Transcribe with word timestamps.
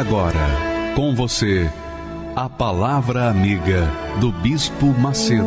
Agora, 0.00 0.94
com 0.96 1.14
você, 1.14 1.70
a 2.34 2.48
Palavra 2.48 3.28
Amiga 3.28 3.86
do 4.18 4.32
Bispo 4.32 4.86
Macedo. 4.98 5.44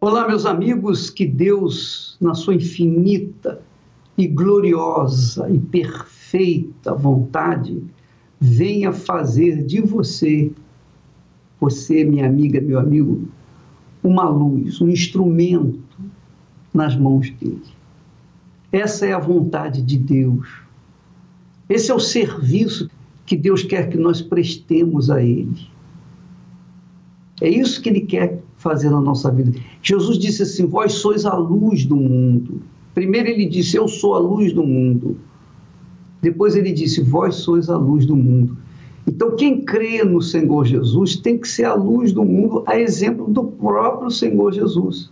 Olá, 0.00 0.28
meus 0.28 0.46
amigos, 0.46 1.10
que 1.10 1.26
Deus, 1.26 2.16
na 2.20 2.32
sua 2.32 2.54
infinita 2.54 3.60
e 4.16 4.28
gloriosa 4.28 5.50
e 5.50 5.58
perfeita 5.58 6.94
vontade, 6.94 7.82
venha 8.40 8.92
fazer 8.92 9.64
de 9.64 9.80
você 9.80 10.52
você, 11.60 12.04
minha 12.04 12.26
amiga, 12.26 12.60
meu 12.60 12.78
amigo, 12.78 13.28
uma 14.02 14.28
luz, 14.28 14.80
um 14.80 14.88
instrumento 14.88 15.80
nas 16.72 16.96
mãos 16.96 17.30
dele. 17.30 17.62
Essa 18.70 19.06
é 19.06 19.12
a 19.12 19.18
vontade 19.18 19.82
de 19.82 19.96
Deus. 19.96 20.48
Esse 21.68 21.90
é 21.90 21.94
o 21.94 22.00
serviço 22.00 22.90
que 23.24 23.36
Deus 23.36 23.62
quer 23.62 23.88
que 23.88 23.96
nós 23.96 24.22
prestemos 24.22 25.10
a 25.10 25.22
Ele. 25.22 25.66
É 27.40 27.48
isso 27.48 27.82
que 27.82 27.88
Ele 27.88 28.02
quer 28.02 28.42
fazer 28.56 28.90
na 28.90 29.00
nossa 29.00 29.30
vida. 29.30 29.58
Jesus 29.82 30.18
disse 30.18 30.42
assim: 30.42 30.66
Vós 30.66 30.92
sois 30.92 31.24
a 31.24 31.34
luz 31.34 31.84
do 31.84 31.96
mundo. 31.96 32.62
Primeiro 32.94 33.28
Ele 33.28 33.46
disse: 33.46 33.76
Eu 33.76 33.88
sou 33.88 34.14
a 34.14 34.18
luz 34.18 34.52
do 34.52 34.62
mundo. 34.62 35.18
Depois 36.22 36.56
Ele 36.56 36.72
disse: 36.72 37.02
Vós 37.02 37.36
sois 37.36 37.68
a 37.68 37.76
luz 37.76 38.06
do 38.06 38.16
mundo. 38.16 38.56
Então, 39.06 39.36
quem 39.36 39.64
crê 39.64 40.02
no 40.02 40.20
Senhor 40.20 40.64
Jesus 40.64 41.16
tem 41.16 41.38
que 41.38 41.46
ser 41.46 41.64
a 41.64 41.74
luz 41.74 42.12
do 42.12 42.24
mundo, 42.24 42.64
a 42.66 42.78
exemplo 42.78 43.26
do 43.28 43.44
próprio 43.44 44.10
Senhor 44.10 44.52
Jesus. 44.52 45.10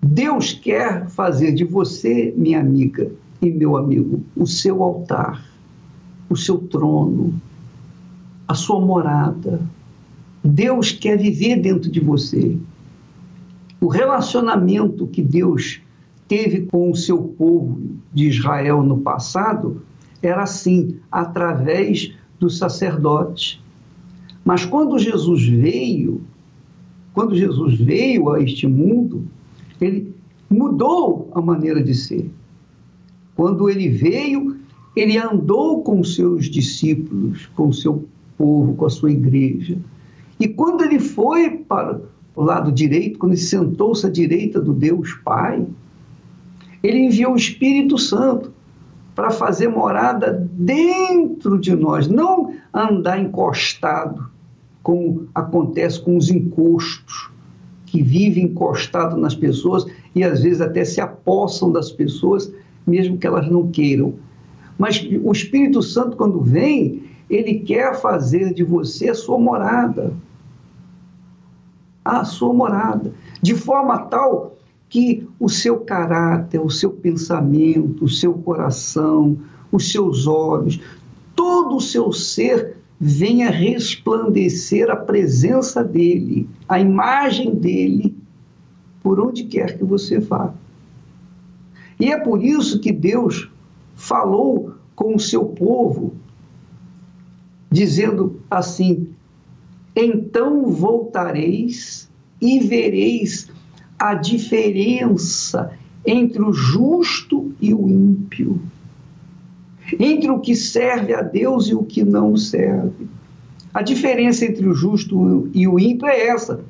Deus 0.00 0.52
quer 0.52 1.08
fazer 1.08 1.52
de 1.52 1.64
você, 1.64 2.32
minha 2.36 2.60
amiga 2.60 3.10
e 3.42 3.50
meu 3.50 3.76
amigo, 3.76 4.22
o 4.36 4.46
seu 4.46 4.82
altar, 4.82 5.44
o 6.30 6.36
seu 6.36 6.58
trono, 6.58 7.34
a 8.46 8.54
sua 8.54 8.80
morada. 8.80 9.60
Deus 10.42 10.92
quer 10.92 11.18
viver 11.18 11.56
dentro 11.56 11.90
de 11.90 12.00
você. 12.00 12.56
O 13.80 13.88
relacionamento 13.88 15.06
que 15.06 15.22
Deus 15.22 15.80
teve 16.28 16.66
com 16.66 16.90
o 16.90 16.96
seu 16.96 17.18
povo 17.18 17.80
de 18.12 18.28
Israel 18.28 18.82
no 18.82 18.98
passado 18.98 19.82
era 20.22 20.42
assim, 20.42 20.98
através 21.10 22.14
dos 22.38 22.58
sacerdotes. 22.58 23.60
Mas 24.44 24.64
quando 24.64 24.98
Jesus 24.98 25.46
veio, 25.46 26.22
quando 27.12 27.34
Jesus 27.34 27.78
veio 27.78 28.30
a 28.30 28.40
este 28.40 28.66
mundo, 28.66 29.24
ele 29.80 30.14
mudou 30.50 31.30
a 31.34 31.40
maneira 31.40 31.82
de 31.82 31.94
ser. 31.94 32.30
Quando 33.34 33.68
ele 33.68 33.88
veio, 33.88 34.56
ele 34.94 35.18
andou 35.18 35.82
com 35.82 36.04
seus 36.04 36.46
discípulos, 36.46 37.46
com 37.54 37.72
seu 37.72 38.06
povo, 38.36 38.74
com 38.74 38.86
a 38.86 38.90
sua 38.90 39.10
igreja. 39.10 39.78
E 40.38 40.48
quando 40.48 40.82
ele 40.82 40.98
foi 40.98 41.50
para 41.50 42.00
o 42.34 42.42
lado 42.42 42.70
direito, 42.70 43.18
quando 43.18 43.32
ele 43.32 43.40
sentou-se 43.40 44.06
à 44.06 44.10
direita 44.10 44.60
do 44.60 44.72
Deus 44.72 45.14
Pai, 45.24 45.66
ele 46.82 46.98
enviou 46.98 47.32
o 47.32 47.36
Espírito 47.36 47.96
Santo 47.96 48.53
para 49.14 49.30
fazer 49.30 49.68
morada 49.68 50.48
dentro 50.52 51.58
de 51.58 51.74
nós, 51.74 52.08
não 52.08 52.54
andar 52.72 53.18
encostado, 53.20 54.28
como 54.82 55.28
acontece 55.34 56.00
com 56.00 56.16
os 56.16 56.30
encostos, 56.30 57.30
que 57.86 58.02
vivem 58.02 58.44
encostado 58.44 59.16
nas 59.16 59.34
pessoas 59.34 59.86
e 60.14 60.24
às 60.24 60.42
vezes 60.42 60.60
até 60.60 60.84
se 60.84 61.00
apossam 61.00 61.70
das 61.70 61.92
pessoas, 61.92 62.52
mesmo 62.86 63.16
que 63.16 63.26
elas 63.26 63.48
não 63.48 63.68
queiram. 63.68 64.14
Mas 64.76 65.06
o 65.22 65.30
Espírito 65.30 65.80
Santo, 65.80 66.16
quando 66.16 66.40
vem, 66.40 67.04
ele 67.30 67.60
quer 67.60 67.94
fazer 68.00 68.52
de 68.52 68.64
você 68.64 69.10
a 69.10 69.14
sua 69.14 69.38
morada. 69.38 70.12
A 72.04 72.24
sua 72.24 72.52
morada. 72.52 73.12
De 73.40 73.54
forma 73.54 73.98
tal 74.06 74.53
que 74.94 75.26
o 75.40 75.48
seu 75.48 75.80
caráter, 75.80 76.60
o 76.60 76.70
seu 76.70 76.88
pensamento, 76.88 78.04
o 78.04 78.08
seu 78.08 78.32
coração, 78.32 79.36
os 79.72 79.90
seus 79.90 80.28
olhos, 80.28 80.78
todo 81.34 81.74
o 81.74 81.80
seu 81.80 82.12
ser 82.12 82.76
venha 83.00 83.50
resplandecer 83.50 84.88
a 84.88 84.94
presença 84.94 85.82
dele, 85.82 86.48
a 86.68 86.78
imagem 86.78 87.56
dele, 87.56 88.16
por 89.02 89.18
onde 89.18 89.42
quer 89.42 89.76
que 89.76 89.82
você 89.82 90.20
vá. 90.20 90.54
E 91.98 92.12
é 92.12 92.16
por 92.16 92.40
isso 92.40 92.78
que 92.78 92.92
Deus 92.92 93.50
falou 93.96 94.74
com 94.94 95.16
o 95.16 95.20
seu 95.20 95.44
povo, 95.46 96.14
dizendo 97.68 98.40
assim: 98.48 99.08
Então 99.96 100.66
voltareis 100.66 102.08
e 102.40 102.60
vereis 102.60 103.52
a 103.98 104.14
diferença 104.14 105.72
entre 106.06 106.42
o 106.42 106.52
justo 106.52 107.52
e 107.60 107.72
o 107.72 107.88
ímpio, 107.88 108.60
entre 109.98 110.30
o 110.30 110.40
que 110.40 110.54
serve 110.54 111.14
a 111.14 111.22
Deus 111.22 111.68
e 111.68 111.74
o 111.74 111.84
que 111.84 112.04
não 112.04 112.36
serve. 112.36 113.06
A 113.72 113.82
diferença 113.82 114.44
entre 114.44 114.66
o 114.66 114.74
justo 114.74 115.48
e 115.52 115.66
o 115.66 115.78
ímpio 115.78 116.06
é 116.06 116.26
essa. 116.28 116.60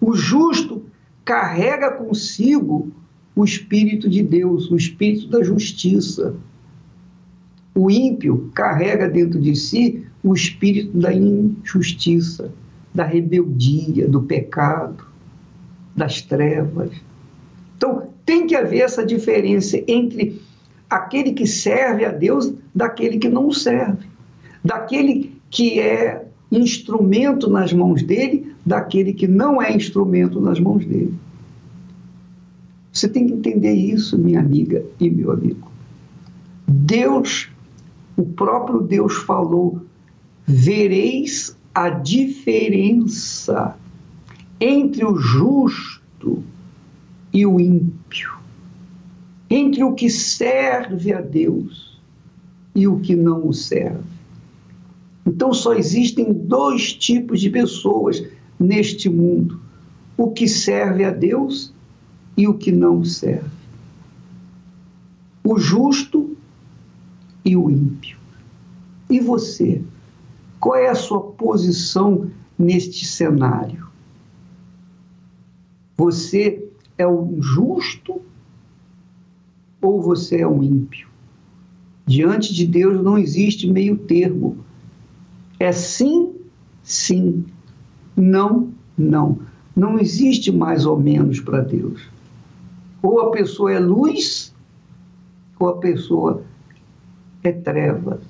O 0.00 0.14
justo 0.14 0.84
carrega 1.24 1.90
consigo 1.90 2.90
o 3.34 3.44
Espírito 3.44 4.08
de 4.08 4.22
Deus, 4.22 4.70
o 4.70 4.76
Espírito 4.76 5.28
da 5.28 5.42
justiça. 5.42 6.34
O 7.74 7.90
ímpio 7.90 8.50
carrega 8.54 9.08
dentro 9.08 9.38
de 9.40 9.54
si 9.54 10.06
o 10.22 10.34
espírito 10.34 10.96
da 10.98 11.12
injustiça, 11.12 12.50
da 12.94 13.04
rebeldia, 13.04 14.08
do 14.08 14.22
pecado 14.22 15.05
das 15.96 16.20
trevas. 16.20 16.90
Então, 17.76 18.08
tem 18.24 18.46
que 18.46 18.54
haver 18.54 18.80
essa 18.80 19.04
diferença 19.04 19.82
entre 19.88 20.40
aquele 20.90 21.32
que 21.32 21.46
serve 21.46 22.04
a 22.04 22.12
Deus 22.12 22.52
daquele 22.74 23.18
que 23.18 23.28
não 23.28 23.50
serve, 23.50 24.06
daquele 24.62 25.36
que 25.50 25.80
é 25.80 26.26
instrumento 26.50 27.48
nas 27.48 27.72
mãos 27.72 28.02
dele, 28.02 28.52
daquele 28.64 29.12
que 29.12 29.26
não 29.26 29.60
é 29.60 29.74
instrumento 29.74 30.40
nas 30.40 30.60
mãos 30.60 30.84
dele. 30.84 31.14
Você 32.92 33.08
tem 33.08 33.26
que 33.26 33.34
entender 33.34 33.74
isso, 33.74 34.18
minha 34.18 34.40
amiga 34.40 34.84
e 34.98 35.10
meu 35.10 35.30
amigo. 35.30 35.70
Deus, 36.66 37.50
o 38.16 38.24
próprio 38.24 38.80
Deus 38.80 39.16
falou: 39.16 39.82
vereis 40.46 41.56
a 41.74 41.90
diferença 41.90 43.76
entre 44.60 45.04
o 45.04 45.16
justo 45.16 46.42
e 47.32 47.44
o 47.44 47.60
ímpio, 47.60 48.32
entre 49.50 49.84
o 49.84 49.94
que 49.94 50.08
serve 50.08 51.12
a 51.12 51.20
Deus 51.20 52.00
e 52.74 52.88
o 52.88 53.00
que 53.00 53.14
não 53.14 53.46
o 53.46 53.52
serve. 53.52 54.16
Então 55.26 55.52
só 55.52 55.74
existem 55.74 56.32
dois 56.32 56.92
tipos 56.94 57.40
de 57.40 57.50
pessoas 57.50 58.24
neste 58.58 59.08
mundo: 59.08 59.60
o 60.16 60.30
que 60.30 60.48
serve 60.48 61.04
a 61.04 61.10
Deus 61.10 61.72
e 62.36 62.46
o 62.46 62.54
que 62.54 62.72
não 62.72 63.04
serve. 63.04 63.56
O 65.44 65.58
justo 65.58 66.36
e 67.44 67.56
o 67.56 67.70
ímpio. 67.70 68.18
E 69.08 69.20
você? 69.20 69.82
Qual 70.58 70.74
é 70.74 70.88
a 70.88 70.94
sua 70.94 71.20
posição 71.20 72.30
neste 72.58 73.04
cenário? 73.06 73.85
Você 75.96 76.68
é 76.98 77.06
um 77.06 77.40
justo 77.42 78.20
ou 79.80 80.02
você 80.02 80.40
é 80.40 80.46
um 80.46 80.62
ímpio? 80.62 81.08
Diante 82.06 82.54
de 82.54 82.66
Deus 82.66 83.02
não 83.02 83.18
existe 83.18 83.68
meio 83.68 83.96
termo. 83.96 84.58
É 85.58 85.72
sim, 85.72 86.34
sim. 86.82 87.44
Não, 88.14 88.72
não. 88.96 89.40
Não 89.74 89.98
existe 89.98 90.52
mais 90.52 90.86
ou 90.86 90.98
menos 90.98 91.40
para 91.40 91.60
Deus. 91.62 92.08
Ou 93.02 93.20
a 93.20 93.30
pessoa 93.30 93.72
é 93.72 93.78
luz, 93.78 94.54
ou 95.58 95.68
a 95.68 95.78
pessoa 95.78 96.44
é 97.42 97.52
trevas. 97.52 98.20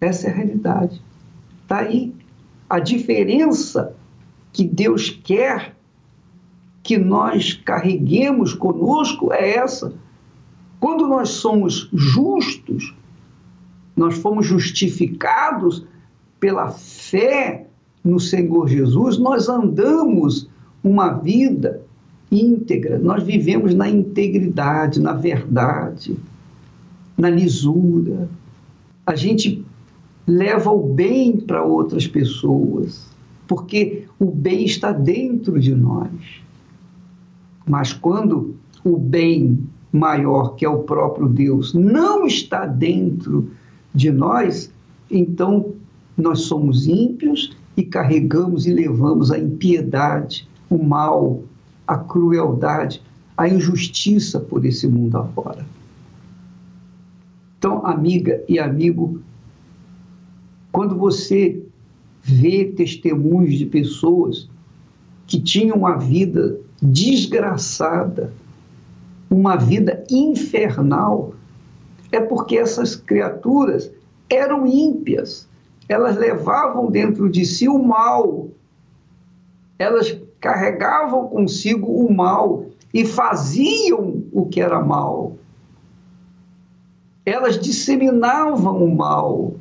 Essa 0.00 0.28
é 0.28 0.30
a 0.30 0.34
realidade. 0.34 1.00
Está 1.62 1.78
aí. 1.78 2.14
A 2.68 2.78
diferença 2.78 3.94
que 4.52 4.64
Deus 4.64 5.08
quer 5.10 5.74
que 6.82 6.98
nós 6.98 7.54
carreguemos 7.54 8.54
conosco 8.54 9.32
é 9.32 9.56
essa. 9.56 9.94
Quando 10.80 11.06
nós 11.06 11.30
somos 11.30 11.88
justos, 11.92 12.94
nós 13.96 14.18
fomos 14.18 14.46
justificados 14.46 15.86
pela 16.40 16.70
fé 16.70 17.66
no 18.04 18.18
Senhor 18.18 18.68
Jesus, 18.68 19.16
nós 19.16 19.48
andamos 19.48 20.48
uma 20.82 21.10
vida 21.12 21.82
íntegra, 22.32 22.98
nós 22.98 23.22
vivemos 23.22 23.74
na 23.74 23.88
integridade, 23.88 25.00
na 25.00 25.12
verdade, 25.12 26.16
na 27.16 27.30
lisura. 27.30 28.28
A 29.06 29.14
gente 29.14 29.64
leva 30.26 30.70
o 30.70 30.82
bem 30.82 31.36
para 31.36 31.62
outras 31.62 32.06
pessoas, 32.06 33.06
porque 33.46 34.01
o 34.22 34.30
bem 34.30 34.64
está 34.64 34.92
dentro 34.92 35.58
de 35.58 35.74
nós. 35.74 36.08
Mas 37.66 37.92
quando 37.92 38.54
o 38.84 38.96
bem 38.96 39.58
maior, 39.92 40.54
que 40.54 40.64
é 40.64 40.68
o 40.68 40.84
próprio 40.84 41.28
Deus, 41.28 41.74
não 41.74 42.24
está 42.24 42.64
dentro 42.64 43.50
de 43.92 44.12
nós, 44.12 44.72
então 45.10 45.74
nós 46.16 46.42
somos 46.42 46.86
ímpios 46.86 47.56
e 47.76 47.82
carregamos 47.82 48.64
e 48.64 48.72
levamos 48.72 49.32
a 49.32 49.38
impiedade, 49.40 50.48
o 50.70 50.80
mal, 50.80 51.42
a 51.84 51.98
crueldade, 51.98 53.02
a 53.36 53.48
injustiça 53.48 54.38
por 54.38 54.64
esse 54.64 54.86
mundo 54.86 55.18
afora. 55.18 55.66
Então, 57.58 57.84
amiga 57.84 58.40
e 58.48 58.60
amigo, 58.60 59.20
quando 60.70 60.96
você 60.96 61.60
vê 62.22 62.72
testemunhos 62.76 63.58
de 63.58 63.66
pessoas 63.66 64.48
que 65.26 65.40
tinham 65.40 65.76
uma 65.76 65.96
vida 65.96 66.58
desgraçada, 66.80 68.32
uma 69.28 69.56
vida 69.56 70.04
infernal, 70.10 71.34
é 72.12 72.20
porque 72.20 72.56
essas 72.56 72.94
criaturas 72.94 73.90
eram 74.30 74.66
ímpias, 74.66 75.48
elas 75.88 76.16
levavam 76.16 76.90
dentro 76.90 77.28
de 77.28 77.44
si 77.44 77.68
o 77.68 77.82
mal, 77.82 78.48
elas 79.78 80.16
carregavam 80.40 81.28
consigo 81.28 81.86
o 81.86 82.12
mal 82.12 82.66
e 82.92 83.04
faziam 83.04 84.22
o 84.32 84.46
que 84.46 84.60
era 84.60 84.80
mal. 84.80 85.36
Elas 87.24 87.58
disseminavam 87.58 88.84
o 88.84 88.94
mal, 88.94 89.54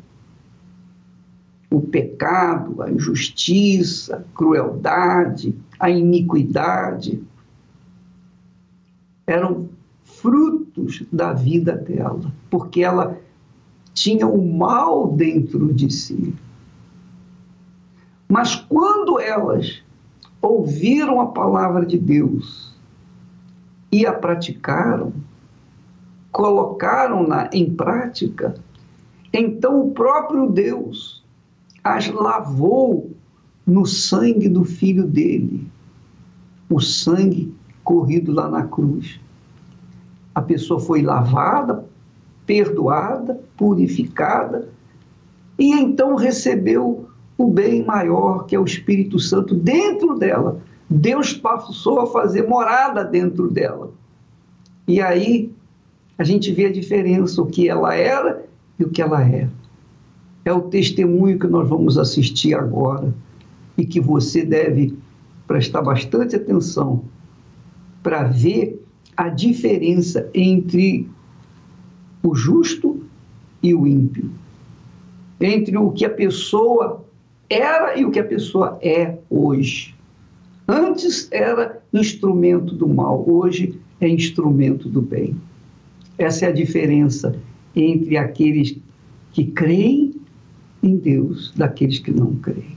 o 1.71 1.79
pecado, 1.79 2.81
a 2.81 2.91
injustiça, 2.91 4.17
a 4.17 4.35
crueldade, 4.35 5.57
a 5.79 5.89
iniquidade. 5.89 7.23
Eram 9.25 9.69
frutos 10.03 11.03
da 11.09 11.31
vida 11.31 11.73
dela, 11.73 12.31
porque 12.49 12.83
ela 12.83 13.17
tinha 13.93 14.27
o 14.27 14.53
mal 14.53 15.13
dentro 15.13 15.73
de 15.73 15.89
si. 15.89 16.35
Mas 18.27 18.55
quando 18.55 19.17
elas 19.19 19.81
ouviram 20.41 21.21
a 21.21 21.27
palavra 21.27 21.85
de 21.85 21.97
Deus 21.97 22.75
e 23.89 24.05
a 24.05 24.11
praticaram, 24.11 25.13
colocaram-na 26.33 27.49
em 27.53 27.73
prática, 27.73 28.55
então 29.33 29.81
o 29.81 29.91
próprio 29.91 30.49
Deus 30.49 31.20
as 31.83 32.07
lavou 32.09 33.11
no 33.65 33.85
sangue 33.85 34.47
do 34.47 34.63
filho 34.63 35.05
dele, 35.05 35.67
o 36.69 36.79
sangue 36.79 37.53
corrido 37.83 38.31
lá 38.31 38.49
na 38.49 38.65
cruz. 38.65 39.19
A 40.33 40.41
pessoa 40.41 40.79
foi 40.79 41.01
lavada, 41.01 41.85
perdoada, 42.45 43.39
purificada, 43.57 44.69
e 45.57 45.73
então 45.73 46.15
recebeu 46.15 47.07
o 47.37 47.49
bem 47.49 47.83
maior, 47.83 48.45
que 48.45 48.55
é 48.55 48.59
o 48.59 48.65
Espírito 48.65 49.19
Santo, 49.19 49.55
dentro 49.55 50.15
dela. 50.15 50.61
Deus 50.89 51.33
passou 51.33 52.01
a 52.01 52.07
fazer 52.07 52.47
morada 52.47 53.03
dentro 53.03 53.49
dela. 53.49 53.91
E 54.87 55.01
aí 55.01 55.51
a 56.17 56.23
gente 56.23 56.51
vê 56.51 56.65
a 56.65 56.71
diferença, 56.71 57.41
o 57.41 57.47
que 57.47 57.67
ela 57.67 57.95
era 57.95 58.45
e 58.77 58.83
o 58.83 58.89
que 58.89 59.01
ela 59.01 59.23
é. 59.23 59.49
É 60.43 60.51
o 60.51 60.61
testemunho 60.61 61.37
que 61.37 61.47
nós 61.47 61.67
vamos 61.67 61.97
assistir 61.97 62.55
agora 62.55 63.13
e 63.77 63.85
que 63.85 63.99
você 63.99 64.43
deve 64.43 64.97
prestar 65.47 65.81
bastante 65.81 66.35
atenção 66.35 67.03
para 68.01 68.23
ver 68.23 68.83
a 69.15 69.29
diferença 69.29 70.29
entre 70.33 71.07
o 72.23 72.33
justo 72.35 73.03
e 73.61 73.73
o 73.73 73.85
ímpio, 73.85 74.31
entre 75.39 75.77
o 75.77 75.91
que 75.91 76.05
a 76.05 76.09
pessoa 76.09 77.05
era 77.49 77.97
e 77.97 78.05
o 78.05 78.11
que 78.11 78.19
a 78.19 78.23
pessoa 78.23 78.79
é 78.81 79.17
hoje. 79.29 79.93
Antes 80.67 81.27
era 81.31 81.83
instrumento 81.93 82.73
do 82.73 82.87
mal, 82.87 83.23
hoje 83.27 83.79
é 83.99 84.07
instrumento 84.07 84.87
do 84.87 85.01
bem. 85.01 85.35
Essa 86.17 86.45
é 86.45 86.49
a 86.49 86.53
diferença 86.53 87.35
entre 87.75 88.17
aqueles 88.17 88.77
que 89.33 89.45
creem 89.45 90.20
em 90.81 90.95
Deus 90.95 91.53
daqueles 91.55 91.99
que 91.99 92.11
não 92.11 92.35
creem. 92.35 92.75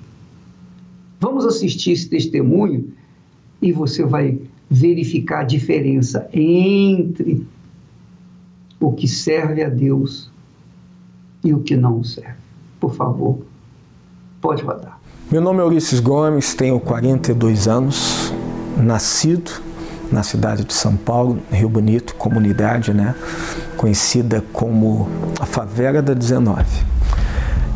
Vamos 1.20 1.46
assistir 1.46 1.92
esse 1.92 2.08
testemunho 2.08 2.92
e 3.62 3.72
você 3.72 4.04
vai 4.04 4.38
verificar 4.68 5.40
a 5.40 5.44
diferença 5.44 6.28
entre 6.32 7.46
o 8.80 8.92
que 8.92 9.08
serve 9.08 9.62
a 9.62 9.68
Deus 9.68 10.30
e 11.42 11.54
o 11.54 11.60
que 11.60 11.76
não 11.76 12.02
serve. 12.04 12.38
Por 12.78 12.94
favor, 12.94 13.38
pode 14.40 14.62
rodar. 14.62 15.00
Meu 15.30 15.40
nome 15.40 15.60
é 15.60 15.64
Ulisses 15.64 16.00
Gomes, 16.00 16.54
tenho 16.54 16.78
42 16.78 17.66
anos, 17.66 18.32
nascido 18.76 19.50
na 20.12 20.22
cidade 20.22 20.64
de 20.64 20.74
São 20.74 20.96
Paulo, 20.96 21.38
Rio 21.50 21.68
Bonito, 21.68 22.14
comunidade, 22.16 22.92
né, 22.92 23.14
conhecida 23.76 24.44
como 24.52 25.08
a 25.40 25.46
Favela 25.46 26.02
da 26.02 26.12
19. 26.12 26.93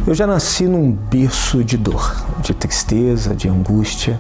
Eu 0.09 0.15
já 0.15 0.27
nasci 0.27 0.65
num 0.65 0.91
berço 0.91 1.63
de 1.63 1.77
dor, 1.77 2.17
de 2.41 2.55
tristeza, 2.55 3.37
de 3.37 3.47
angústia. 3.47 4.19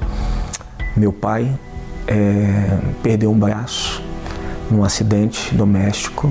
Meu 0.94 1.10
pai 1.10 1.50
é, 2.06 2.78
perdeu 3.02 3.30
um 3.30 3.38
braço 3.38 4.02
num 4.70 4.84
acidente 4.84 5.54
doméstico 5.54 6.30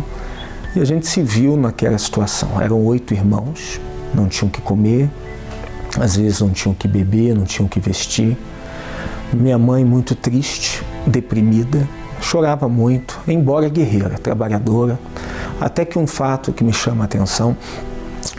e 0.76 0.80
a 0.80 0.86
gente 0.86 1.08
se 1.08 1.24
viu 1.24 1.58
naquela 1.58 1.98
situação. 1.98 2.62
Eram 2.62 2.86
oito 2.86 3.16
irmãos, 3.16 3.82
não 4.14 4.28
tinham 4.28 4.48
que 4.48 4.62
comer, 4.62 5.10
às 6.00 6.16
vezes 6.16 6.40
não 6.40 6.52
tinham 6.52 6.76
que 6.76 6.88
beber, 6.88 7.34
não 7.34 7.44
tinham 7.44 7.68
que 7.68 7.80
vestir. 7.80 8.38
Minha 9.34 9.58
mãe, 9.58 9.84
muito 9.84 10.14
triste, 10.14 10.84
deprimida, 11.08 11.90
chorava 12.22 12.70
muito, 12.70 13.20
embora 13.28 13.68
guerreira, 13.70 14.20
trabalhadora. 14.20 15.00
Até 15.60 15.84
que 15.84 15.98
um 15.98 16.06
fato 16.06 16.54
que 16.54 16.64
me 16.64 16.72
chama 16.72 17.04
a 17.04 17.06
atenção 17.06 17.58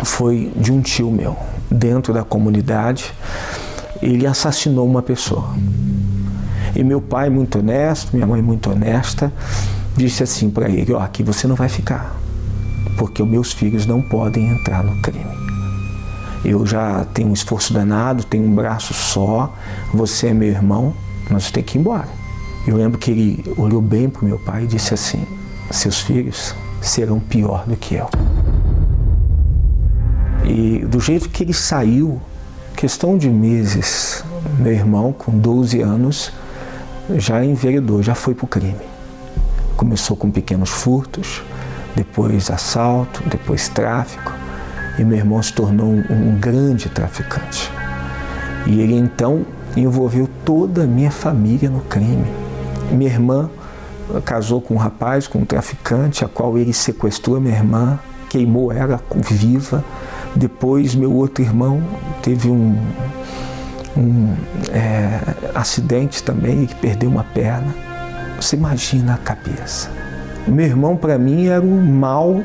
foi 0.05 0.53
de 0.57 0.73
um 0.73 0.81
tio 0.81 1.11
meu, 1.11 1.37
dentro 1.71 2.13
da 2.13 2.25
comunidade, 2.25 3.13
ele 4.01 4.27
assassinou 4.27 4.87
uma 4.87 5.03
pessoa. 5.03 5.55
E 6.75 6.85
meu 6.85 7.01
pai, 7.01 7.31
muito 7.31 7.59
honesto, 7.59 8.15
minha 8.15 8.27
mãe, 8.27 8.41
muito 8.41 8.71
honesta, 8.71 9.33
disse 9.97 10.23
assim 10.23 10.51
para 10.51 10.69
ele: 10.69 10.93
Ó, 10.93 10.99
oh, 10.99 11.01
aqui 11.01 11.23
você 11.23 11.47
não 11.47 11.57
vai 11.57 11.69
ficar, 11.69 12.17
porque 12.97 13.23
os 13.23 13.29
meus 13.29 13.53
filhos 13.53 13.87
não 13.87 14.01
podem 14.01 14.49
entrar 14.49 14.85
no 14.85 15.01
crime. 15.03 15.39
Eu 16.45 16.65
já 16.65 17.05
tenho 17.13 17.29
um 17.29 17.33
esforço 17.33 17.73
danado, 17.73 18.23
tenho 18.23 18.45
um 18.45 18.55
braço 18.55 18.95
só, 18.95 19.53
você 19.93 20.29
é 20.29 20.35
meu 20.35 20.49
irmão, 20.49 20.95
nós 21.31 21.51
temos 21.51 21.71
que 21.71 21.79
ir 21.79 21.81
embora. 21.81 22.09
Eu 22.67 22.77
lembro 22.77 22.99
que 22.99 23.11
ele 23.11 23.45
olhou 23.57 23.81
bem 23.81 24.09
para 24.09 24.23
o 24.23 24.25
meu 24.25 24.39
pai 24.39 24.65
e 24.65 24.67
disse 24.67 24.95
assim: 24.95 25.27
Seus 25.71 26.01
filhos 26.01 26.55
serão 26.81 27.19
pior 27.19 27.65
do 27.67 27.77
que 27.77 27.95
eu. 27.95 28.09
E 30.49 30.79
do 30.87 30.99
jeito 30.99 31.29
que 31.29 31.43
ele 31.43 31.53
saiu, 31.53 32.19
questão 32.75 33.19
de 33.19 33.29
meses, 33.29 34.25
meu 34.59 34.73
irmão, 34.73 35.13
com 35.13 35.39
12 35.39 35.83
anos, 35.83 36.33
já 37.17 37.45
enveredou, 37.45 38.03
já 38.03 38.15
foi 38.15 38.35
para 38.35 38.47
o 38.47 38.49
crime. 38.49 38.81
Começou 39.77 40.17
com 40.17 40.31
pequenos 40.31 40.71
furtos, 40.71 41.43
depois 41.95 42.51
assalto, 42.51 43.23
depois 43.29 43.69
tráfico. 43.69 44.33
e 44.99 45.05
meu 45.05 45.19
irmão 45.19 45.41
se 45.43 45.53
tornou 45.53 45.87
um, 45.87 46.05
um 46.11 46.41
grande 46.41 46.89
traficante. 46.89 47.71
E 48.67 48.81
ele 48.81 48.95
então 48.95 49.45
envolveu 49.77 50.29
toda 50.47 50.85
a 50.85 50.87
minha 50.87 51.11
família 51.11 51.69
no 51.69 51.81
crime. 51.81 52.27
Minha 52.91 53.11
irmã 53.11 53.51
casou 54.25 54.63
com 54.63 54.75
um 54.75 54.79
rapaz, 54.79 55.27
com 55.27 55.41
um 55.41 55.45
traficante, 55.45 56.25
a 56.25 56.29
qual 56.29 56.57
ele 56.57 56.73
sequestrou 56.73 57.37
a 57.37 57.41
minha 57.41 57.55
irmã, 57.55 57.99
queimou 58.31 58.73
ela 58.73 59.01
viva. 59.15 59.85
Depois, 60.39 60.95
meu 60.95 61.13
outro 61.13 61.43
irmão 61.43 61.83
teve 62.23 62.49
um, 62.49 62.79
um 63.97 64.37
é, 64.73 65.21
acidente 65.53 66.23
também, 66.23 66.65
que 66.65 66.77
perdeu 66.77 67.11
uma 67.11 67.25
perna. 67.25 67.75
Você 68.41 68.55
imagina 68.55 69.15
a 69.15 69.19
cabeça. 69.19 69.91
Meu 70.47 70.65
irmão, 70.65 70.97
para 70.97 71.19
mim, 71.19 71.49
era 71.49 71.61
o 71.61 71.83
mal 71.83 72.41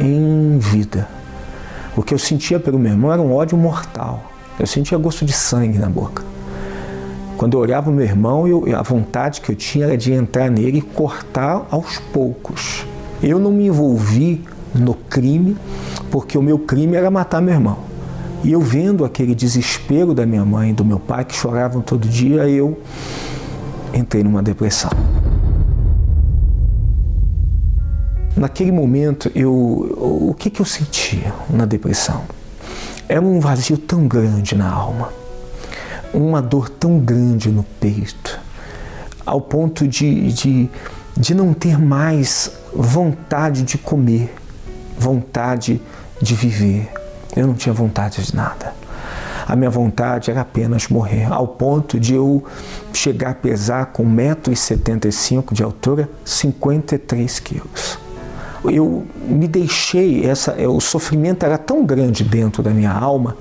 em 0.00 0.58
vida. 0.58 1.06
O 1.94 2.02
que 2.02 2.14
eu 2.14 2.18
sentia 2.18 2.58
pelo 2.58 2.78
meu 2.78 2.92
irmão 2.92 3.12
era 3.12 3.20
um 3.20 3.34
ódio 3.34 3.58
mortal. 3.58 4.32
Eu 4.58 4.66
sentia 4.66 4.96
gosto 4.96 5.26
de 5.26 5.34
sangue 5.34 5.78
na 5.78 5.90
boca. 5.90 6.24
Quando 7.36 7.58
eu 7.58 7.60
olhava 7.60 7.90
o 7.90 7.92
meu 7.92 8.06
irmão, 8.06 8.48
eu, 8.48 8.64
a 8.74 8.82
vontade 8.82 9.42
que 9.42 9.52
eu 9.52 9.56
tinha 9.56 9.84
era 9.84 9.96
de 9.96 10.10
entrar 10.10 10.50
nele 10.50 10.78
e 10.78 10.82
cortar 10.82 11.66
aos 11.70 11.98
poucos. 11.98 12.86
Eu 13.22 13.38
não 13.38 13.52
me 13.52 13.66
envolvi 13.66 14.42
no 14.74 14.94
crime, 14.94 15.56
porque 16.16 16.38
o 16.38 16.42
meu 16.42 16.58
crime 16.58 16.96
era 16.96 17.10
matar 17.10 17.42
meu 17.42 17.52
irmão. 17.52 17.76
E 18.42 18.50
eu 18.50 18.60
vendo 18.62 19.04
aquele 19.04 19.34
desespero 19.34 20.14
da 20.14 20.24
minha 20.24 20.46
mãe 20.46 20.70
e 20.70 20.72
do 20.72 20.82
meu 20.82 20.98
pai, 20.98 21.26
que 21.26 21.36
choravam 21.36 21.82
todo 21.82 22.08
dia, 22.08 22.48
eu 22.48 22.80
entrei 23.92 24.24
numa 24.24 24.42
depressão. 24.42 24.88
Naquele 28.34 28.72
momento, 28.72 29.30
eu, 29.34 29.52
o 29.52 30.34
que, 30.38 30.48
que 30.48 30.62
eu 30.62 30.64
sentia 30.64 31.34
na 31.50 31.66
depressão? 31.66 32.22
Era 33.06 33.20
um 33.20 33.38
vazio 33.38 33.76
tão 33.76 34.08
grande 34.08 34.54
na 34.54 34.72
alma, 34.72 35.12
uma 36.14 36.40
dor 36.40 36.70
tão 36.70 36.98
grande 36.98 37.50
no 37.50 37.62
peito, 37.62 38.40
ao 39.26 39.38
ponto 39.38 39.86
de, 39.86 40.32
de, 40.32 40.70
de 41.14 41.34
não 41.34 41.52
ter 41.52 41.78
mais 41.78 42.50
vontade 42.74 43.64
de 43.64 43.76
comer, 43.76 44.34
vontade 44.98 45.74
de 45.74 46.05
viver. 46.34 46.90
Eu 47.34 47.46
não 47.46 47.54
tinha 47.54 47.72
vontade 47.72 48.22
de 48.22 48.34
nada. 48.34 48.74
A 49.46 49.54
minha 49.54 49.70
vontade 49.70 50.30
era 50.30 50.40
apenas 50.40 50.88
morrer, 50.88 51.24
ao 51.30 51.46
ponto 51.46 52.00
de 52.00 52.14
eu 52.14 52.44
chegar 52.92 53.30
a 53.30 53.34
pesar 53.34 53.86
com 53.86 54.04
1,75m 54.04 55.52
de 55.52 55.62
altura, 55.62 56.08
53 56.24 57.38
quilos 57.38 58.06
eu 58.70 59.04
me 59.28 59.46
deixei, 59.46 60.24
essa, 60.24 60.52
é, 60.52 60.66
o 60.66 60.80
sofrimento 60.80 61.44
era 61.44 61.58
tão 61.58 61.84
grande 61.84 62.24
dentro 62.24 62.62
da 62.62 62.70
minha 62.70 62.92
alma 62.92 63.36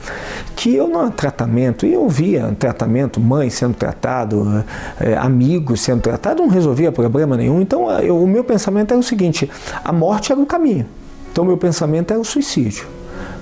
que 0.56 0.74
eu 0.76 0.88
no 0.88 1.10
tratamento, 1.12 1.86
e 1.86 1.94
eu 1.94 2.08
via 2.08 2.56
tratamento, 2.58 3.20
mãe 3.20 3.50
sendo 3.50 3.76
tratado, 3.76 4.64
é, 5.00 5.16
amigos 5.18 5.82
sendo 5.82 6.02
tratado, 6.02 6.42
não 6.42 6.50
resolvia 6.50 6.92
problema 6.92 7.36
nenhum. 7.38 7.62
Então 7.62 7.90
eu, 8.00 8.22
o 8.22 8.28
meu 8.28 8.44
pensamento 8.44 8.92
era 8.92 9.00
o 9.00 9.04
seguinte: 9.04 9.50
a 9.84 9.92
morte 9.92 10.32
era 10.32 10.42
o 10.42 10.46
caminho. 10.46 10.86
Então 11.36 11.44
meu 11.44 11.58
pensamento 11.58 12.12
era 12.12 12.20
o 12.22 12.24
suicídio. 12.24 12.88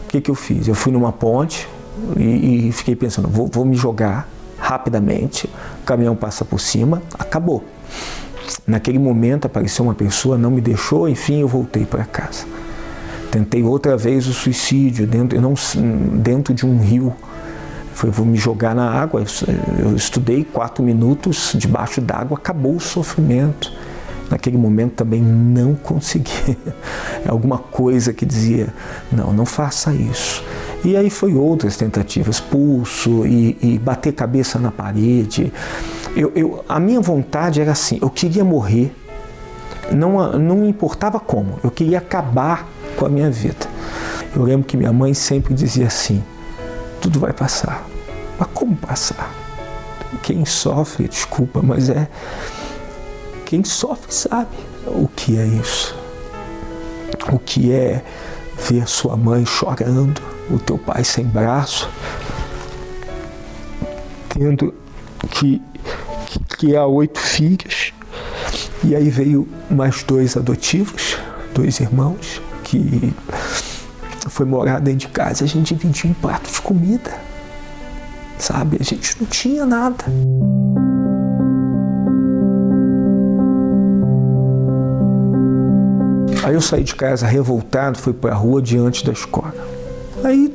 O 0.06 0.08
que, 0.08 0.20
que 0.20 0.32
eu 0.32 0.34
fiz? 0.34 0.68
Eu 0.68 0.74
fui 0.74 0.92
numa 0.92 1.12
ponte 1.12 1.70
e, 2.18 2.70
e 2.70 2.72
fiquei 2.72 2.96
pensando: 2.96 3.28
vou, 3.28 3.46
vou 3.46 3.64
me 3.64 3.76
jogar 3.76 4.28
rapidamente, 4.58 5.48
o 5.80 5.86
caminhão 5.86 6.16
passa 6.16 6.44
por 6.44 6.60
cima, 6.60 7.04
acabou. 7.20 7.64
Naquele 8.66 8.98
momento 8.98 9.46
apareceu 9.46 9.86
uma 9.86 9.94
pessoa, 9.94 10.40
não 10.40 10.50
me 10.50 10.60
deixou, 10.60 11.08
enfim, 11.08 11.42
eu 11.42 11.48
voltei 11.48 11.86
para 11.86 12.04
casa. 12.04 12.48
Tentei 13.30 13.62
outra 13.62 13.96
vez 13.96 14.26
o 14.26 14.34
suicídio 14.34 15.06
dentro, 15.06 15.40
não, 15.40 15.54
dentro 16.14 16.52
de 16.52 16.66
um 16.66 16.80
rio. 16.80 17.14
Foi, 17.94 18.10
vou 18.10 18.26
me 18.26 18.40
jogar 18.40 18.74
na 18.74 18.90
água. 18.90 19.24
Eu 19.78 19.96
estudei 19.96 20.44
quatro 20.44 20.84
minutos 20.84 21.54
debaixo 21.56 22.02
d'água, 22.02 22.40
acabou 22.40 22.76
o 22.76 22.80
sofrimento. 22.80 23.72
Naquele 24.30 24.58
momento 24.58 24.94
também 24.94 25.22
não 25.22 25.76
consegui. 25.76 26.58
Alguma 27.28 27.58
coisa 27.58 28.14
que 28.14 28.26
dizia: 28.26 28.74
não, 29.12 29.32
não 29.34 29.46
faça 29.46 29.94
isso. 29.94 30.44
E 30.84 30.98
aí 30.98 31.10
foi 31.10 31.34
outras 31.34 31.78
tentativas, 31.78 32.40
pulso 32.42 33.26
e, 33.26 33.58
e 33.62 33.80
bater 33.80 34.12
cabeça 34.12 34.60
na 34.60 34.70
parede. 34.72 35.52
Eu, 36.16 36.32
eu, 36.36 36.66
a 36.68 36.80
minha 36.80 37.00
vontade 37.00 37.62
era 37.62 37.72
assim, 37.72 37.98
eu 38.02 38.10
queria 38.10 38.44
morrer, 38.44 38.94
não, 39.92 40.38
não 40.38 40.66
importava 40.66 41.20
como, 41.20 41.58
eu 41.64 41.72
queria 41.72 41.98
acabar 41.98 42.68
com 42.98 43.06
a 43.06 43.10
minha 43.10 43.32
vida. 43.32 43.66
Eu 44.36 44.44
lembro 44.44 44.68
que 44.68 44.76
minha 44.76 44.92
mãe 44.92 45.14
sempre 45.14 45.54
dizia 45.54 45.88
assim, 45.88 46.24
tudo 47.02 47.20
vai 47.20 47.34
passar. 47.34 47.88
Mas 48.38 48.50
como 48.54 48.76
passar? 48.76 49.32
Quem 50.22 50.46
sofre, 50.46 51.08
desculpa, 51.08 51.62
mas 51.64 51.90
é. 51.90 52.08
Quem 53.54 53.64
sofre 53.64 54.12
sabe 54.12 54.50
o 54.88 55.08
que 55.08 55.38
é 55.38 55.46
isso. 55.46 55.96
O 57.32 57.38
que 57.38 57.72
é 57.72 58.04
ver 58.68 58.88
sua 58.88 59.16
mãe 59.16 59.46
chorando, 59.46 60.20
o 60.50 60.58
teu 60.58 60.76
pai 60.76 61.04
sem 61.04 61.24
braço, 61.24 61.88
tendo 64.30 64.74
que 65.30 65.62
criar 66.50 66.88
oito 66.88 67.20
filhas. 67.20 67.94
E 68.84 68.96
aí 68.96 69.12
veio 69.12 69.48
mais 69.70 70.02
dois 70.02 70.36
adotivos, 70.36 71.16
dois 71.54 71.80
irmãos, 71.80 72.42
que 72.64 73.14
foi 74.30 74.48
morar 74.48 74.80
dentro 74.82 75.02
de 75.02 75.08
casa. 75.10 75.44
A 75.44 75.48
gente 75.48 75.76
dividia 75.76 76.10
um 76.10 76.14
prato 76.16 76.52
de 76.52 76.60
comida, 76.60 77.22
sabe? 78.40 78.78
A 78.82 78.84
gente 78.84 79.16
não 79.22 79.28
tinha 79.28 79.64
nada. 79.64 80.06
Aí 86.44 86.54
eu 86.54 86.62
saí 86.62 86.84
de 86.84 86.94
casa 86.94 87.26
revoltado, 87.26 87.98
fui 87.98 88.14
para 88.14 88.32
a 88.34 88.36
rua 88.36 88.62
diante 88.62 89.06
da 89.06 89.14
escola. 89.14 89.54
Aí 90.24 90.54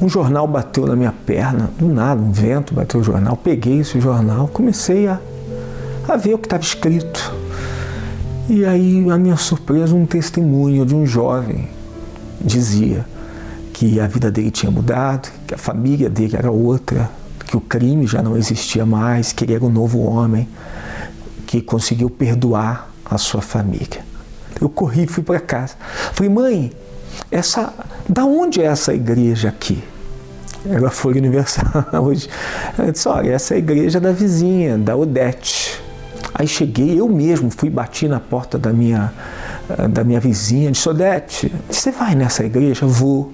um 0.00 0.08
jornal 0.08 0.46
bateu 0.46 0.86
na 0.86 0.96
minha 0.96 1.12
perna, 1.12 1.70
do 1.78 1.86
nada, 1.86 2.22
um 2.22 2.32
vento 2.32 2.72
bateu 2.72 3.00
o 3.00 3.04
jornal. 3.04 3.36
Peguei 3.36 3.80
esse 3.80 4.00
jornal, 4.00 4.48
comecei 4.48 5.06
a, 5.06 5.20
a 6.08 6.16
ver 6.16 6.34
o 6.34 6.38
que 6.38 6.46
estava 6.46 6.62
escrito. 6.62 7.34
E 8.48 8.64
aí, 8.64 9.08
a 9.10 9.18
minha 9.18 9.36
surpresa, 9.36 9.94
um 9.94 10.06
testemunho 10.06 10.86
de 10.86 10.94
um 10.94 11.06
jovem 11.06 11.68
dizia 12.40 13.04
que 13.74 14.00
a 14.00 14.06
vida 14.06 14.30
dele 14.30 14.50
tinha 14.50 14.72
mudado, 14.72 15.28
que 15.46 15.54
a 15.54 15.58
família 15.58 16.08
dele 16.08 16.36
era 16.36 16.50
outra, 16.50 17.10
que 17.46 17.56
o 17.56 17.60
crime 17.60 18.06
já 18.06 18.22
não 18.22 18.36
existia 18.36 18.86
mais, 18.86 19.32
que 19.32 19.44
ele 19.44 19.54
era 19.54 19.64
um 19.64 19.70
novo 19.70 20.00
homem, 20.00 20.48
que 21.46 21.60
conseguiu 21.60 22.08
perdoar 22.08 22.90
a 23.04 23.18
sua 23.18 23.42
família. 23.42 24.09
Eu 24.60 24.68
corri, 24.68 25.06
fui 25.06 25.22
para 25.22 25.40
casa. 25.40 25.74
Falei, 26.12 26.30
mãe, 26.30 26.72
essa, 27.30 27.72
da 28.08 28.24
onde 28.24 28.60
é 28.60 28.66
essa 28.66 28.92
igreja 28.92 29.48
aqui? 29.48 29.82
Ela 30.68 30.90
foi 30.90 31.14
universal 31.14 31.64
hoje. 32.02 32.28
Eu 32.78 32.92
disse, 32.92 33.08
olha, 33.08 33.32
essa 33.32 33.54
é 33.54 33.56
a 33.56 33.58
igreja 33.58 33.98
da 33.98 34.12
vizinha, 34.12 34.76
da 34.76 34.94
Odete. 34.96 35.80
Aí 36.34 36.46
cheguei, 36.46 37.00
eu 37.00 37.08
mesmo 37.08 37.50
fui, 37.50 37.70
bati 37.70 38.06
na 38.06 38.20
porta 38.20 38.58
da 38.58 38.72
minha, 38.72 39.12
da 39.90 40.04
minha 40.04 40.20
vizinha, 40.20 40.70
disse, 40.70 40.88
Odete, 40.88 41.52
você 41.68 41.90
vai 41.90 42.14
nessa 42.14 42.44
igreja? 42.44 42.86
Vou. 42.86 43.32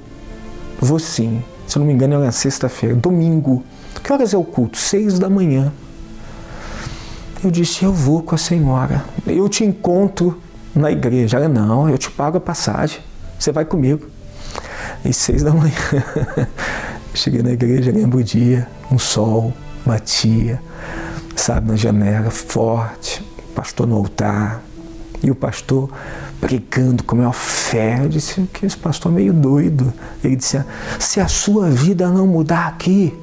Vou 0.81 0.99
sim. 0.99 1.43
Se 1.67 1.79
não 1.79 1.87
me 1.87 1.93
engano, 1.93 2.23
é 2.23 2.31
sexta-feira, 2.31 2.95
domingo. 2.95 3.65
Que 4.03 4.13
horas 4.13 4.33
é 4.33 4.37
o 4.37 4.45
culto? 4.45 4.79
Seis 4.79 5.19
da 5.19 5.29
manhã. 5.29 5.73
Eu 7.43 7.51
disse, 7.51 7.85
eu 7.85 7.93
vou 7.93 8.23
com 8.23 8.35
a 8.35 8.39
senhora. 8.39 9.05
Eu 9.27 9.49
te 9.49 9.65
encontro 9.65 10.41
na 10.79 10.91
igreja. 10.91 11.39
Ela, 11.39 11.49
não, 11.49 11.89
eu 11.89 11.99
te 11.99 12.11
pago 12.11 12.39
a 12.39 12.41
passagem. 12.41 13.01
Você 13.39 13.53
vai 13.53 13.65
comigo. 13.65 14.07
E 15.05 15.13
seis 15.13 15.43
da 15.43 15.53
manhã. 15.55 15.75
Cheguei 17.15 17.43
na 17.43 17.53
igreja, 17.53 17.91
lembro 17.91 18.19
o 18.19 18.25
dia, 18.25 18.69
um 18.91 18.99
sol 18.99 19.53
batia, 19.87 20.61
sabe, 21.35 21.69
na 21.69 21.77
janela, 21.77 22.31
forte, 22.31 23.25
pastor 23.55 23.87
no 23.87 23.97
altar, 23.97 24.61
e 25.23 25.31
o 25.31 25.35
pastor 25.35 25.89
pregando 26.41 27.03
com 27.05 27.15
a 27.17 27.19
maior 27.19 27.33
fé. 27.33 28.01
Eu 28.03 28.09
disse 28.09 28.43
que 28.53 28.67
esse 28.67 28.77
pastor 28.77 29.13
é 29.13 29.15
meio 29.15 29.33
doido. 29.33 29.93
Ele 30.23 30.37
disse: 30.37 30.63
se 30.99 31.21
a 31.21 31.29
sua 31.29 31.71
vida 31.71 32.09
não 32.09 32.27
mudar 32.27 32.67
aqui, 32.67 33.17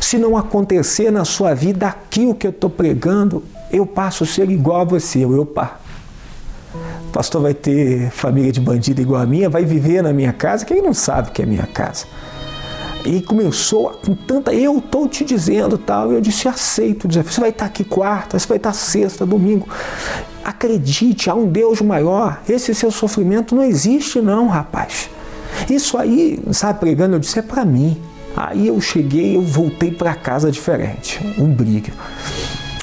se 0.00 0.18
não 0.18 0.36
acontecer 0.36 1.10
na 1.10 1.24
sua 1.24 1.54
vida 1.54 1.88
aqui 1.88 2.26
o 2.26 2.34
que 2.34 2.46
eu 2.46 2.50
estou 2.50 2.70
pregando, 2.70 3.42
eu 3.72 3.86
passo 3.86 4.24
a 4.24 4.26
ser 4.26 4.48
igual 4.50 4.82
a 4.82 4.84
você. 4.84 5.24
Eu, 5.24 5.40
opa, 5.40 5.80
o 5.82 5.87
pastor 7.08 7.42
vai 7.42 7.54
ter 7.54 8.10
família 8.10 8.52
de 8.52 8.60
bandido 8.60 9.00
igual 9.00 9.22
a 9.22 9.26
minha, 9.26 9.48
vai 9.48 9.64
viver 9.64 10.02
na 10.02 10.12
minha 10.12 10.32
casa, 10.32 10.64
quem 10.64 10.82
não 10.82 10.94
sabe 10.94 11.30
que 11.30 11.42
é 11.42 11.46
minha 11.46 11.66
casa. 11.66 12.06
E 13.04 13.22
começou 13.22 13.90
com 14.04 14.14
tanta, 14.14 14.52
eu 14.52 14.78
estou 14.78 15.08
te 15.08 15.24
dizendo 15.24 15.78
tal. 15.78 16.12
Eu 16.12 16.20
disse, 16.20 16.48
aceito 16.48 17.04
o 17.04 17.08
desafio. 17.08 17.32
Você 17.32 17.40
vai 17.40 17.50
estar 17.50 17.64
aqui 17.64 17.84
quarta, 17.84 18.38
você 18.38 18.46
vai 18.46 18.58
estar 18.58 18.72
sexta, 18.72 19.24
domingo. 19.24 19.68
Acredite, 20.44 21.30
há 21.30 21.34
um 21.34 21.46
Deus 21.46 21.80
maior. 21.80 22.40
Esse 22.48 22.74
seu 22.74 22.90
sofrimento 22.90 23.54
não 23.54 23.62
existe, 23.62 24.20
não, 24.20 24.48
rapaz. 24.48 25.08
Isso 25.70 25.96
aí, 25.96 26.38
sabe, 26.52 26.80
pregando, 26.80 27.16
eu 27.16 27.18
disse, 27.18 27.38
é 27.38 27.42
para 27.42 27.64
mim. 27.64 28.00
Aí 28.36 28.66
eu 28.66 28.80
cheguei, 28.80 29.36
eu 29.36 29.42
voltei 29.42 29.90
para 29.90 30.14
casa 30.14 30.50
diferente, 30.50 31.18
um 31.38 31.46
brilho. 31.46 31.92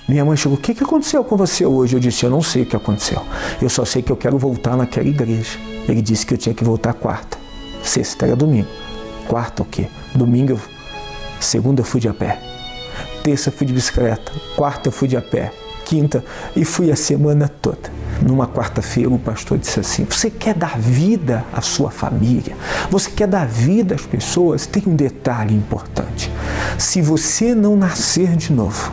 Minha 0.07 0.23
mãe 0.23 0.37
chegou, 0.37 0.55
o 0.55 0.61
que, 0.61 0.75
que 0.75 0.83
aconteceu 0.83 1.23
com 1.23 1.35
você 1.35 1.65
hoje? 1.65 1.95
Eu 1.95 1.99
disse, 1.99 2.23
eu 2.23 2.29
não 2.29 2.41
sei 2.41 2.61
o 2.61 2.65
que 2.65 2.75
aconteceu. 2.75 3.23
Eu 3.59 3.69
só 3.69 3.83
sei 3.83 4.03
que 4.03 4.11
eu 4.11 4.15
quero 4.15 4.37
voltar 4.37 4.77
naquela 4.77 5.07
igreja. 5.07 5.57
Ele 5.89 6.01
disse 6.01 6.25
que 6.25 6.35
eu 6.35 6.37
tinha 6.37 6.53
que 6.53 6.63
voltar 6.63 6.93
quarta. 6.93 7.37
Sexta 7.83 8.27
era 8.27 8.35
domingo. 8.35 8.67
Quarta 9.27 9.63
o 9.63 9.65
quê? 9.65 9.87
Domingo, 10.13 10.59
segunda 11.39 11.81
eu 11.81 11.85
fui 11.85 11.99
de 11.99 12.07
a 12.07 12.13
pé. 12.13 12.39
Terça 13.23 13.49
eu 13.49 13.53
fui 13.53 13.65
de 13.65 13.73
bicicleta. 13.73 14.31
Quarta 14.55 14.89
eu 14.89 14.91
fui 14.91 15.07
de 15.07 15.17
a 15.17 15.21
pé. 15.21 15.51
Quinta 15.83 16.23
e 16.55 16.63
fui 16.63 16.91
a 16.91 16.95
semana 16.95 17.47
toda. 17.47 17.91
Numa 18.21 18.47
quarta-feira, 18.47 19.09
o 19.09 19.19
pastor 19.19 19.57
disse 19.57 19.79
assim: 19.79 20.05
Você 20.05 20.29
quer 20.29 20.53
dar 20.53 20.79
vida 20.79 21.43
à 21.51 21.61
sua 21.61 21.91
família? 21.91 22.55
Você 22.89 23.09
quer 23.09 23.27
dar 23.27 23.45
vida 23.45 23.95
às 23.95 24.05
pessoas? 24.05 24.65
Tem 24.65 24.83
um 24.87 24.95
detalhe 24.95 25.53
importante. 25.53 26.31
Se 26.77 27.01
você 27.01 27.53
não 27.53 27.75
nascer 27.75 28.35
de 28.35 28.53
novo, 28.53 28.91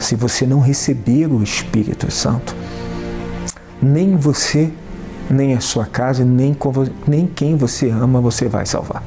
se 0.00 0.16
você 0.16 0.46
não 0.46 0.60
receber 0.60 1.26
o 1.26 1.42
Espírito 1.42 2.10
Santo, 2.10 2.56
nem 3.80 4.16
você, 4.16 4.70
nem 5.30 5.54
a 5.54 5.60
sua 5.60 5.84
casa, 5.84 6.24
nem, 6.24 6.56
nem 7.06 7.26
quem 7.26 7.54
você 7.54 7.90
ama 7.90 8.20
você 8.20 8.48
vai 8.48 8.64
salvar. 8.64 9.04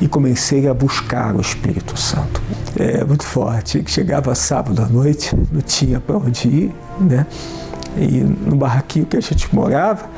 E 0.00 0.08
comecei 0.08 0.66
a 0.66 0.74
buscar 0.74 1.36
o 1.36 1.40
Espírito 1.40 1.96
Santo. 1.96 2.42
É 2.76 3.04
muito 3.04 3.24
forte. 3.24 3.84
Chegava 3.86 4.34
sábado 4.34 4.82
à 4.82 4.88
noite, 4.88 5.36
não 5.52 5.60
tinha 5.60 6.00
para 6.00 6.16
onde 6.16 6.48
ir, 6.48 6.74
né? 6.98 7.26
E 7.96 8.20
no 8.20 8.56
barraquinho 8.56 9.06
que 9.06 9.16
a 9.16 9.20
gente 9.20 9.54
morava, 9.54 10.08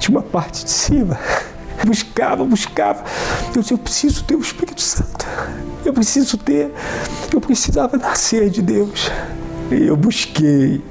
tinha 0.00 0.16
uma 0.16 0.22
parte 0.22 0.64
de 0.64 0.70
cima. 0.70 1.18
Buscava, 1.86 2.44
buscava. 2.44 3.04
Eu 3.54 3.60
disse, 3.60 3.72
eu 3.72 3.78
preciso 3.78 4.24
ter 4.24 4.34
o 4.34 4.40
Espírito 4.40 4.80
Santo. 4.80 5.24
Eu 5.88 5.94
preciso 5.94 6.36
ter, 6.36 6.70
eu 7.32 7.40
precisava 7.40 7.96
nascer 7.96 8.50
de 8.50 8.60
Deus. 8.60 9.10
E 9.70 9.86
eu 9.86 9.96
busquei 9.96 10.84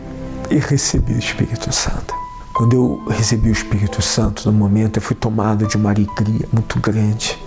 e 0.50 0.56
recebi 0.56 1.14
o 1.14 1.20
Espírito 1.20 1.72
Santo. 1.72 2.16
Quando 2.56 2.76
eu 2.76 3.06
recebi 3.08 3.50
o 3.50 3.52
Espírito 3.52 4.02
Santo, 4.02 4.52
no 4.52 4.58
momento 4.58 4.98
eu 4.98 5.02
fui 5.04 5.16
tomado 5.16 5.68
de 5.68 5.78
uma 5.78 5.92
alegria 5.92 6.50
muito 6.52 6.80
grande, 6.80 7.38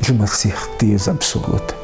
de 0.00 0.10
uma 0.10 0.26
certeza 0.26 1.10
absoluta 1.10 1.74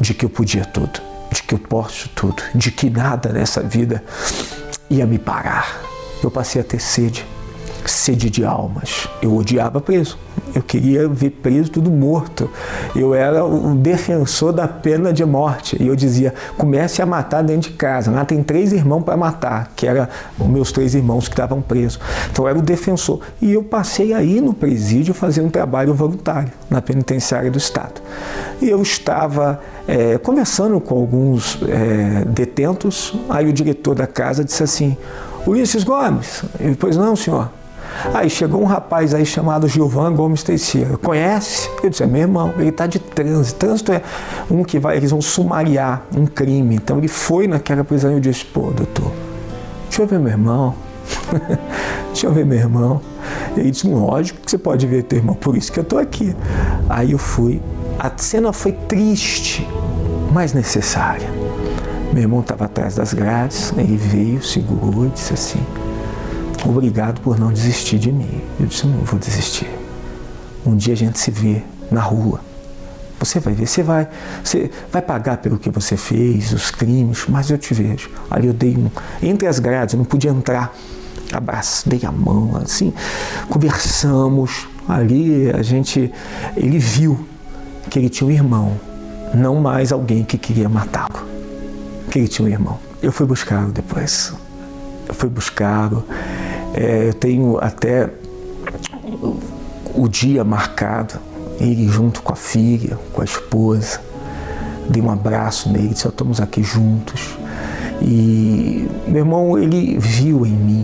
de 0.00 0.14
que 0.14 0.24
eu 0.24 0.30
podia 0.30 0.64
tudo, 0.64 1.00
de 1.32 1.42
que 1.42 1.52
eu 1.52 1.58
posso 1.58 2.08
tudo, 2.10 2.40
de 2.54 2.70
que 2.70 2.88
nada 2.88 3.32
nessa 3.32 3.64
vida 3.64 4.00
ia 4.88 5.08
me 5.08 5.18
parar. 5.18 5.80
Eu 6.22 6.30
passei 6.30 6.60
a 6.60 6.64
ter 6.64 6.80
sede, 6.80 7.26
sede 7.84 8.30
de 8.30 8.44
almas. 8.44 9.08
Eu 9.20 9.36
odiava 9.36 9.80
preso. 9.80 10.16
Eu 10.54 10.62
queria 10.62 11.08
ver 11.08 11.30
preso 11.30 11.70
tudo 11.70 11.90
morto. 11.90 12.48
Eu 12.94 13.14
era 13.14 13.44
um 13.44 13.74
defensor 13.76 14.52
da 14.52 14.68
pena 14.68 15.12
de 15.12 15.24
morte. 15.24 15.76
E 15.82 15.88
eu 15.88 15.96
dizia: 15.96 16.32
comece 16.56 17.02
a 17.02 17.06
matar 17.06 17.42
dentro 17.42 17.70
de 17.70 17.76
casa. 17.76 18.10
Lá 18.10 18.24
tem 18.24 18.42
três 18.42 18.72
irmãos 18.72 19.02
para 19.02 19.16
matar, 19.16 19.72
que 19.74 19.86
eram 19.86 20.06
meus 20.38 20.70
três 20.70 20.94
irmãos 20.94 21.26
que 21.26 21.34
estavam 21.34 21.60
presos. 21.60 21.98
Então 22.30 22.44
eu 22.44 22.50
era 22.50 22.58
o 22.58 22.62
defensor. 22.62 23.20
E 23.42 23.52
eu 23.52 23.64
passei 23.64 24.12
aí 24.12 24.40
no 24.40 24.54
presídio 24.54 25.12
fazer 25.12 25.40
um 25.40 25.50
trabalho 25.50 25.92
voluntário 25.92 26.52
na 26.70 26.80
penitenciária 26.80 27.50
do 27.50 27.58
Estado. 27.58 28.00
E 28.62 28.70
eu 28.70 28.80
estava 28.80 29.60
é, 29.88 30.18
conversando 30.18 30.80
com 30.80 30.94
alguns 30.94 31.58
é, 31.62 32.24
detentos. 32.26 33.14
Aí 33.28 33.48
o 33.48 33.52
diretor 33.52 33.94
da 33.94 34.06
casa 34.06 34.44
disse 34.44 34.62
assim: 34.62 34.96
Ulisses 35.46 35.82
Gomes. 35.82 36.44
Ele, 36.60 36.76
pois 36.76 36.96
não, 36.96 37.16
senhor. 37.16 37.50
Aí 38.12 38.28
chegou 38.28 38.60
um 38.60 38.64
rapaz 38.64 39.14
aí 39.14 39.24
chamado 39.24 39.68
Gilvan 39.68 40.12
Gomes 40.14 40.42
Teixeira. 40.42 40.96
Conhece? 40.96 41.68
Eu 41.82 41.90
disse, 41.90 42.02
é 42.02 42.06
meu 42.06 42.22
irmão, 42.22 42.54
ele 42.58 42.68
está 42.68 42.86
de 42.86 42.98
trânsito. 42.98 43.58
Trânsito 43.58 43.92
é 43.92 44.02
um 44.50 44.62
que 44.62 44.78
vai, 44.78 44.96
eles 44.96 45.10
vão 45.10 45.20
sumariar 45.20 46.02
um 46.16 46.26
crime. 46.26 46.76
Então 46.76 46.98
ele 46.98 47.08
foi 47.08 47.46
naquela 47.46 47.84
prisão 47.84 48.10
e 48.10 48.14
eu 48.14 48.20
disse, 48.20 48.44
pô, 48.44 48.70
doutor, 48.70 49.12
deixa 49.88 50.02
eu 50.02 50.06
ver 50.06 50.18
meu 50.18 50.32
irmão. 50.32 50.74
deixa 52.12 52.26
eu 52.26 52.32
ver 52.32 52.44
meu 52.44 52.58
irmão. 52.58 53.00
Ele 53.56 53.70
disse, 53.70 53.86
lógico 53.88 54.40
que 54.40 54.50
você 54.50 54.58
pode 54.58 54.86
ver 54.86 55.04
teu 55.04 55.18
irmão, 55.18 55.34
por 55.34 55.56
isso 55.56 55.70
que 55.72 55.78
eu 55.78 55.82
estou 55.82 55.98
aqui. 55.98 56.34
Aí 56.88 57.12
eu 57.12 57.18
fui. 57.18 57.62
A 57.98 58.10
cena 58.16 58.52
foi 58.52 58.72
triste, 58.72 59.66
mas 60.32 60.52
necessária. 60.52 61.28
Meu 62.12 62.22
irmão 62.22 62.40
estava 62.40 62.66
atrás 62.66 62.94
das 62.94 63.12
grades, 63.12 63.72
ele 63.76 63.96
veio, 63.96 64.42
segurou 64.42 65.06
e 65.06 65.10
disse 65.10 65.34
assim, 65.34 65.60
Obrigado 66.64 67.20
por 67.20 67.38
não 67.38 67.52
desistir 67.52 67.98
de 67.98 68.10
mim. 68.10 68.40
Eu 68.58 68.66
disse: 68.66 68.86
Não 68.86 69.04
vou 69.04 69.18
desistir. 69.18 69.68
Um 70.64 70.74
dia 70.76 70.94
a 70.94 70.96
gente 70.96 71.18
se 71.18 71.30
vê 71.30 71.62
na 71.90 72.00
rua. 72.00 72.40
Você 73.18 73.38
vai 73.38 73.54
ver, 73.54 73.66
você 73.66 73.82
vai, 73.82 74.08
você 74.42 74.70
vai 74.90 75.00
pagar 75.00 75.38
pelo 75.38 75.58
que 75.58 75.70
você 75.70 75.96
fez, 75.96 76.52
os 76.52 76.70
crimes, 76.70 77.24
mas 77.28 77.50
eu 77.50 77.56
te 77.56 77.72
vejo. 77.72 78.10
Ali 78.30 78.48
eu 78.48 78.52
dei 78.52 78.76
um. 78.76 78.90
Entre 79.22 79.46
as 79.46 79.58
grades, 79.58 79.94
eu 79.94 79.98
não 79.98 80.04
podia 80.04 80.30
entrar. 80.30 80.74
Abraço, 81.32 81.88
dei 81.88 82.00
a 82.04 82.12
mão, 82.12 82.56
assim, 82.62 82.92
conversamos. 83.48 84.66
Ali 84.88 85.50
a 85.50 85.62
gente. 85.62 86.12
Ele 86.56 86.78
viu 86.78 87.26
que 87.88 87.98
ele 87.98 88.08
tinha 88.08 88.28
um 88.28 88.30
irmão, 88.30 88.78
não 89.34 89.56
mais 89.56 89.92
alguém 89.92 90.24
que 90.24 90.36
queria 90.36 90.68
matá-lo. 90.68 91.26
Que 92.10 92.18
ele 92.18 92.28
tinha 92.28 92.46
um 92.46 92.50
irmão. 92.50 92.78
Eu 93.02 93.12
fui 93.12 93.26
buscá-lo 93.26 93.72
depois. 93.72 94.32
Eu 95.08 95.14
fui 95.14 95.28
buscá-lo. 95.28 96.04
É, 96.74 97.08
eu 97.08 97.14
tenho 97.14 97.56
até 97.60 98.10
o 99.94 100.08
dia 100.08 100.42
marcado, 100.42 101.14
ele 101.60 101.86
junto 101.86 102.20
com 102.20 102.32
a 102.32 102.36
filha, 102.36 102.98
com 103.12 103.20
a 103.20 103.24
esposa. 103.24 104.00
Dei 104.88 105.00
um 105.00 105.08
abraço 105.08 105.70
nele, 105.70 105.88
disse, 105.88 106.08
estamos 106.08 106.40
aqui 106.40 106.64
juntos. 106.64 107.38
E 108.02 108.88
meu 109.06 109.18
irmão, 109.18 109.56
ele 109.56 109.96
viu 109.98 110.44
em 110.44 110.50
mim, 110.50 110.82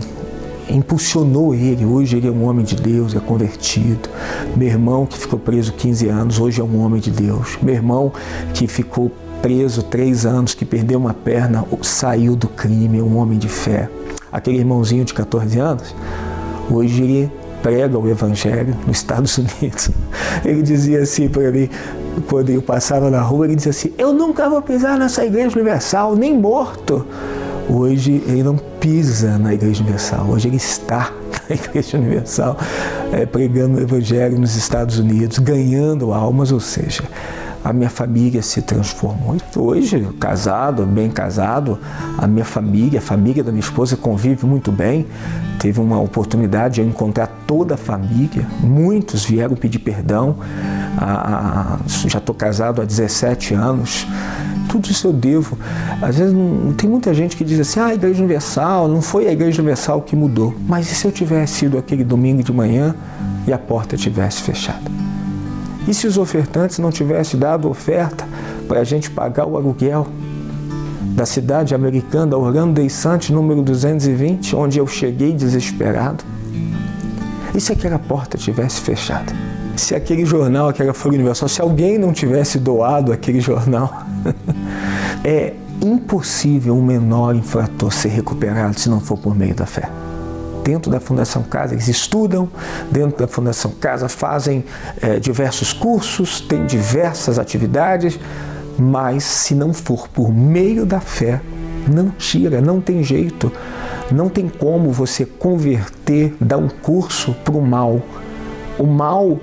impulsionou 0.69 1.53
ele. 1.53 1.85
Hoje 1.85 2.15
ele 2.15 2.27
é 2.27 2.31
um 2.31 2.45
homem 2.45 2.63
de 2.63 2.75
Deus, 2.77 3.13
é 3.13 3.19
convertido. 3.19 4.09
Meu 4.55 4.69
irmão, 4.69 5.05
que 5.05 5.17
ficou 5.17 5.37
preso 5.37 5.73
15 5.73 6.07
anos, 6.07 6.39
hoje 6.39 6.61
é 6.61 6.63
um 6.63 6.79
homem 6.79 7.01
de 7.01 7.11
Deus. 7.11 7.59
Meu 7.61 7.75
irmão, 7.75 8.13
que 8.53 8.65
ficou 8.65 9.11
preso 9.41 9.83
três 9.83 10.25
anos, 10.25 10.53
que 10.53 10.63
perdeu 10.63 10.97
uma 10.97 11.13
perna, 11.13 11.65
saiu 11.81 12.35
do 12.35 12.47
crime, 12.47 12.99
é 12.99 13.03
um 13.03 13.17
homem 13.17 13.37
de 13.37 13.49
fé 13.49 13.89
aquele 14.31 14.57
irmãozinho 14.57 15.03
de 15.05 15.13
14 15.13 15.59
anos, 15.59 15.95
hoje 16.69 17.03
ele 17.03 17.31
prega 17.61 17.97
o 17.97 18.09
Evangelho 18.09 18.75
nos 18.87 18.97
Estados 18.97 19.37
Unidos. 19.37 19.91
Ele 20.43 20.63
dizia 20.63 21.01
assim 21.01 21.29
para 21.29 21.51
mim, 21.51 21.69
quando 22.27 22.49
eu 22.49 22.61
passava 22.61 23.11
na 23.11 23.21
rua, 23.21 23.45
ele 23.45 23.55
dizia 23.55 23.69
assim: 23.69 23.93
Eu 23.97 24.11
nunca 24.11 24.49
vou 24.49 24.61
pisar 24.61 24.97
nessa 24.97 25.23
igreja 25.23 25.55
universal, 25.55 26.15
nem 26.15 26.35
morto. 26.35 27.05
Hoje 27.69 28.23
ele 28.27 28.43
não 28.43 28.57
pisa 28.79 29.37
na 29.37 29.53
Igreja 29.53 29.81
Universal, 29.81 30.27
hoje 30.27 30.49
ele 30.49 30.57
está 30.57 31.13
na 31.47 31.55
Igreja 31.55 31.97
Universal, 31.97 32.57
é, 33.13 33.25
pregando 33.25 33.77
o 33.77 33.81
Evangelho 33.81 34.37
nos 34.37 34.55
Estados 34.55 34.99
Unidos, 34.99 35.37
ganhando 35.37 36.11
almas, 36.11 36.51
ou 36.51 36.59
seja, 36.59 37.03
a 37.63 37.71
minha 37.71 37.89
família 37.89 38.41
se 38.41 38.61
transformou. 38.61 39.37
Hoje, 39.55 40.07
casado, 40.19 40.85
bem 40.85 41.09
casado, 41.09 41.79
a 42.17 42.25
minha 42.27 42.45
família, 42.45 42.99
a 42.99 43.01
família 43.01 43.43
da 43.43 43.51
minha 43.51 43.61
esposa 43.61 43.95
convive 43.95 44.45
muito 44.45 44.71
bem. 44.71 45.05
Teve 45.59 45.79
uma 45.79 45.99
oportunidade 45.99 46.75
de 46.75 46.81
encontrar 46.81 47.27
toda 47.45 47.75
a 47.75 47.77
família. 47.77 48.47
Muitos 48.61 49.23
vieram 49.23 49.55
pedir 49.55 49.79
perdão. 49.79 50.37
já 52.07 52.17
estou 52.17 52.33
casado 52.33 52.81
há 52.81 52.85
17 52.85 53.53
anos. 53.53 54.07
Tudo 54.67 54.89
isso 54.89 55.07
eu 55.07 55.13
devo. 55.13 55.57
Às 56.01 56.17
vezes 56.17 56.33
não, 56.33 56.73
tem 56.73 56.89
muita 56.89 57.13
gente 57.13 57.35
que 57.35 57.43
diz 57.43 57.59
assim: 57.59 57.79
ah, 57.79 57.87
a 57.87 57.93
Igreja 57.93 58.19
Universal, 58.19 58.87
não 58.87 59.01
foi 59.01 59.27
a 59.27 59.31
Igreja 59.31 59.61
Universal 59.61 60.01
que 60.01 60.15
mudou. 60.15 60.55
Mas 60.67 60.91
e 60.91 60.95
se 60.95 61.05
eu 61.05 61.11
tivesse 61.11 61.65
ido 61.65 61.77
aquele 61.77 62.03
domingo 62.03 62.41
de 62.41 62.51
manhã 62.51 62.95
e 63.45 63.53
a 63.53 63.57
porta 63.57 63.95
tivesse 63.95 64.41
fechado? 64.41 65.10
E 65.91 65.93
se 65.93 66.07
os 66.07 66.17
ofertantes 66.17 66.79
não 66.79 66.89
tivessem 66.89 67.37
dado 67.37 67.69
oferta 67.69 68.25
para 68.65 68.79
a 68.79 68.83
gente 68.85 69.11
pagar 69.11 69.45
o 69.45 69.57
aluguel 69.57 70.07
da 71.17 71.25
cidade 71.25 71.75
americana, 71.75 72.37
Orlando 72.37 72.75
Deissante, 72.75 73.33
número 73.33 73.61
220, 73.61 74.55
onde 74.55 74.79
eu 74.79 74.87
cheguei 74.87 75.33
desesperado? 75.33 76.23
E 77.53 77.59
se 77.59 77.73
aquela 77.73 77.99
porta 77.99 78.37
tivesse 78.37 78.79
fechado? 78.79 79.33
Se 79.75 79.93
aquele 79.93 80.25
jornal, 80.25 80.69
aquela 80.69 80.93
Folha 80.93 81.15
Universal, 81.15 81.49
se 81.49 81.61
alguém 81.61 81.97
não 81.97 82.13
tivesse 82.13 82.57
doado 82.57 83.11
aquele 83.11 83.41
jornal? 83.41 84.05
é 85.25 85.55
impossível 85.81 86.73
um 86.73 86.81
menor 86.81 87.35
infrator 87.35 87.91
ser 87.91 88.11
recuperado 88.11 88.79
se 88.79 88.89
não 88.89 89.01
for 89.01 89.17
por 89.17 89.35
meio 89.35 89.53
da 89.53 89.65
fé 89.65 89.89
dentro 90.63 90.91
da 90.91 90.99
Fundação 90.99 91.43
Casa, 91.43 91.73
eles 91.73 91.87
estudam 91.87 92.49
dentro 92.91 93.17
da 93.17 93.27
Fundação 93.27 93.71
Casa, 93.71 94.07
fazem 94.07 94.63
é, 95.01 95.19
diversos 95.19 95.73
cursos, 95.73 96.39
têm 96.41 96.65
diversas 96.65 97.37
atividades, 97.39 98.19
mas 98.77 99.23
se 99.23 99.53
não 99.53 99.73
for 99.73 100.07
por 100.07 100.33
meio 100.33 100.85
da 100.85 100.99
fé, 100.99 101.41
não 101.87 102.09
tira, 102.09 102.61
não 102.61 102.79
tem 102.79 103.03
jeito, 103.03 103.51
não 104.11 104.29
tem 104.29 104.47
como 104.47 104.91
você 104.91 105.25
converter, 105.25 106.35
dar 106.39 106.57
um 106.57 106.67
curso 106.67 107.33
para 107.43 107.55
o 107.55 107.61
mal 107.61 108.01
O 108.77 108.85
mal, 108.85 109.39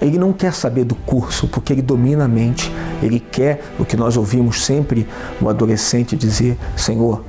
ele 0.00 0.18
não 0.18 0.32
quer 0.32 0.52
saber 0.54 0.84
do 0.84 0.94
curso, 0.94 1.46
porque 1.46 1.72
ele 1.72 1.82
domina 1.82 2.24
a 2.24 2.28
mente. 2.28 2.72
Ele 3.02 3.20
quer 3.20 3.62
o 3.78 3.84
que 3.84 3.96
nós 3.96 4.16
ouvimos 4.16 4.64
sempre 4.64 5.06
o 5.40 5.48
adolescente 5.48 6.16
dizer: 6.16 6.56
Senhor, 6.76 7.22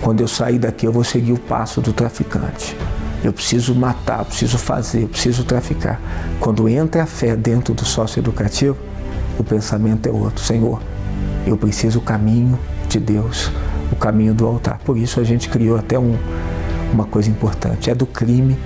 quando 0.00 0.20
eu 0.20 0.28
sair 0.28 0.58
daqui, 0.58 0.86
eu 0.86 0.92
vou 0.92 1.04
seguir 1.04 1.32
o 1.32 1.38
passo 1.38 1.80
do 1.80 1.92
traficante. 1.92 2.76
Eu 3.22 3.32
preciso 3.32 3.74
matar, 3.74 4.24
preciso 4.24 4.58
fazer, 4.58 5.08
preciso 5.08 5.44
traficar. 5.44 6.00
Quando 6.38 6.68
entra 6.68 7.02
a 7.02 7.06
fé 7.06 7.34
dentro 7.34 7.74
do 7.74 7.84
sócio 7.84 8.20
educativo, 8.20 8.76
o 9.38 9.44
pensamento 9.44 10.08
é 10.08 10.12
outro. 10.12 10.44
Senhor, 10.44 10.80
eu 11.46 11.56
preciso 11.56 11.98
o 11.98 12.02
caminho 12.02 12.58
de 12.88 13.00
Deus, 13.00 13.50
o 13.90 13.96
caminho 13.96 14.34
do 14.34 14.46
altar. 14.46 14.78
Por 14.84 14.96
isso 14.96 15.18
a 15.18 15.24
gente 15.24 15.48
criou 15.48 15.76
até 15.76 15.98
um, 15.98 16.16
uma 16.92 17.04
coisa 17.04 17.28
importante: 17.28 17.90
é 17.90 17.94
do 17.94 18.06
crime 18.06 18.56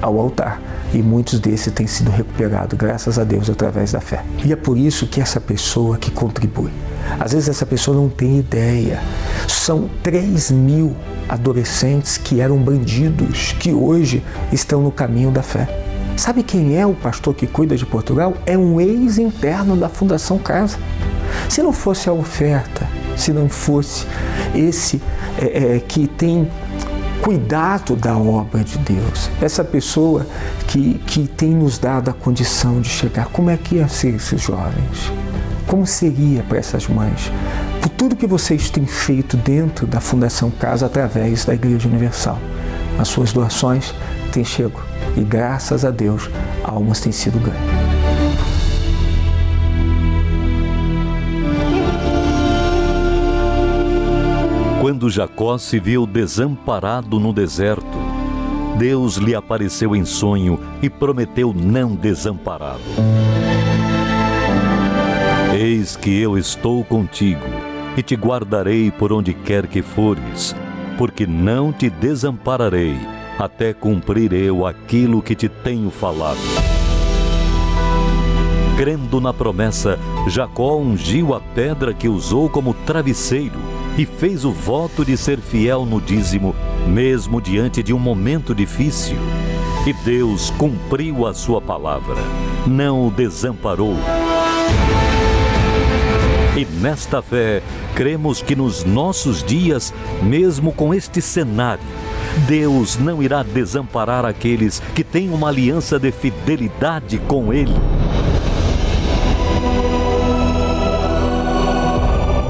ao 0.00 0.18
altar. 0.18 0.60
E 0.94 1.02
muitos 1.02 1.40
desses 1.40 1.72
têm 1.72 1.86
sido 1.86 2.10
recuperados, 2.10 2.78
graças 2.78 3.18
a 3.18 3.24
Deus, 3.24 3.50
através 3.50 3.92
da 3.92 4.00
fé. 4.00 4.24
E 4.44 4.52
é 4.52 4.56
por 4.56 4.78
isso 4.78 5.06
que 5.06 5.20
essa 5.20 5.40
pessoa 5.40 5.98
que 5.98 6.12
contribui, 6.12 6.70
às 7.18 7.32
vezes 7.32 7.48
essa 7.48 7.66
pessoa 7.66 7.96
não 7.96 8.08
tem 8.08 8.38
ideia. 8.38 9.00
São 9.48 9.88
3 10.02 10.50
mil 10.50 10.96
adolescentes 11.28 12.18
que 12.18 12.40
eram 12.40 12.58
bandidos, 12.58 13.52
que 13.58 13.72
hoje 13.72 14.22
estão 14.52 14.82
no 14.82 14.90
caminho 14.90 15.30
da 15.30 15.42
fé. 15.42 15.68
Sabe 16.16 16.42
quem 16.42 16.78
é 16.78 16.86
o 16.86 16.94
pastor 16.94 17.34
que 17.34 17.46
cuida 17.46 17.76
de 17.76 17.84
Portugal? 17.84 18.34
É 18.46 18.56
um 18.56 18.80
ex-interno 18.80 19.76
da 19.76 19.88
Fundação 19.88 20.38
Casa. 20.38 20.78
Se 21.48 21.62
não 21.62 21.72
fosse 21.72 22.08
a 22.08 22.12
oferta, 22.12 22.88
se 23.16 23.32
não 23.32 23.48
fosse 23.48 24.06
esse 24.54 25.00
é, 25.38 25.76
é, 25.76 25.80
que 25.80 26.06
tem 26.06 26.48
cuidado 27.20 27.96
da 27.96 28.16
obra 28.16 28.64
de 28.64 28.78
Deus, 28.78 29.28
essa 29.42 29.62
pessoa 29.62 30.26
que, 30.68 30.94
que 31.06 31.26
tem 31.26 31.50
nos 31.50 31.76
dado 31.76 32.08
a 32.08 32.12
condição 32.14 32.80
de 32.80 32.88
chegar, 32.88 33.26
como 33.26 33.50
é 33.50 33.56
que 33.56 33.76
ia 33.76 33.88
ser 33.88 34.14
esses 34.14 34.40
jovens? 34.40 35.12
Como 35.66 35.84
seria 35.86 36.42
para 36.44 36.58
essas 36.58 36.86
mães? 36.86 37.30
Por 37.82 37.88
tudo 37.90 38.16
que 38.16 38.26
vocês 38.26 38.70
têm 38.70 38.86
feito 38.86 39.36
dentro 39.36 39.86
da 39.86 40.00
Fundação 40.00 40.50
Casa 40.50 40.86
através 40.86 41.44
da 41.44 41.54
Igreja 41.54 41.88
Universal. 41.88 42.38
As 42.98 43.08
suas 43.08 43.32
doações 43.32 43.92
têm 44.32 44.44
chego 44.44 44.80
e 45.16 45.22
graças 45.22 45.84
a 45.84 45.90
Deus 45.90 46.30
almas 46.62 47.00
têm 47.00 47.12
sido 47.12 47.38
ganhas. 47.38 47.86
Quando 54.80 55.10
Jacó 55.10 55.58
se 55.58 55.80
viu 55.80 56.06
desamparado 56.06 57.18
no 57.18 57.32
deserto, 57.32 57.98
Deus 58.78 59.16
lhe 59.16 59.34
apareceu 59.34 59.96
em 59.96 60.04
sonho 60.04 60.60
e 60.80 60.88
prometeu 60.88 61.52
não 61.52 61.96
desampará-lo. 61.96 63.55
Eis 65.76 65.94
que 65.94 66.22
eu 66.22 66.38
estou 66.38 66.82
contigo 66.82 67.44
e 67.98 68.02
te 68.02 68.14
guardarei 68.14 68.90
por 68.90 69.12
onde 69.12 69.34
quer 69.34 69.66
que 69.66 69.82
fores, 69.82 70.56
porque 70.96 71.26
não 71.26 71.70
te 71.70 71.90
desampararei 71.90 72.96
até 73.38 73.74
cumprir 73.74 74.32
eu 74.32 74.66
aquilo 74.66 75.20
que 75.20 75.34
te 75.34 75.50
tenho 75.50 75.90
falado. 75.90 76.38
Crendo 78.78 79.20
na 79.20 79.34
promessa, 79.34 79.98
Jacó 80.28 80.78
ungiu 80.78 81.34
a 81.34 81.40
pedra 81.40 81.92
que 81.92 82.08
usou 82.08 82.48
como 82.48 82.72
travesseiro 82.72 83.58
e 83.98 84.06
fez 84.06 84.46
o 84.46 84.52
voto 84.52 85.04
de 85.04 85.14
ser 85.14 85.40
fiel 85.40 85.84
no 85.84 86.00
dízimo, 86.00 86.56
mesmo 86.88 87.38
diante 87.38 87.82
de 87.82 87.92
um 87.92 87.98
momento 87.98 88.54
difícil. 88.54 89.18
E 89.86 89.92
Deus 89.92 90.48
cumpriu 90.52 91.26
a 91.26 91.34
sua 91.34 91.60
palavra, 91.60 92.16
não 92.66 93.08
o 93.08 93.10
desamparou. 93.10 93.94
E 96.56 96.64
nesta 96.64 97.20
fé, 97.20 97.62
cremos 97.94 98.40
que 98.40 98.56
nos 98.56 98.82
nossos 98.82 99.42
dias, 99.42 99.92
mesmo 100.22 100.72
com 100.72 100.94
este 100.94 101.20
cenário, 101.20 101.84
Deus 102.48 102.96
não 102.96 103.22
irá 103.22 103.42
desamparar 103.42 104.24
aqueles 104.24 104.80
que 104.94 105.04
têm 105.04 105.28
uma 105.28 105.48
aliança 105.48 105.98
de 105.98 106.10
fidelidade 106.10 107.18
com 107.28 107.52
Ele. 107.52 107.74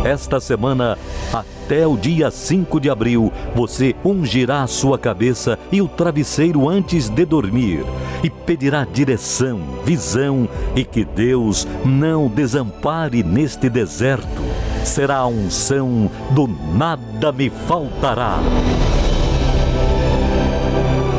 Esta 0.06 0.38
semana, 0.38 0.96
até 1.32 1.84
o 1.84 1.96
dia 1.96 2.30
5 2.30 2.78
de 2.78 2.88
abril, 2.88 3.32
você 3.56 3.92
ungirá 4.04 4.62
a 4.62 4.68
sua 4.68 4.96
cabeça 4.96 5.58
e 5.72 5.82
o 5.82 5.88
travesseiro 5.88 6.68
antes 6.68 7.08
de 7.08 7.24
dormir 7.24 7.84
e 8.22 8.30
pedirá 8.30 8.84
direção, 8.84 9.60
visão 9.84 10.48
e 10.76 10.84
que 10.84 11.04
Deus 11.04 11.66
não 11.84 12.28
desampare 12.28 13.24
neste 13.24 13.68
deserto. 13.68 14.42
Será 14.84 15.16
a 15.16 15.26
unção 15.26 16.08
do 16.30 16.46
nada 16.46 17.32
me 17.32 17.50
faltará. 17.50 18.38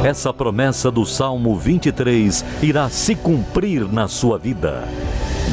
Essa 0.02 0.32
promessa 0.32 0.90
do 0.90 1.06
Salmo 1.06 1.58
23 1.58 2.46
irá 2.64 2.90
se 2.90 3.16
cumprir 3.16 3.86
na 3.92 4.08
sua 4.08 4.38
vida. 4.38 4.88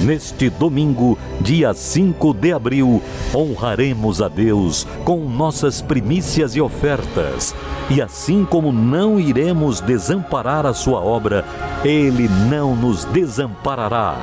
Neste 0.02 0.50
domingo, 0.50 1.16
dia 1.40 1.72
5 1.72 2.35
de 2.35 2.52
abril, 2.52 3.00
honraremos 3.35 4.20
a 4.20 4.28
Deus 4.28 4.85
com 5.04 5.28
nossas 5.28 5.80
primícias 5.80 6.57
e 6.57 6.61
ofertas. 6.61 7.54
E 7.88 8.02
assim 8.02 8.44
como 8.44 8.72
não 8.72 9.20
iremos 9.20 9.80
desamparar 9.80 10.66
a 10.66 10.74
sua 10.74 11.00
obra, 11.00 11.44
Ele 11.85 12.28
não 12.50 12.74
nos 12.74 13.04
desamparará. 13.07 14.16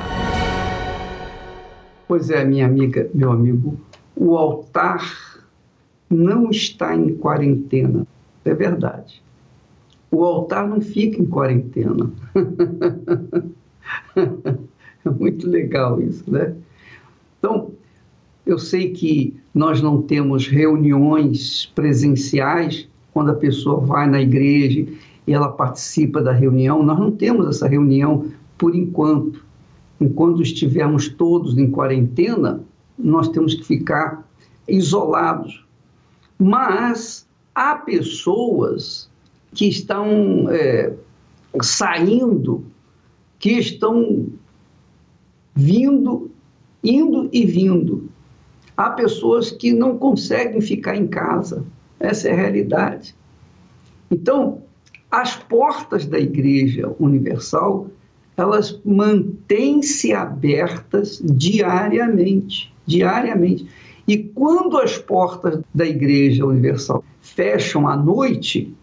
Pois 2.06 2.30
é, 2.30 2.44
minha 2.44 2.66
amiga, 2.66 3.08
meu 3.14 3.32
amigo, 3.32 3.76
o 4.14 4.36
altar 4.36 5.02
não 6.08 6.50
está 6.50 6.94
em 6.94 7.16
quarentena. 7.16 8.06
É 8.44 8.54
verdade. 8.54 9.22
O 10.10 10.22
altar 10.22 10.68
não 10.68 10.80
fica 10.80 11.20
em 11.20 11.24
quarentena. 11.24 12.10
É 15.04 15.10
muito 15.10 15.48
legal 15.48 16.00
isso, 16.00 16.30
né? 16.30 16.54
Então, 17.38 17.72
eu 18.46 18.58
sei 18.58 18.90
que 18.90 19.36
nós 19.54 19.80
não 19.80 20.02
temos 20.02 20.46
reuniões 20.46 21.66
presenciais 21.74 22.88
quando 23.12 23.30
a 23.30 23.34
pessoa 23.34 23.80
vai 23.80 24.08
na 24.08 24.20
igreja 24.20 24.86
e 25.26 25.32
ela 25.32 25.48
participa 25.48 26.22
da 26.22 26.32
reunião. 26.32 26.82
Nós 26.82 26.98
não 26.98 27.10
temos 27.10 27.46
essa 27.48 27.68
reunião 27.68 28.30
por 28.56 28.74
enquanto. 28.74 29.44
Enquanto 30.00 30.42
estivermos 30.42 31.08
todos 31.08 31.56
em 31.56 31.70
quarentena, 31.70 32.62
nós 32.98 33.28
temos 33.28 33.54
que 33.54 33.64
ficar 33.64 34.26
isolados. 34.66 35.64
Mas 36.38 37.26
há 37.54 37.74
pessoas 37.76 39.08
que 39.54 39.68
estão 39.68 40.48
é, 40.50 40.94
saindo, 41.60 42.64
que 43.38 43.50
estão 43.50 44.26
vindo, 45.54 46.30
indo 46.82 47.28
e 47.32 47.44
vindo. 47.44 48.08
Há 48.76 48.90
pessoas 48.90 49.50
que 49.50 49.72
não 49.72 49.98
conseguem 49.98 50.60
ficar 50.60 50.96
em 50.96 51.06
casa. 51.06 51.64
Essa 52.00 52.28
é 52.28 52.32
a 52.32 52.36
realidade. 52.36 53.14
Então, 54.10 54.62
as 55.10 55.36
portas 55.36 56.06
da 56.06 56.18
Igreja 56.18 56.94
Universal, 56.98 57.88
elas 58.36 58.80
mantêm-se 58.84 60.12
abertas 60.12 61.22
diariamente, 61.22 62.72
diariamente. 62.86 63.66
E 64.08 64.18
quando 64.18 64.78
as 64.78 64.98
portas 64.98 65.60
da 65.72 65.86
Igreja 65.86 66.44
Universal 66.44 67.04
fecham 67.20 67.86
à 67.86 67.96
noite, 67.96 68.74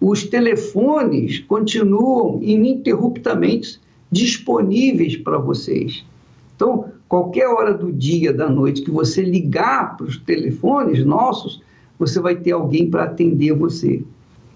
os 0.00 0.24
telefones 0.24 1.40
continuam 1.40 2.40
ininterruptamente 2.42 3.80
disponíveis 4.10 5.16
para 5.16 5.38
vocês. 5.38 6.04
Então, 6.54 6.86
qualquer 7.08 7.48
hora 7.48 7.74
do 7.74 7.92
dia, 7.92 8.32
da 8.32 8.48
noite 8.48 8.82
que 8.82 8.90
você 8.90 9.22
ligar 9.22 9.96
para 9.96 10.06
os 10.06 10.16
telefones 10.16 11.04
nossos, 11.04 11.62
você 11.98 12.20
vai 12.20 12.36
ter 12.36 12.52
alguém 12.52 12.90
para 12.90 13.04
atender 13.04 13.52
você. 13.52 14.02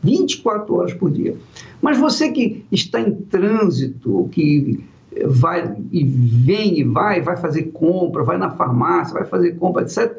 24 0.02 0.74
horas 0.74 0.94
por 0.94 1.10
dia. 1.10 1.36
Mas 1.80 1.98
você 1.98 2.30
que 2.30 2.64
está 2.72 3.00
em 3.00 3.12
trânsito, 3.12 4.28
que 4.32 4.82
vai 5.26 5.76
e 5.90 6.04
vem 6.04 6.78
e 6.78 6.84
vai, 6.84 7.20
vai 7.20 7.36
fazer 7.36 7.64
compra, 7.64 8.22
vai 8.22 8.38
na 8.38 8.50
farmácia, 8.50 9.14
vai 9.14 9.24
fazer 9.24 9.56
compra, 9.56 9.82
etc., 9.82 10.18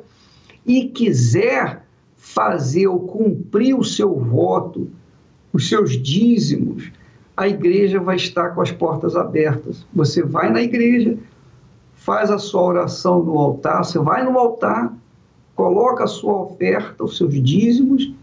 e 0.66 0.90
quiser 0.90 1.84
fazer 2.16 2.88
ou 2.88 3.00
cumprir 3.00 3.76
o 3.76 3.84
seu 3.84 4.14
voto, 4.16 4.90
os 5.52 5.68
seus 5.68 5.92
dízimos, 5.92 6.92
a 7.36 7.48
igreja 7.48 8.00
vai 8.00 8.16
estar 8.16 8.52
com 8.52 8.62
as 8.62 8.72
portas 8.72 9.16
abertas. 9.16 9.86
Você 9.94 10.24
vai 10.24 10.52
na 10.52 10.62
igreja, 10.62 11.18
faz 11.94 12.30
a 12.30 12.38
sua 12.38 12.64
oração 12.64 13.24
no 13.24 13.38
altar, 13.38 13.84
você 13.84 14.00
vai 14.00 14.24
no 14.24 14.38
altar, 14.38 14.94
coloca 15.56 16.04
a 16.04 16.08
sua 16.08 16.44
oferta, 16.44 17.04
os 17.04 17.18
seus 17.18 17.34
dízimos, 17.42 18.14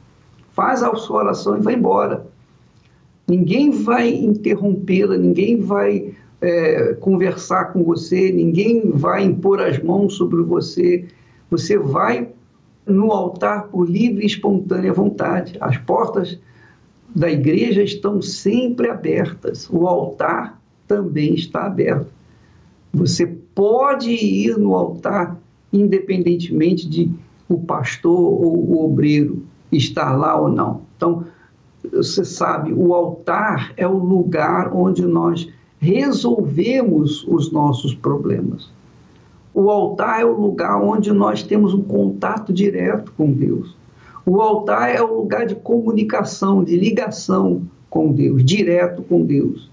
faz 0.52 0.82
a 0.82 0.94
sua 0.94 1.18
oração 1.18 1.56
e 1.56 1.60
vai 1.60 1.74
embora. 1.74 2.26
Ninguém 3.26 3.70
vai 3.70 4.08
interrompê-la, 4.08 5.16
ninguém 5.16 5.60
vai 5.60 6.14
é, 6.40 6.94
conversar 6.94 7.72
com 7.72 7.82
você, 7.84 8.32
ninguém 8.32 8.90
vai 8.90 9.24
impor 9.24 9.60
as 9.60 9.82
mãos 9.82 10.14
sobre 10.14 10.42
você. 10.42 11.06
Você 11.50 11.78
vai 11.78 12.28
no 12.86 13.12
altar 13.12 13.68
por 13.68 13.88
livre 13.88 14.22
e 14.22 14.26
espontânea 14.26 14.92
vontade. 14.92 15.56
As 15.60 15.76
portas 15.76 16.38
da 17.14 17.30
igreja 17.30 17.82
estão 17.82 18.20
sempre 18.20 18.88
abertas. 18.88 19.68
O 19.70 19.86
altar 19.86 20.60
também 20.86 21.34
está 21.34 21.66
aberto. 21.66 22.12
Você 22.92 23.26
pode 23.26 24.10
ir 24.10 24.56
no 24.58 24.74
altar 24.74 25.36
independentemente 25.72 26.88
de 26.88 27.10
o 27.48 27.58
pastor 27.58 28.18
ou 28.18 28.56
o 28.56 28.84
obreiro 28.84 29.42
estar 29.70 30.16
lá 30.16 30.38
ou 30.38 30.48
não. 30.48 30.82
Então, 30.96 31.24
você 31.92 32.24
sabe, 32.24 32.72
o 32.72 32.94
altar 32.94 33.72
é 33.76 33.86
o 33.86 33.96
lugar 33.96 34.74
onde 34.74 35.06
nós 35.06 35.48
resolvemos 35.78 37.24
os 37.28 37.52
nossos 37.52 37.94
problemas. 37.94 38.70
O 39.54 39.70
altar 39.70 40.20
é 40.20 40.24
o 40.24 40.38
lugar 40.38 40.80
onde 40.80 41.12
nós 41.12 41.42
temos 41.42 41.72
um 41.72 41.82
contato 41.82 42.52
direto 42.52 43.12
com 43.16 43.32
Deus. 43.32 43.76
O 44.30 44.42
altar 44.42 44.94
é 44.94 45.00
o 45.00 45.20
lugar 45.20 45.46
de 45.46 45.54
comunicação, 45.54 46.62
de 46.62 46.76
ligação 46.76 47.62
com 47.88 48.12
Deus, 48.12 48.44
direto 48.44 49.02
com 49.02 49.24
Deus. 49.24 49.70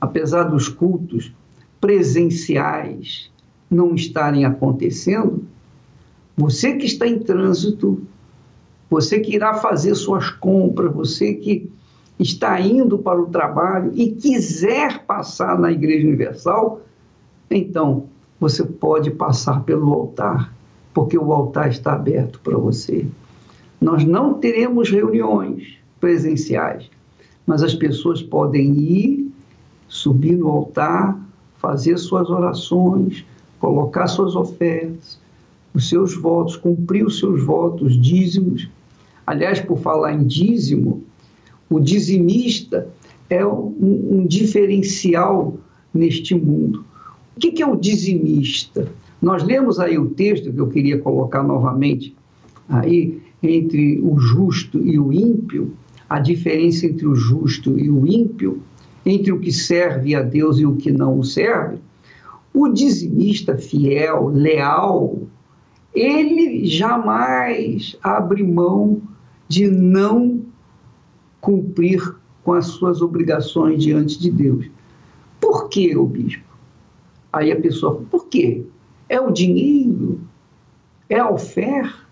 Apesar 0.00 0.44
dos 0.44 0.70
cultos 0.70 1.30
presenciais 1.78 3.30
não 3.70 3.94
estarem 3.94 4.46
acontecendo, 4.46 5.44
você 6.34 6.76
que 6.76 6.86
está 6.86 7.06
em 7.06 7.18
trânsito, 7.18 8.00
você 8.88 9.20
que 9.20 9.34
irá 9.34 9.52
fazer 9.52 9.94
suas 9.94 10.30
compras, 10.30 10.94
você 10.94 11.34
que 11.34 11.70
está 12.18 12.58
indo 12.58 12.96
para 12.96 13.20
o 13.20 13.26
trabalho 13.26 13.92
e 13.94 14.12
quiser 14.12 15.04
passar 15.04 15.58
na 15.58 15.70
Igreja 15.70 16.06
Universal, 16.06 16.80
então 17.50 18.04
você 18.40 18.64
pode 18.64 19.10
passar 19.10 19.62
pelo 19.64 19.92
altar, 19.92 20.54
porque 20.94 21.18
o 21.18 21.34
altar 21.34 21.68
está 21.68 21.92
aberto 21.92 22.40
para 22.40 22.56
você. 22.56 23.06
Nós 23.80 24.04
não 24.04 24.34
teremos 24.34 24.90
reuniões 24.90 25.78
presenciais, 25.98 26.90
mas 27.46 27.62
as 27.62 27.74
pessoas 27.74 28.22
podem 28.22 28.72
ir, 28.78 29.30
subir 29.88 30.36
no 30.36 30.48
altar, 30.48 31.18
fazer 31.58 31.96
suas 31.98 32.28
orações, 32.28 33.24
colocar 33.58 34.06
suas 34.06 34.36
ofertas, 34.36 35.18
os 35.74 35.88
seus 35.88 36.14
votos, 36.14 36.56
cumprir 36.56 37.06
os 37.06 37.18
seus 37.18 37.42
votos, 37.42 38.00
dízimos. 38.00 38.68
Aliás, 39.26 39.60
por 39.60 39.78
falar 39.78 40.12
em 40.14 40.24
dízimo, 40.24 41.02
o 41.68 41.78
dizimista 41.78 42.88
é 43.28 43.46
um, 43.46 43.74
um 43.80 44.26
diferencial 44.26 45.56
neste 45.94 46.34
mundo. 46.34 46.84
O 47.36 47.40
que, 47.40 47.62
é 47.62 47.66
o 47.66 47.76
dizimista? 47.76 48.88
Nós 49.22 49.42
lemos 49.42 49.78
aí 49.78 49.98
o 49.98 50.10
texto 50.10 50.52
que 50.52 50.58
eu 50.58 50.68
queria 50.68 50.98
colocar 50.98 51.42
novamente 51.42 52.14
aí 52.68 53.20
entre 53.42 54.00
o 54.00 54.18
justo 54.18 54.78
e 54.78 54.98
o 54.98 55.12
ímpio, 55.12 55.72
a 56.08 56.18
diferença 56.18 56.86
entre 56.86 57.06
o 57.06 57.14
justo 57.14 57.78
e 57.78 57.90
o 57.90 58.06
ímpio, 58.06 58.60
entre 59.04 59.32
o 59.32 59.38
que 59.38 59.52
serve 59.52 60.14
a 60.14 60.22
Deus 60.22 60.58
e 60.58 60.66
o 60.66 60.76
que 60.76 60.90
não 60.90 61.18
o 61.18 61.24
serve, 61.24 61.78
o 62.52 62.68
dizimista 62.68 63.56
fiel, 63.56 64.28
leal, 64.28 65.20
ele 65.94 66.66
jamais 66.66 67.96
abre 68.02 68.42
mão 68.42 69.00
de 69.48 69.68
não 69.68 70.42
cumprir 71.40 72.14
com 72.44 72.52
as 72.52 72.66
suas 72.66 73.00
obrigações 73.00 73.82
diante 73.82 74.18
de 74.18 74.30
Deus. 74.30 74.66
Por 75.40 75.68
que, 75.68 75.96
o 75.96 76.06
bispo? 76.06 76.44
Aí 77.32 77.50
a 77.50 77.60
pessoa, 77.60 78.02
por 78.10 78.26
quê? 78.26 78.64
É 79.08 79.20
o 79.20 79.30
dinheiro? 79.30 80.20
É 81.08 81.18
a 81.18 81.30
oferta? 81.30 82.09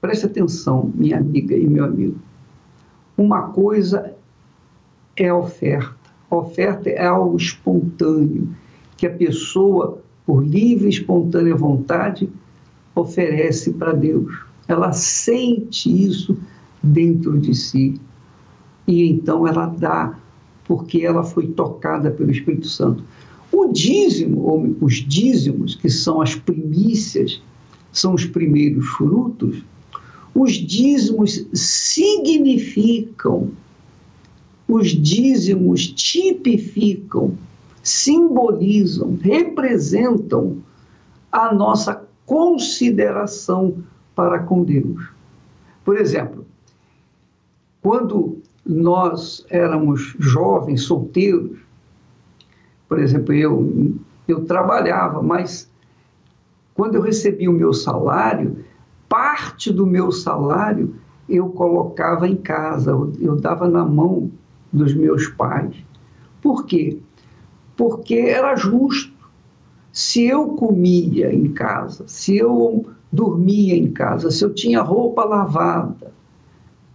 Preste 0.00 0.26
atenção, 0.26 0.92
minha 0.94 1.18
amiga 1.18 1.56
e 1.56 1.66
meu 1.66 1.84
amigo. 1.84 2.18
Uma 3.16 3.48
coisa 3.48 4.14
é 5.16 5.28
a 5.28 5.36
oferta. 5.36 5.96
A 6.30 6.36
oferta 6.36 6.90
é 6.90 7.06
algo 7.06 7.36
espontâneo, 7.36 8.48
que 8.96 9.06
a 9.06 9.10
pessoa, 9.10 10.02
por 10.26 10.44
livre 10.44 10.86
e 10.86 10.90
espontânea 10.90 11.54
vontade, 11.54 12.28
oferece 12.94 13.72
para 13.72 13.92
Deus. 13.92 14.34
Ela 14.68 14.92
sente 14.92 15.88
isso 15.88 16.36
dentro 16.82 17.38
de 17.38 17.54
si. 17.54 18.00
E 18.86 19.08
então 19.08 19.46
ela 19.46 19.66
dá, 19.66 20.18
porque 20.64 21.02
ela 21.02 21.22
foi 21.22 21.48
tocada 21.48 22.10
pelo 22.10 22.30
Espírito 22.30 22.66
Santo. 22.66 23.02
O 23.52 23.72
dízimo, 23.72 24.42
ou 24.42 24.76
os 24.80 24.94
dízimos, 24.94 25.74
que 25.74 25.88
são 25.88 26.20
as 26.20 26.34
primícias, 26.34 27.40
são 27.92 28.14
os 28.14 28.26
primeiros 28.26 28.86
frutos, 28.88 29.64
os 30.36 30.52
dízimos 30.52 31.48
significam, 31.54 33.52
os 34.68 34.88
dízimos 34.88 35.86
tipificam, 35.86 37.32
simbolizam, 37.82 39.18
representam 39.22 40.58
a 41.32 41.54
nossa 41.54 42.04
consideração 42.26 43.82
para 44.14 44.40
com 44.40 44.62
Deus. 44.62 45.08
Por 45.82 45.96
exemplo, 45.96 46.44
quando 47.80 48.42
nós 48.64 49.46
éramos 49.48 50.14
jovens, 50.18 50.82
solteiros, 50.82 51.58
por 52.86 52.98
exemplo, 52.98 53.32
eu, 53.32 53.94
eu 54.28 54.44
trabalhava, 54.44 55.22
mas 55.22 55.70
quando 56.74 56.96
eu 56.96 57.00
recebi 57.00 57.48
o 57.48 57.52
meu 57.52 57.72
salário, 57.72 58.62
parte 59.16 59.72
do 59.72 59.86
meu 59.86 60.12
salário 60.12 60.94
eu 61.26 61.48
colocava 61.48 62.28
em 62.28 62.36
casa, 62.36 62.90
eu 63.18 63.34
dava 63.34 63.66
na 63.66 63.82
mão 63.82 64.30
dos 64.70 64.92
meus 64.92 65.26
pais. 65.26 65.74
Por 66.42 66.66
quê? 66.66 66.98
Porque 67.74 68.14
era 68.14 68.54
justo. 68.56 69.16
Se 69.90 70.26
eu 70.26 70.48
comia 70.48 71.34
em 71.34 71.50
casa, 71.50 72.04
se 72.06 72.36
eu 72.36 72.84
dormia 73.10 73.74
em 73.74 73.90
casa, 73.90 74.30
se 74.30 74.44
eu 74.44 74.52
tinha 74.52 74.82
roupa 74.82 75.24
lavada, 75.24 76.12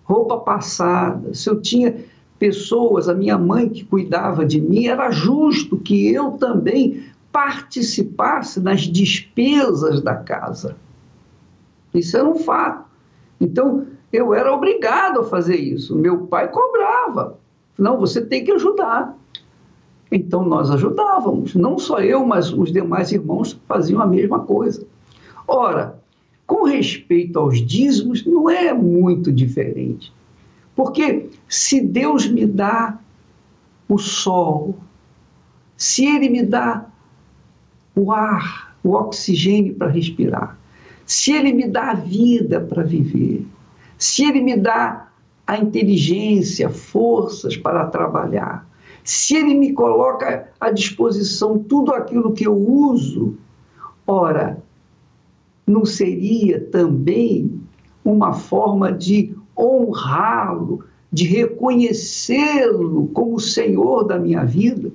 roupa 0.03 0.37
passada, 0.37 1.33
se 1.33 1.49
eu 1.49 1.59
tinha 1.59 2.05
pessoas, 2.37 3.09
a 3.09 3.15
minha 3.15 3.39
mãe 3.39 3.67
que 3.67 3.83
cuidava 3.83 4.45
de 4.45 4.61
mim, 4.61 4.85
era 4.85 5.09
justo 5.09 5.75
que 5.75 6.13
eu 6.13 6.33
também 6.33 7.03
participasse 7.31 8.59
das 8.59 8.81
despesas 8.81 10.01
da 10.01 10.13
casa. 10.13 10.77
Isso 11.93 12.17
era 12.17 12.27
um 12.27 12.35
fato. 12.35 12.85
Então, 13.39 13.87
eu 14.11 14.33
era 14.33 14.53
obrigado 14.53 15.21
a 15.21 15.23
fazer 15.23 15.55
isso. 15.55 15.95
Meu 15.95 16.27
pai 16.27 16.49
cobrava. 16.49 17.37
Não, 17.77 17.99
você 17.99 18.21
tem 18.21 18.43
que 18.43 18.51
ajudar. 18.51 19.17
Então, 20.11 20.43
nós 20.43 20.69
ajudávamos. 20.69 21.55
Não 21.55 21.79
só 21.79 21.99
eu, 21.99 22.25
mas 22.25 22.51
os 22.51 22.71
demais 22.71 23.11
irmãos 23.11 23.59
faziam 23.67 24.01
a 24.01 24.05
mesma 24.05 24.39
coisa. 24.39 24.85
Ora, 25.47 25.99
com 26.45 26.65
respeito 26.65 27.39
aos 27.39 27.65
dízimos, 27.65 28.25
não 28.25 28.49
é 28.49 28.73
muito 28.73 29.31
diferente. 29.31 30.13
Porque 30.75 31.29
se 31.47 31.81
Deus 31.81 32.27
me 32.27 32.45
dá 32.45 32.99
o 33.87 33.97
sol, 33.97 34.77
se 35.77 36.05
Ele 36.05 36.29
me 36.29 36.43
dá 36.43 36.85
o 37.95 38.11
ar, 38.11 38.75
o 38.83 38.91
oxigênio 38.91 39.75
para 39.75 39.87
respirar, 39.87 40.57
se 41.11 41.33
Ele 41.33 41.51
me 41.51 41.67
dá 41.67 41.91
a 41.91 41.93
vida 41.93 42.61
para 42.61 42.83
viver, 42.83 43.45
se 43.97 44.23
Ele 44.23 44.39
me 44.39 44.55
dá 44.55 45.09
a 45.45 45.57
inteligência, 45.57 46.69
forças 46.69 47.57
para 47.57 47.87
trabalhar, 47.87 48.65
se 49.03 49.35
Ele 49.35 49.53
me 49.55 49.73
coloca 49.73 50.47
à 50.57 50.71
disposição 50.71 51.59
tudo 51.59 51.93
aquilo 51.93 52.31
que 52.31 52.47
eu 52.47 52.55
uso, 52.55 53.35
ora, 54.07 54.63
não 55.67 55.83
seria 55.83 56.61
também 56.61 57.59
uma 58.05 58.31
forma 58.31 58.89
de 58.89 59.35
honrá-lo, 59.59 60.85
de 61.11 61.25
reconhecê-lo 61.25 63.07
como 63.07 63.35
o 63.35 63.39
Senhor 63.41 64.05
da 64.05 64.17
minha 64.17 64.45
vida, 64.45 64.89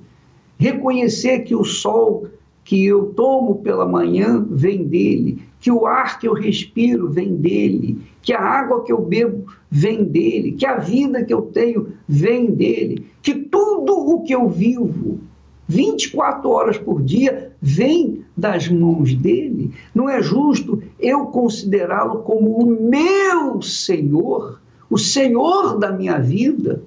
reconhecer 0.57 1.41
que 1.41 1.55
o 1.55 1.63
sol 1.63 2.27
que 2.63 2.83
eu 2.87 3.13
tomo 3.13 3.59
pela 3.59 3.87
manhã 3.87 4.43
vem 4.49 4.83
dele, 4.83 5.46
que 5.59 5.71
o 5.71 5.85
ar 5.85 6.19
que 6.19 6.27
eu 6.27 6.33
respiro 6.33 7.09
vem 7.09 7.35
dele, 7.35 7.99
que 8.21 8.33
a 8.33 8.41
água 8.41 8.83
que 8.83 8.91
eu 8.91 9.01
bebo 9.01 9.45
vem 9.69 10.03
dele, 10.03 10.53
que 10.53 10.65
a 10.65 10.77
vida 10.77 11.23
que 11.23 11.33
eu 11.33 11.41
tenho 11.41 11.93
vem 12.07 12.51
dele, 12.51 13.07
que 13.21 13.33
tudo 13.33 13.93
o 13.93 14.23
que 14.23 14.33
eu 14.33 14.47
vivo 14.47 15.19
24 15.67 16.49
horas 16.49 16.77
por 16.77 17.01
dia 17.01 17.51
vem 17.61 18.23
das 18.35 18.69
mãos 18.69 19.13
dele. 19.13 19.73
Não 19.93 20.09
é 20.09 20.21
justo 20.21 20.81
eu 20.99 21.25
considerá-lo 21.25 22.19
como 22.19 22.57
o 22.57 22.89
meu 22.89 23.61
Senhor, 23.61 24.61
o 24.89 24.97
Senhor 24.97 25.77
da 25.77 25.91
minha 25.91 26.19
vida. 26.19 26.81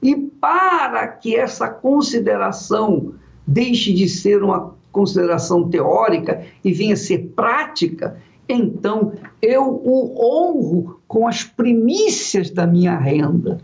E 0.00 0.14
para 0.14 1.08
que 1.08 1.34
essa 1.34 1.68
consideração 1.68 3.14
deixe 3.46 3.92
de 3.92 4.08
ser 4.08 4.42
uma 4.42 4.73
consideração 4.94 5.68
teórica 5.68 6.42
e 6.64 6.72
venha 6.72 6.94
a 6.94 6.96
ser 6.96 7.32
prática, 7.34 8.16
então 8.48 9.12
eu 9.42 9.64
o 9.64 10.14
honro 10.16 11.00
com 11.08 11.26
as 11.26 11.42
primícias 11.42 12.48
da 12.48 12.64
minha 12.66 12.96
renda, 12.96 13.60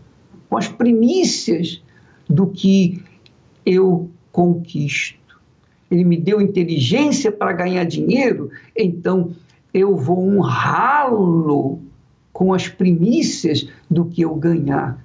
com 0.49 0.57
as 0.57 0.67
primícias 0.67 1.81
do 2.29 2.47
que 2.47 3.01
eu 3.65 4.09
conquisto. 4.31 5.39
Ele 5.89 6.03
me 6.03 6.17
deu 6.17 6.41
inteligência 6.41 7.31
para 7.31 7.53
ganhar 7.53 7.85
dinheiro, 7.85 8.49
então 8.75 9.31
eu 9.73 9.95
vou 9.95 10.19
honrá-lo 10.19 11.79
com 12.33 12.53
as 12.53 12.67
primícias 12.67 13.67
do 13.89 14.05
que 14.05 14.21
eu 14.21 14.35
ganhar. 14.35 15.01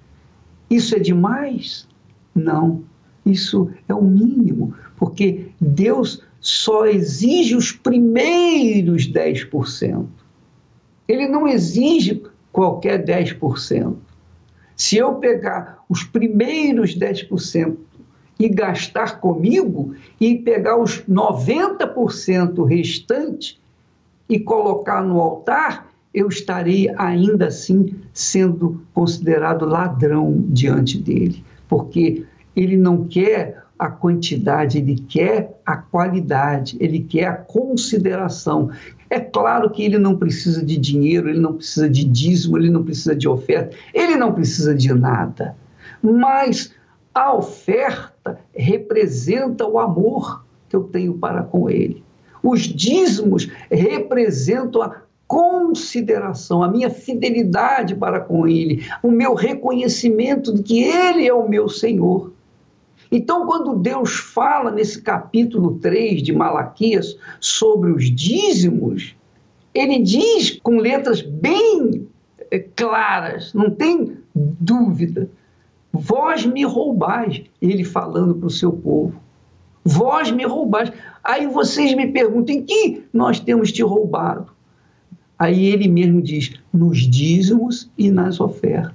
Isso 0.68 0.96
é 0.96 0.98
demais? 0.98 1.86
Não, 2.34 2.82
isso 3.24 3.70
é 3.88 3.94
o 3.94 4.02
mínimo, 4.02 4.74
porque 4.96 5.45
Deus 5.60 6.22
só 6.40 6.86
exige 6.86 7.56
os 7.56 7.72
primeiros 7.72 9.10
10%. 9.10 10.06
Ele 11.08 11.26
não 11.28 11.46
exige 11.46 12.22
qualquer 12.52 13.04
10%. 13.04 13.94
Se 14.76 14.96
eu 14.96 15.14
pegar 15.14 15.82
os 15.88 16.04
primeiros 16.04 16.96
10% 16.96 17.76
e 18.38 18.48
gastar 18.48 19.20
comigo 19.20 19.94
e 20.20 20.36
pegar 20.36 20.78
os 20.78 21.02
90% 21.02 22.64
restantes 22.64 23.58
e 24.28 24.38
colocar 24.38 25.02
no 25.02 25.20
altar, 25.20 25.88
eu 26.12 26.28
estarei 26.28 26.88
ainda 26.96 27.48
assim 27.48 27.94
sendo 28.12 28.82
considerado 28.94 29.64
ladrão 29.64 30.44
diante 30.48 30.98
dele, 30.98 31.44
porque 31.68 32.24
ele 32.54 32.76
não 32.76 33.06
quer 33.06 33.65
a 33.78 33.88
quantidade, 33.88 34.78
ele 34.78 34.96
quer 34.96 35.60
a 35.64 35.76
qualidade, 35.76 36.76
ele 36.80 37.00
quer 37.00 37.26
a 37.26 37.34
consideração. 37.34 38.70
É 39.10 39.20
claro 39.20 39.70
que 39.70 39.84
ele 39.84 39.98
não 39.98 40.16
precisa 40.16 40.64
de 40.64 40.76
dinheiro, 40.76 41.28
ele 41.28 41.40
não 41.40 41.54
precisa 41.54 41.88
de 41.88 42.04
dízimo, 42.04 42.56
ele 42.56 42.70
não 42.70 42.82
precisa 42.82 43.14
de 43.14 43.28
oferta, 43.28 43.76
ele 43.92 44.16
não 44.16 44.32
precisa 44.32 44.74
de 44.74 44.92
nada. 44.94 45.54
Mas 46.02 46.72
a 47.14 47.34
oferta 47.34 48.38
representa 48.54 49.66
o 49.66 49.78
amor 49.78 50.44
que 50.68 50.76
eu 50.76 50.84
tenho 50.84 51.14
para 51.14 51.42
com 51.42 51.68
ele. 51.68 52.02
Os 52.42 52.62
dízimos 52.62 53.48
representam 53.70 54.82
a 54.82 55.02
consideração, 55.26 56.62
a 56.62 56.68
minha 56.68 56.88
fidelidade 56.88 57.94
para 57.94 58.20
com 58.20 58.46
ele, 58.46 58.86
o 59.02 59.10
meu 59.10 59.34
reconhecimento 59.34 60.54
de 60.54 60.62
que 60.62 60.82
ele 60.82 61.26
é 61.26 61.34
o 61.34 61.48
meu 61.48 61.68
Senhor. 61.68 62.32
Então, 63.10 63.46
quando 63.46 63.76
Deus 63.76 64.16
fala 64.16 64.70
nesse 64.70 65.00
capítulo 65.00 65.78
3 65.78 66.22
de 66.22 66.32
Malaquias 66.32 67.16
sobre 67.40 67.90
os 67.90 68.10
dízimos, 68.10 69.14
ele 69.72 69.98
diz 69.98 70.58
com 70.62 70.78
letras 70.78 71.22
bem 71.22 72.08
eh, 72.50 72.58
claras, 72.74 73.52
não 73.52 73.70
tem 73.70 74.16
dúvida. 74.34 75.28
Vós 75.92 76.44
me 76.44 76.64
roubais, 76.64 77.42
ele 77.60 77.84
falando 77.84 78.34
para 78.34 78.46
o 78.46 78.50
seu 78.50 78.72
povo. 78.72 79.20
Vós 79.84 80.30
me 80.30 80.44
roubais. 80.44 80.92
Aí 81.22 81.46
vocês 81.46 81.94
me 81.94 82.08
perguntam, 82.08 82.56
em 82.56 82.62
que 82.62 83.04
nós 83.12 83.38
temos 83.38 83.72
te 83.72 83.82
roubado? 83.82 84.48
Aí 85.38 85.66
ele 85.66 85.88
mesmo 85.88 86.20
diz, 86.20 86.52
nos 86.72 86.98
dízimos 86.98 87.90
e 87.96 88.10
nas 88.10 88.40
ofertas. 88.40 88.94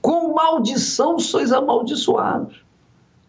Com 0.00 0.34
maldição 0.34 1.18
sois 1.18 1.50
amaldiçoados. 1.50 2.63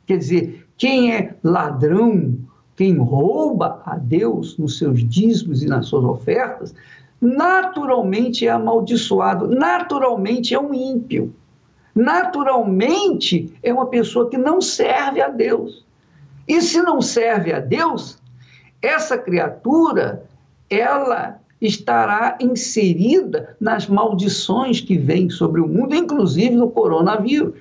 Quer 0.05 0.17
dizer, 0.17 0.67
quem 0.77 1.13
é 1.13 1.35
ladrão, 1.43 2.37
quem 2.75 2.97
rouba 2.97 3.81
a 3.85 3.97
Deus 3.97 4.57
nos 4.57 4.77
seus 4.77 5.07
dízimos 5.07 5.63
e 5.63 5.67
nas 5.67 5.87
suas 5.87 6.03
ofertas, 6.03 6.75
naturalmente 7.19 8.45
é 8.45 8.51
amaldiçoado, 8.51 9.47
naturalmente 9.47 10.53
é 10.53 10.59
um 10.59 10.73
ímpio, 10.73 11.33
naturalmente 11.95 13.53
é 13.63 13.73
uma 13.73 13.87
pessoa 13.87 14.29
que 14.29 14.37
não 14.37 14.61
serve 14.61 15.21
a 15.21 15.29
Deus. 15.29 15.85
E 16.47 16.61
se 16.61 16.81
não 16.81 17.01
serve 17.01 17.51
a 17.51 17.59
Deus, 17.59 18.19
essa 18.81 19.17
criatura, 19.17 20.23
ela 20.69 21.39
estará 21.59 22.37
inserida 22.39 23.55
nas 23.59 23.87
maldições 23.87 24.81
que 24.81 24.97
vêm 24.97 25.29
sobre 25.29 25.61
o 25.61 25.67
mundo, 25.67 25.95
inclusive 25.95 26.55
no 26.55 26.69
coronavírus. 26.69 27.55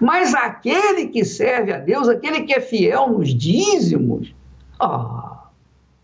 Mas 0.00 0.34
aquele 0.34 1.08
que 1.08 1.24
serve 1.24 1.72
a 1.72 1.78
Deus, 1.78 2.08
aquele 2.08 2.42
que 2.42 2.52
é 2.52 2.60
fiel 2.60 3.08
nos 3.10 3.34
dízimos, 3.34 4.34
ah, 4.80 5.48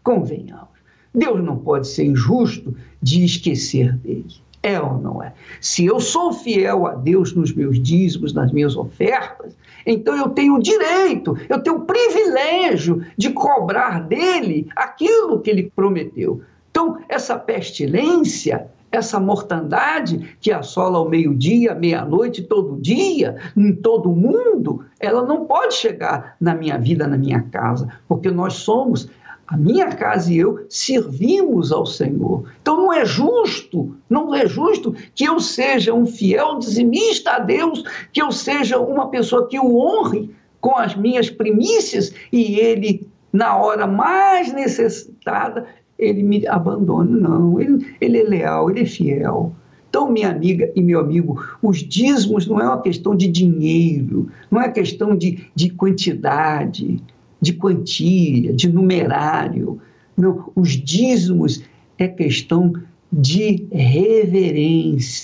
convenhamos, 0.03 0.69
Deus 1.15 1.43
não 1.43 1.57
pode 1.57 1.89
ser 1.89 2.05
injusto 2.05 2.75
de 3.03 3.25
esquecer 3.25 3.93
dele. 3.97 4.27
É 4.63 4.81
ou 4.81 4.99
não 4.99 5.23
é? 5.23 5.33
Se 5.61 5.87
eu 5.87 6.01
sou 6.01 6.33
fiel 6.33 6.87
a 6.87 6.95
Deus 6.95 7.33
nos 7.33 7.55
meus 7.55 7.81
dízimos, 7.81 8.33
nas 8.33 8.53
minhas 8.53 8.77
ofertas, 8.77 9.57
então 9.87 10.17
eu 10.17 10.29
tenho 10.31 10.57
o 10.57 10.63
direito, 10.63 11.37
eu 11.49 11.61
tenho 11.63 11.77
o 11.77 11.85
privilégio 11.85 13.05
de 13.17 13.31
cobrar 13.31 14.01
dele 14.01 14.69
aquilo 14.75 15.41
que 15.41 15.49
ele 15.49 15.73
prometeu. 15.75 16.43
Então, 16.71 16.99
essa 17.09 17.39
pestilência, 17.39 18.69
essa 18.91 19.21
mortandade 19.21 20.37
que 20.41 20.51
assola 20.51 20.99
ao 20.99 21.09
meio-dia, 21.09 21.75
meia-noite, 21.75 22.43
todo 22.43 22.81
dia, 22.81 23.37
em 23.57 23.75
todo 23.75 24.11
mundo, 24.11 24.85
ela 24.99 25.25
não 25.25 25.45
pode 25.45 25.75
chegar 25.75 26.37
na 26.41 26.55
minha 26.55 26.79
vida, 26.79 27.07
na 27.07 27.17
minha 27.17 27.43
casa, 27.43 27.89
porque 28.09 28.31
nós 28.31 28.55
somos, 28.55 29.11
a 29.47 29.57
minha 29.57 29.89
casa 29.89 30.33
e 30.33 30.39
eu, 30.39 30.67
servimos 30.69 31.73
ao 31.73 31.87
Senhor. 31.87 32.45
Então 32.61 32.77
não 32.77 32.93
é 32.93 33.05
justo, 33.05 33.97
não 34.09 34.35
é 34.35 34.47
justo 34.47 34.95
que 35.15 35.25
eu 35.25 35.41
seja 35.41 35.95
um 35.95 36.05
fiel 36.05 36.59
dizimista 36.59 37.33
a 37.33 37.39
Deus, 37.39 37.83
que 38.13 38.21
eu 38.21 38.31
seja 38.31 38.79
uma 38.79 39.09
pessoa 39.09 39.49
que 39.49 39.59
o 39.59 39.79
honre 39.79 40.35
com 40.61 40.77
as 40.77 40.95
minhas 40.95 41.31
primícias 41.31 42.13
e 42.33 42.59
ele, 42.59 43.09
na 43.33 43.57
hora 43.57 43.87
mais 43.87 44.53
necessitada, 44.53 45.67
ele 45.99 46.23
me 46.23 46.47
abandona. 46.47 47.11
Não, 47.11 47.61
ele, 47.61 47.85
ele 48.01 48.19
é 48.19 48.23
leal, 48.23 48.71
ele 48.71 48.81
é 48.81 48.87
fiel. 48.87 49.53
Então, 49.89 50.11
minha 50.11 50.31
amiga 50.31 50.71
e 50.77 50.83
meu 50.83 51.01
amigo, 51.01 51.43
os 51.63 51.79
dízimos 51.79 52.47
não 52.47 52.61
é 52.61 52.65
uma 52.65 52.83
questão 52.83 53.17
de 53.17 53.27
dinheiro, 53.27 54.29
não 54.51 54.61
é 54.61 54.71
questão 54.71 55.17
de, 55.17 55.47
de 55.55 55.71
quantidade, 55.71 57.03
de 57.41 57.55
quantia, 57.55 58.53
de 58.53 58.69
numerário. 58.71 59.81
Não, 60.17 60.53
os 60.55 60.73
dízimos 60.73 61.63
é 61.97 62.07
questão 62.07 62.75
de 63.11 63.67
reverência. 63.73 65.23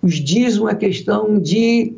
Os 0.00 0.14
dízimos 0.14 0.70
é 0.70 0.74
questão 0.76 1.40
de 1.40 1.94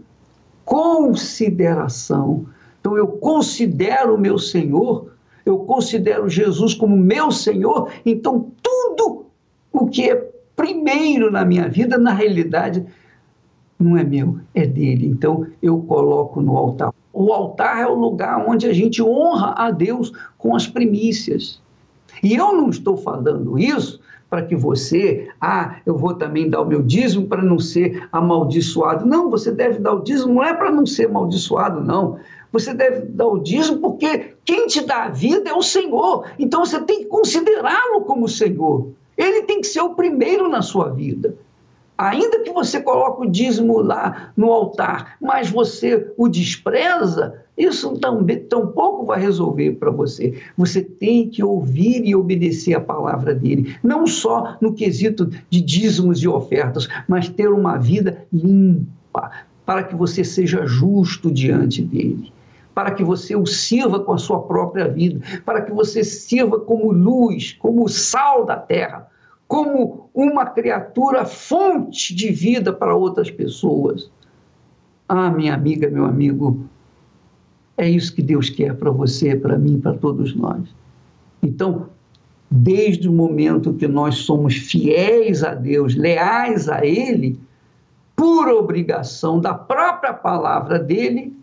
consideração. 0.64 2.46
Então, 2.80 2.96
eu 2.96 3.08
considero 3.08 4.14
o 4.14 4.18
meu 4.18 4.38
Senhor 4.38 5.10
eu 5.46 5.58
considero 5.60 6.28
Jesus 6.28 6.74
como 6.74 6.96
meu 6.96 7.30
Senhor, 7.30 7.88
então 8.04 8.50
tudo 8.60 9.26
o 9.72 9.86
que 9.86 10.10
é 10.10 10.30
primeiro 10.56 11.30
na 11.30 11.44
minha 11.44 11.68
vida, 11.68 11.96
na 11.96 12.12
realidade, 12.12 12.84
não 13.78 13.96
é 13.96 14.02
meu, 14.02 14.38
é 14.52 14.66
dele. 14.66 15.06
Então 15.06 15.46
eu 15.62 15.78
coloco 15.82 16.40
no 16.40 16.56
altar. 16.56 16.92
O 17.12 17.32
altar 17.32 17.82
é 17.82 17.86
o 17.86 17.94
lugar 17.94 18.44
onde 18.46 18.66
a 18.66 18.72
gente 18.72 19.00
honra 19.02 19.54
a 19.56 19.70
Deus 19.70 20.12
com 20.36 20.56
as 20.56 20.66
primícias. 20.66 21.60
E 22.22 22.34
eu 22.34 22.54
não 22.56 22.70
estou 22.70 22.96
falando 22.96 23.58
isso 23.58 24.00
para 24.28 24.42
que 24.42 24.56
você, 24.56 25.28
ah, 25.40 25.76
eu 25.86 25.96
vou 25.96 26.14
também 26.14 26.50
dar 26.50 26.60
o 26.60 26.66
meu 26.66 26.82
dízimo 26.82 27.26
para 27.28 27.42
não 27.42 27.58
ser 27.58 28.08
amaldiçoado. 28.10 29.06
Não, 29.06 29.30
você 29.30 29.52
deve 29.52 29.78
dar 29.78 29.94
o 29.94 30.02
dízimo, 30.02 30.34
não 30.34 30.44
é 30.44 30.52
para 30.52 30.72
não 30.72 30.84
ser 30.84 31.06
amaldiçoado, 31.06 31.80
não. 31.80 32.18
Você 32.52 32.72
deve 32.72 33.06
dar 33.06 33.26
o 33.26 33.38
dízimo 33.38 33.78
porque 33.78 34.34
quem 34.44 34.66
te 34.66 34.84
dá 34.84 35.04
a 35.04 35.08
vida 35.08 35.50
é 35.50 35.54
o 35.54 35.62
Senhor. 35.62 36.26
Então 36.38 36.64
você 36.64 36.80
tem 36.82 37.00
que 37.00 37.06
considerá-lo 37.06 38.02
como 38.02 38.28
Senhor. 38.28 38.88
Ele 39.16 39.42
tem 39.42 39.60
que 39.60 39.66
ser 39.66 39.80
o 39.80 39.94
primeiro 39.94 40.48
na 40.48 40.62
sua 40.62 40.90
vida. 40.90 41.34
Ainda 41.98 42.40
que 42.40 42.52
você 42.52 42.78
coloque 42.80 43.26
o 43.26 43.30
dízimo 43.30 43.78
lá 43.80 44.30
no 44.36 44.52
altar, 44.52 45.16
mas 45.20 45.50
você 45.50 46.12
o 46.18 46.28
despreza, 46.28 47.42
isso 47.56 47.96
também 47.96 48.38
tampouco 48.40 49.06
vai 49.06 49.18
resolver 49.18 49.72
para 49.72 49.90
você. 49.90 50.34
Você 50.58 50.82
tem 50.82 51.30
que 51.30 51.42
ouvir 51.42 52.04
e 52.04 52.14
obedecer 52.14 52.74
a 52.74 52.80
palavra 52.80 53.34
dele, 53.34 53.76
não 53.82 54.06
só 54.06 54.58
no 54.60 54.74
quesito 54.74 55.30
de 55.48 55.60
dízimos 55.62 56.22
e 56.22 56.28
ofertas, 56.28 56.86
mas 57.08 57.30
ter 57.30 57.48
uma 57.48 57.78
vida 57.78 58.26
limpa, 58.30 59.30
para 59.64 59.82
que 59.82 59.96
você 59.96 60.22
seja 60.22 60.66
justo 60.66 61.30
diante 61.30 61.80
dele 61.80 62.35
para 62.76 62.90
que 62.90 63.02
você 63.02 63.34
o 63.34 63.46
sirva 63.46 64.00
com 64.00 64.12
a 64.12 64.18
sua 64.18 64.42
própria 64.42 64.86
vida, 64.86 65.18
para 65.46 65.62
que 65.62 65.72
você 65.72 66.04
sirva 66.04 66.60
como 66.60 66.92
luz, 66.92 67.54
como 67.54 67.88
sal 67.88 68.44
da 68.44 68.54
terra, 68.54 69.08
como 69.48 70.10
uma 70.12 70.44
criatura 70.44 71.24
fonte 71.24 72.14
de 72.14 72.30
vida 72.30 72.74
para 72.74 72.94
outras 72.94 73.30
pessoas. 73.30 74.10
Ah, 75.08 75.30
minha 75.30 75.54
amiga, 75.54 75.88
meu 75.88 76.04
amigo, 76.04 76.66
é 77.78 77.88
isso 77.88 78.14
que 78.14 78.20
Deus 78.20 78.50
quer 78.50 78.74
para 78.74 78.90
você, 78.90 79.34
para 79.34 79.56
mim, 79.56 79.80
para 79.80 79.94
todos 79.94 80.36
nós. 80.36 80.68
Então, 81.42 81.88
desde 82.50 83.08
o 83.08 83.12
momento 83.12 83.72
que 83.72 83.88
nós 83.88 84.16
somos 84.16 84.54
fiéis 84.54 85.42
a 85.42 85.54
Deus, 85.54 85.94
leais 85.94 86.68
a 86.68 86.84
Ele, 86.84 87.40
por 88.14 88.48
obrigação 88.48 89.40
da 89.40 89.54
própria 89.54 90.12
palavra 90.12 90.78
dele, 90.78 91.34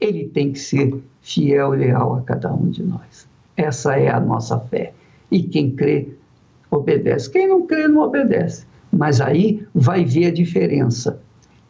ele 0.00 0.28
tem 0.28 0.52
que 0.52 0.58
ser 0.58 0.94
fiel 1.20 1.74
e 1.74 1.78
leal 1.78 2.16
a 2.16 2.22
cada 2.22 2.52
um 2.52 2.68
de 2.68 2.82
nós. 2.82 3.26
Essa 3.56 3.96
é 3.96 4.10
a 4.10 4.20
nossa 4.20 4.58
fé. 4.58 4.92
E 5.30 5.42
quem 5.42 5.70
crê, 5.70 6.08
obedece. 6.70 7.30
Quem 7.30 7.48
não 7.48 7.66
crê, 7.66 7.88
não 7.88 8.02
obedece. 8.02 8.66
Mas 8.92 9.20
aí 9.20 9.66
vai 9.74 10.04
ver 10.04 10.26
a 10.26 10.32
diferença 10.32 11.20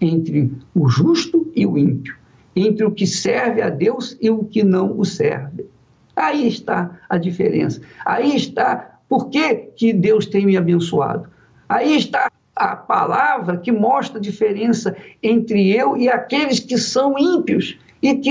entre 0.00 0.52
o 0.74 0.88
justo 0.88 1.50
e 1.54 1.66
o 1.66 1.78
ímpio, 1.78 2.16
entre 2.54 2.84
o 2.84 2.90
que 2.90 3.06
serve 3.06 3.62
a 3.62 3.70
Deus 3.70 4.16
e 4.20 4.30
o 4.30 4.44
que 4.44 4.62
não 4.62 4.98
o 4.98 5.04
serve. 5.04 5.66
Aí 6.16 6.46
está 6.46 7.00
a 7.08 7.16
diferença. 7.16 7.80
Aí 8.04 8.36
está 8.36 8.98
por 9.08 9.28
que, 9.28 9.54
que 9.54 9.92
Deus 9.92 10.26
tem 10.26 10.46
me 10.46 10.56
abençoado. 10.56 11.28
Aí 11.68 11.96
está 11.96 12.30
a 12.54 12.76
palavra 12.76 13.56
que 13.56 13.72
mostra 13.72 14.18
a 14.18 14.22
diferença 14.22 14.96
entre 15.22 15.74
eu 15.74 15.96
e 15.96 16.08
aqueles 16.08 16.60
que 16.60 16.78
são 16.78 17.18
ímpios 17.18 17.78
e 18.04 18.14
que 18.16 18.30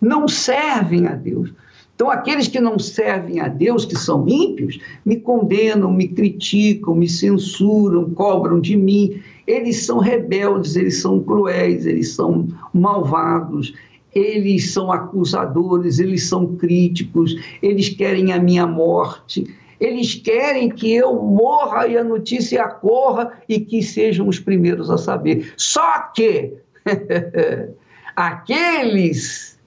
não 0.00 0.26
servem 0.26 1.06
a 1.06 1.14
Deus. 1.14 1.52
Então, 1.94 2.10
aqueles 2.10 2.48
que 2.48 2.58
não 2.58 2.78
servem 2.78 3.40
a 3.40 3.48
Deus, 3.48 3.84
que 3.84 3.94
são 3.94 4.26
ímpios, 4.26 4.80
me 5.04 5.16
condenam, 5.16 5.92
me 5.92 6.08
criticam, 6.08 6.94
me 6.94 7.06
censuram, 7.06 8.08
cobram 8.14 8.58
de 8.58 8.74
mim. 8.74 9.20
Eles 9.46 9.84
são 9.84 9.98
rebeldes, 9.98 10.76
eles 10.76 10.98
são 10.98 11.22
cruéis, 11.22 11.84
eles 11.84 12.14
são 12.14 12.48
malvados, 12.72 13.74
eles 14.14 14.70
são 14.70 14.90
acusadores, 14.90 15.98
eles 15.98 16.26
são 16.26 16.56
críticos, 16.56 17.36
eles 17.62 17.90
querem 17.90 18.32
a 18.32 18.40
minha 18.40 18.66
morte. 18.66 19.44
Eles 19.78 20.14
querem 20.14 20.70
que 20.70 20.90
eu 20.90 21.14
morra 21.14 21.86
e 21.86 21.98
a 21.98 22.04
notícia 22.04 22.66
corra 22.66 23.32
e 23.46 23.60
que 23.60 23.82
sejam 23.82 24.26
os 24.26 24.38
primeiros 24.38 24.88
a 24.88 24.96
saber. 24.96 25.52
Só 25.58 25.98
que 26.14 26.54
aqueles 28.20 29.58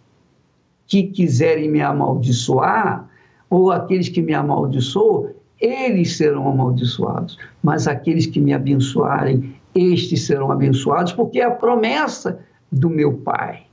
que 0.86 1.04
quiserem 1.04 1.72
me 1.72 1.82
amaldiçoar, 1.82 3.10
ou 3.49 3.72
aqueles 3.72 4.10
que 4.10 4.22
me 4.22 4.34
amaldiçoam, 4.34 5.32
eles 5.60 6.18
serão 6.18 6.47
amaldiçoados. 6.47 7.38
Mas 7.64 7.88
aqueles 7.88 8.28
que 8.28 8.39
me 8.39 8.54
abençoarem, 8.54 9.56
estes 9.74 10.28
serão 10.28 10.51
abençoados, 10.51 11.14
porque 11.14 11.39
é 11.39 11.45
a 11.45 11.51
promessa 11.51 12.39
do 12.72 12.89
meu 12.89 13.14
Pai. 13.14 13.64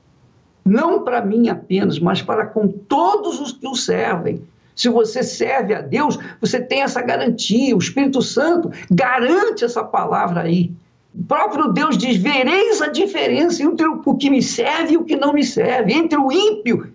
Não 0.65 1.03
para 1.05 1.25
mim 1.25 1.49
apenas, 1.49 1.99
mas 1.99 2.23
para 2.23 2.47
com 2.47 2.69
todos 2.69 3.39
os 3.39 3.53
que 3.53 3.67
o 3.67 3.75
servem. 3.75 4.43
Se 4.75 4.89
você 4.89 5.23
serve 5.23 5.75
a 5.75 5.83
Deus, 5.83 6.19
você 6.41 6.59
tem 6.59 6.83
essa 6.83 7.03
garantia. 7.03 7.77
O 7.77 7.81
Espírito 7.81 8.23
Santo 8.23 8.71
garante 8.91 9.63
essa 9.63 9.85
palavra 9.85 10.43
aí. 10.43 10.73
O 11.15 11.25
próprio 11.25 11.73
Deus 11.73 11.99
diz: 11.99 12.17
vereis 12.17 12.81
a 12.81 12.89
diferença 12.89 13.63
entre 13.63 13.87
o 13.87 14.15
que 14.17 14.31
me 14.31 14.43
serve 14.43 14.95
e 14.95 14.97
o 14.97 15.05
que 15.05 15.17
não 15.17 15.33
me 15.33 15.45
serve, 15.45 15.93
entre 15.93 16.19
o 16.19 16.31
ímpio 16.31 16.93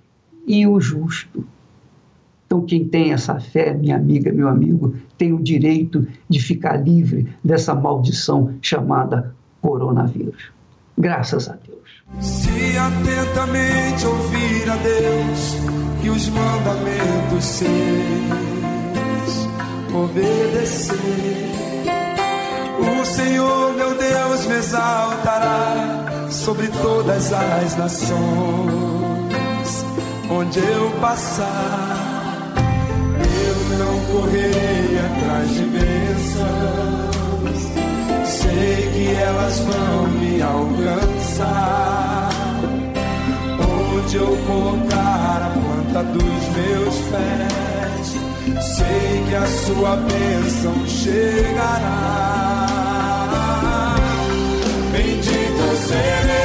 e 0.48 0.66
o 0.66 0.80
justo. 0.80 1.46
Então, 2.46 2.62
quem 2.62 2.88
tem 2.88 3.12
essa 3.12 3.40
fé, 3.40 3.74
minha 3.74 3.96
amiga, 3.96 4.32
meu 4.32 4.48
amigo, 4.48 4.96
tem 5.18 5.34
o 5.34 5.42
direito 5.42 6.08
de 6.30 6.40
ficar 6.40 6.78
livre 6.78 7.28
dessa 7.44 7.74
maldição 7.74 8.54
chamada 8.62 9.36
coronavírus. 9.62 10.52
Graças 10.98 11.50
a 11.50 11.58
Deus. 11.68 12.04
Se 12.20 12.78
atentamente 12.78 14.06
ouvir 14.06 14.70
a 14.70 14.76
Deus 14.78 15.56
e 16.04 16.10
os 16.10 16.30
mandamentos 16.30 17.44
seus 17.44 17.70
obedecer, 19.94 21.55
o 22.80 23.06
Senhor 23.06 23.74
meu 23.74 23.96
Deus 23.96 24.46
me 24.48 24.56
exaltará 24.56 26.28
sobre 26.30 26.68
todas 26.68 27.32
as 27.34 27.76
nações 27.78 28.86
onde 30.30 30.60
eu 30.60 30.92
passar, 31.00 32.54
eu 33.18 33.78
não 33.78 34.00
correrei 34.12 35.00
atrás 35.00 35.50
de 35.54 35.64
bênçãos. 35.64 37.16
Sei 38.26 38.90
que 38.94 39.16
elas 39.16 39.60
vão 39.60 40.08
me 40.08 40.42
alcançar. 40.42 42.30
Onde 43.98 44.16
eu 44.18 44.38
colocar 44.48 45.42
a 45.42 45.50
planta 45.50 46.04
dos 46.12 46.24
meus 46.58 46.96
pés, 47.12 48.08
sei 48.62 49.24
que 49.28 49.36
a 49.36 49.48
sua 49.48 49.96
bênção 49.96 50.88
chegará. 50.88 52.35
Bendito 55.88 56.45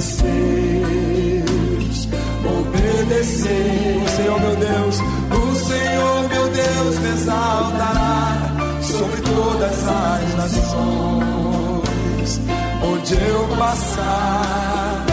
seus, 0.00 2.08
obedecer. 2.44 4.02
O 4.02 4.08
Senhor 4.08 4.40
meu 4.40 4.56
Deus, 4.56 5.00
o 5.30 5.54
Senhor 5.56 6.28
meu 6.28 6.48
Deus 6.48 6.98
me 6.98 7.08
exaltará 7.08 8.52
sobre 8.80 9.20
todas 9.22 9.88
as 9.88 10.34
nações. 10.36 12.40
Onde 12.82 13.14
eu 13.14 13.48
passar, 13.56 15.06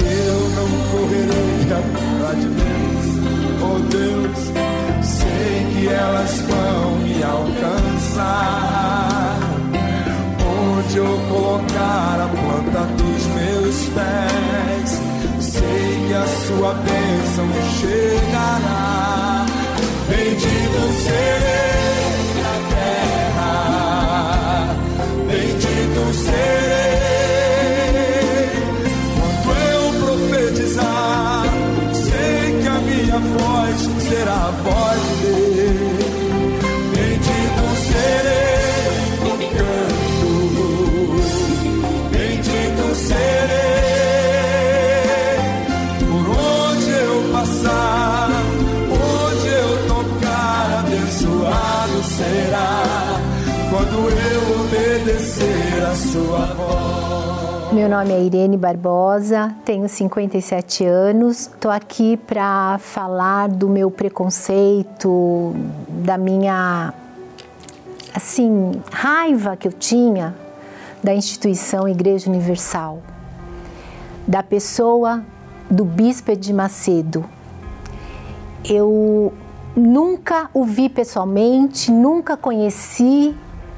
eu 0.00 0.48
não 0.56 0.68
correrei 0.90 1.72
atrás 1.72 2.40
de 2.40 2.48
Deus. 2.48 3.06
Oh 3.62 3.78
Deus, 3.90 4.38
sei 5.02 5.66
que 5.72 5.88
elas 5.88 6.40
vão 6.40 6.96
me 6.96 7.22
alcançar 7.22 8.64
onde 10.84 10.98
eu 10.98 11.20
colocar 11.28 12.20
a 12.20 12.28
planta 12.28 13.03
pés, 13.94 15.00
sei 15.40 16.06
que 16.06 16.14
a 16.14 16.26
sua 16.26 16.74
bênção 16.74 17.48
chegará. 17.80 19.46
Bendito 20.08 21.02
serei 21.02 21.73
nome 57.96 58.12
é 58.12 58.24
Irene 58.24 58.56
Barbosa, 58.56 59.54
tenho 59.64 59.88
57 59.88 60.84
anos. 60.84 61.42
Estou 61.42 61.70
aqui 61.70 62.16
para 62.16 62.76
falar 62.80 63.48
do 63.48 63.68
meu 63.68 63.88
preconceito, 63.88 65.54
da 65.88 66.18
minha 66.18 66.92
assim, 68.12 68.72
raiva 68.90 69.56
que 69.56 69.68
eu 69.68 69.72
tinha 69.72 70.34
da 71.04 71.14
instituição 71.14 71.88
Igreja 71.88 72.28
Universal, 72.28 73.00
da 74.26 74.42
pessoa 74.42 75.22
do 75.70 75.84
bispo 75.84 76.34
de 76.34 76.52
Macedo. 76.52 77.24
Eu 78.68 79.32
nunca 79.76 80.50
o 80.52 80.64
vi 80.64 80.88
pessoalmente, 80.88 81.92
nunca 81.92 82.36
conheci, 82.36 83.36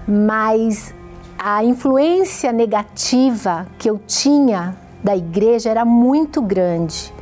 mas 0.08 0.94
a 1.38 1.64
influência 1.64 2.52
negativa 2.52 3.66
que 3.78 3.88
eu 3.88 4.00
tinha 4.06 4.76
da 5.02 5.16
igreja 5.16 5.70
era 5.70 5.84
muito 5.84 6.40
grande 6.40 7.14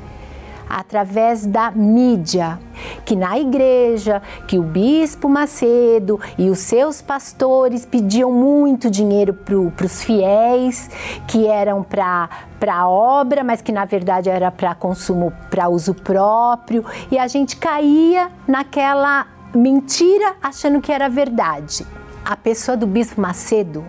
através 0.69 1.45
da 1.47 1.71
mídia, 1.71 2.59
que 3.05 3.15
na 3.15 3.39
igreja, 3.39 4.23
que 4.49 4.59
o 4.59 4.63
bispo 4.63 5.29
Macedo 5.29 6.19
e 6.39 6.49
os 6.51 6.59
seus 6.61 7.03
pastores 7.03 7.85
pediam 7.85 8.33
muito 8.33 8.91
dinheiro 8.91 9.35
para 9.35 9.87
os 9.87 10.03
fiéis, 10.03 10.91
que 11.29 11.47
eram 11.47 11.83
para 11.83 12.29
a 12.67 12.89
obra, 12.89 13.45
mas 13.45 13.61
que 13.61 13.71
na 13.71 13.85
verdade 13.85 14.31
era 14.31 14.51
para 14.51 14.75
consumo, 14.75 15.33
para 15.51 15.69
uso 15.69 15.95
próprio, 15.95 16.85
e 17.11 17.19
a 17.19 17.29
gente 17.29 17.57
caía 17.57 18.31
naquela 18.49 19.27
mentira 19.55 20.35
achando 20.43 20.81
que 20.81 20.91
era 20.91 21.09
verdade. 21.09 21.87
A 22.25 22.37
pessoa 22.37 22.77
do 22.77 22.87
bispo 22.87 23.21
Macedo 23.21 23.85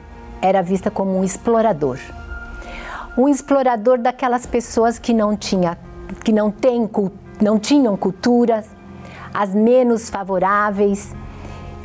era 0.45 0.61
vista 0.61 0.91
como 0.91 1.17
um 1.17 1.23
explorador. 1.23 1.99
Um 3.17 3.27
explorador 3.27 3.97
daquelas 3.97 4.45
pessoas 4.45 4.99
que 4.99 5.13
não 5.13 5.35
tinha 5.35 5.77
que 6.23 6.31
não, 6.31 6.51
tem, 6.51 6.89
não 7.41 7.59
tinham 7.59 7.95
culturas, 7.97 8.65
as 9.33 9.53
menos 9.53 10.09
favoráveis 10.09 11.13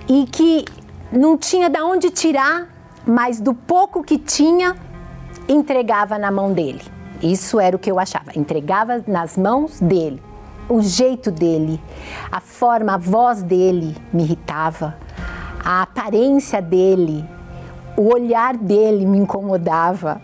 e 0.09 0.27
que 0.27 0.65
não 1.13 1.37
tinha 1.37 1.69
de 1.69 1.81
onde 1.81 2.11
tirar, 2.11 2.69
mas 3.07 3.41
do 3.41 3.55
pouco 3.55 4.03
que 4.03 4.19
tinha, 4.19 4.77
entregava 5.49 6.19
na 6.19 6.31
mão 6.31 6.53
dele. 6.53 6.83
Isso 7.23 7.59
era 7.59 7.77
o 7.77 7.79
que 7.79 7.91
eu 7.91 7.99
achava, 7.99 8.33
entregava 8.37 9.03
nas 9.07 9.37
mãos 9.37 9.81
dele. 9.81 10.23
O 10.69 10.81
jeito 10.81 11.31
dele, 11.31 11.81
a 12.31 12.41
forma, 12.41 12.95
a 12.95 12.97
voz 12.97 13.43
dele 13.43 13.97
me 14.13 14.23
irritava, 14.23 14.97
a 15.65 15.83
aparência 15.83 16.63
dele, 16.63 17.29
o 17.97 18.13
olhar 18.13 18.57
dele 18.57 19.07
me 19.07 19.19
incomodava. 19.19 20.21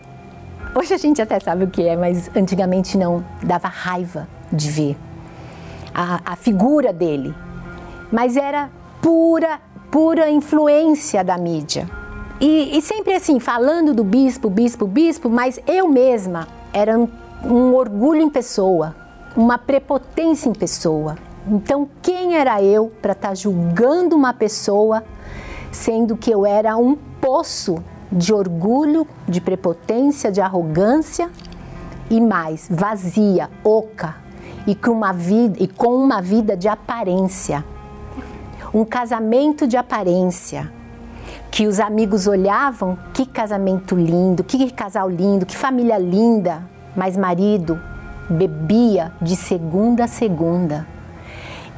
Hoje 0.75 0.93
a 0.93 0.97
gente 0.97 1.21
até 1.21 1.39
sabe 1.39 1.63
o 1.63 1.67
que 1.67 1.87
é, 1.87 1.95
mas 1.95 2.29
antigamente 2.35 2.97
não. 2.97 3.23
Dava 3.43 3.67
raiva 3.67 4.27
de 4.51 4.69
ver 4.69 4.97
a, 5.93 6.21
a 6.23 6.35
figura 6.35 6.93
dele. 6.93 7.33
Mas 8.11 8.37
era 8.37 8.69
pura, 9.01 9.59
pura 9.89 10.29
influência 10.29 11.23
da 11.23 11.37
mídia. 11.37 11.89
E, 12.39 12.77
e, 12.77 12.81
sempre 12.83 13.13
assim, 13.13 13.39
falando 13.39 13.95
do 13.95 14.03
bispo, 14.03 14.47
bispo, 14.49 14.85
bispo, 14.85 15.27
mas 15.27 15.59
eu 15.65 15.87
mesma 15.87 16.47
era 16.71 16.97
um, 16.97 17.09
um 17.43 17.73
orgulho 17.73 18.21
em 18.21 18.29
pessoa, 18.29 18.95
uma 19.35 19.57
prepotência 19.57 20.47
em 20.47 20.53
pessoa. 20.53 21.17
Então, 21.47 21.89
quem 22.01 22.35
era 22.35 22.61
eu 22.61 22.91
para 23.01 23.13
estar 23.13 23.29
tá 23.29 23.35
julgando 23.35 24.15
uma 24.15 24.33
pessoa, 24.33 25.03
sendo 25.71 26.15
que 26.15 26.29
eu 26.29 26.45
era 26.45 26.77
um 26.77 26.95
poço 27.21 27.83
de 28.11 28.33
orgulho, 28.33 29.07
de 29.27 29.41
prepotência, 29.41 30.31
de 30.31 30.41
arrogância 30.41 31.29
e 32.09 32.21
mais, 32.21 32.67
vazia, 32.69 33.49
oca 33.63 34.15
e 34.65 34.75
com 34.75 34.91
uma 34.91 35.13
vida, 35.13 35.57
e 35.59 35.67
com 35.67 35.95
uma 35.95 36.21
vida 36.21 36.55
de 36.55 36.67
aparência. 36.67 37.63
Um 38.73 38.83
casamento 38.83 39.65
de 39.65 39.77
aparência. 39.77 40.71
Que 41.49 41.65
os 41.65 41.79
amigos 41.79 42.27
olhavam, 42.27 42.97
que 43.13 43.25
casamento 43.25 43.95
lindo, 43.95 44.43
que 44.43 44.69
casal 44.71 45.09
lindo, 45.09 45.45
que 45.45 45.55
família 45.55 45.97
linda, 45.97 46.61
mas 46.95 47.15
marido 47.15 47.79
bebia 48.29 49.13
de 49.21 49.35
segunda 49.35 50.03
a 50.03 50.07
segunda. 50.07 50.85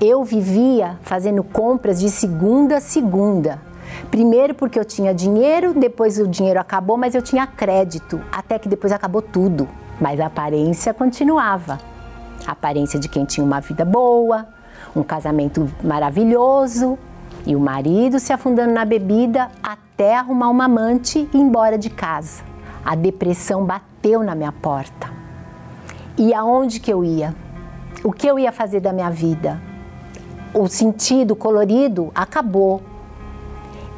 Eu 0.02 0.24
vivia 0.24 0.98
fazendo 1.04 1.44
compras 1.44 2.00
de 2.00 2.10
segunda 2.10 2.78
a 2.78 2.82
segunda 2.82 3.62
Primeiro 4.12 4.54
porque 4.54 4.80
eu 4.80 4.86
tinha 4.86 5.14
dinheiro, 5.14 5.74
depois 5.74 6.20
o 6.20 6.28
dinheiro 6.28 6.60
acabou, 6.60 6.98
mas 6.98 7.16
eu 7.16 7.22
tinha 7.22 7.46
crédito, 7.46 8.22
até 8.32 8.58
que 8.58 8.68
depois 8.68 8.92
acabou 8.92 9.22
tudo. 9.22 9.68
Mas 10.00 10.20
a 10.20 10.28
aparência 10.28 10.94
continuava. 10.94 11.78
A 12.48 12.52
aparência 12.52 13.00
de 13.00 13.10
quem 13.10 13.26
tinha 13.26 13.46
uma 13.46 13.60
vida 13.60 13.86
boa, 13.86 14.48
um 14.96 15.04
casamento 15.04 15.70
maravilhoso 15.84 16.98
e 17.46 17.56
o 17.56 17.60
marido 17.60 18.20
se 18.20 18.34
afundando 18.34 18.74
na 18.74 18.86
bebida 18.86 19.50
até 19.62 20.16
arrumar 20.16 20.50
uma 20.50 20.66
amante 20.66 21.30
e 21.34 21.38
ir 21.38 21.42
embora 21.42 21.78
de 21.78 21.90
casa. 21.90 22.44
A 22.84 22.96
depressão 22.96 23.66
bateu 23.66 24.24
na 24.24 24.36
minha 24.36 24.52
porta. 24.52 25.10
E 26.18 26.34
aonde 26.34 26.80
que 26.80 26.92
eu 26.92 27.04
ia? 27.04 27.36
O 28.04 28.12
que 28.12 28.28
eu 28.28 28.40
ia 28.40 28.52
fazer 28.52 28.80
da 28.80 28.94
minha 28.94 29.10
vida? 29.10 29.62
O 30.54 30.68
sentido 30.68 31.36
colorido 31.36 32.12
acabou. 32.16 32.82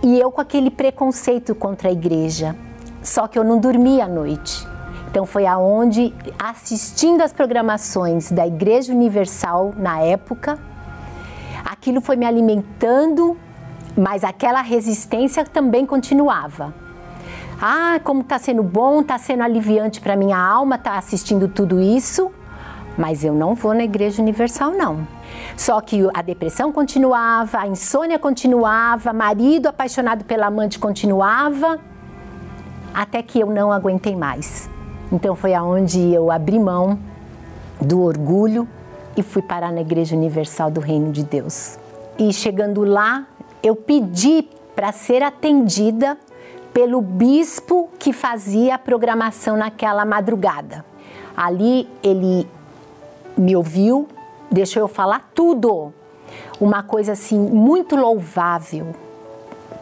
E 0.03 0.19
eu 0.19 0.31
com 0.31 0.41
aquele 0.41 0.71
preconceito 0.71 1.53
contra 1.53 1.89
a 1.89 1.91
igreja. 1.91 2.55
Só 3.03 3.27
que 3.27 3.37
eu 3.37 3.43
não 3.43 3.59
dormia 3.59 4.05
à 4.05 4.07
noite. 4.07 4.67
Então 5.09 5.25
foi 5.25 5.45
aonde, 5.45 6.13
assistindo 6.39 7.21
às 7.21 7.33
programações 7.33 8.31
da 8.31 8.47
Igreja 8.47 8.93
Universal 8.93 9.73
na 9.77 9.99
época, 9.99 10.57
aquilo 11.65 11.99
foi 11.99 12.15
me 12.15 12.25
alimentando, 12.25 13.37
mas 13.95 14.23
aquela 14.23 14.61
resistência 14.61 15.43
também 15.43 15.85
continuava. 15.85 16.73
Ah, 17.61 17.99
como 18.03 18.21
está 18.21 18.39
sendo 18.39 18.63
bom, 18.63 19.01
está 19.01 19.17
sendo 19.17 19.43
aliviante 19.43 19.99
para 19.99 20.15
minha 20.15 20.37
alma, 20.37 20.77
tá 20.77 20.97
assistindo 20.97 21.47
tudo 21.47 21.79
isso, 21.79 22.31
mas 22.97 23.23
eu 23.23 23.33
não 23.33 23.55
vou 23.55 23.73
na 23.73 23.83
Igreja 23.83 24.21
Universal 24.21 24.71
não. 24.71 25.07
Só 25.55 25.79
que 25.81 26.01
a 26.13 26.21
depressão 26.21 26.71
continuava, 26.71 27.59
a 27.59 27.67
insônia 27.67 28.19
continuava, 28.19 29.13
marido 29.13 29.67
apaixonado 29.67 30.25
pela 30.25 30.47
amante 30.47 30.79
continuava, 30.79 31.79
até 32.93 33.21
que 33.21 33.39
eu 33.39 33.47
não 33.47 33.71
aguentei 33.71 34.15
mais. 34.15 34.69
Então 35.11 35.35
foi 35.35 35.53
aonde 35.53 35.99
eu 36.13 36.31
abri 36.31 36.59
mão 36.59 36.97
do 37.79 38.01
orgulho 38.01 38.67
e 39.15 39.23
fui 39.23 39.41
parar 39.41 39.71
na 39.71 39.81
Igreja 39.81 40.15
Universal 40.15 40.71
do 40.71 40.79
Reino 40.79 41.11
de 41.11 41.23
Deus. 41.23 41.77
E 42.17 42.31
chegando 42.31 42.83
lá, 42.83 43.25
eu 43.61 43.75
pedi 43.75 44.47
para 44.75 44.91
ser 44.91 45.21
atendida 45.21 46.17
pelo 46.73 47.01
bispo 47.01 47.89
que 47.99 48.13
fazia 48.13 48.75
a 48.75 48.79
programação 48.79 49.57
naquela 49.57 50.05
madrugada. 50.05 50.85
Ali 51.35 51.87
ele 52.01 52.47
me 53.37 53.55
ouviu, 53.55 54.07
deixou 54.51 54.81
eu 54.81 54.87
falar 54.87 55.31
tudo. 55.33 55.93
Uma 56.59 56.83
coisa 56.83 57.13
assim 57.13 57.37
muito 57.37 57.95
louvável 57.95 58.87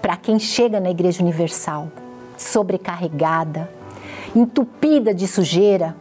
para 0.02 0.16
quem 0.16 0.40
chega 0.40 0.80
na 0.80 0.90
Igreja 0.90 1.22
Universal, 1.22 1.90
sobrecarregada, 2.38 3.70
entupida 4.36 5.14
de 5.14 5.28
sujeira. 5.28 5.96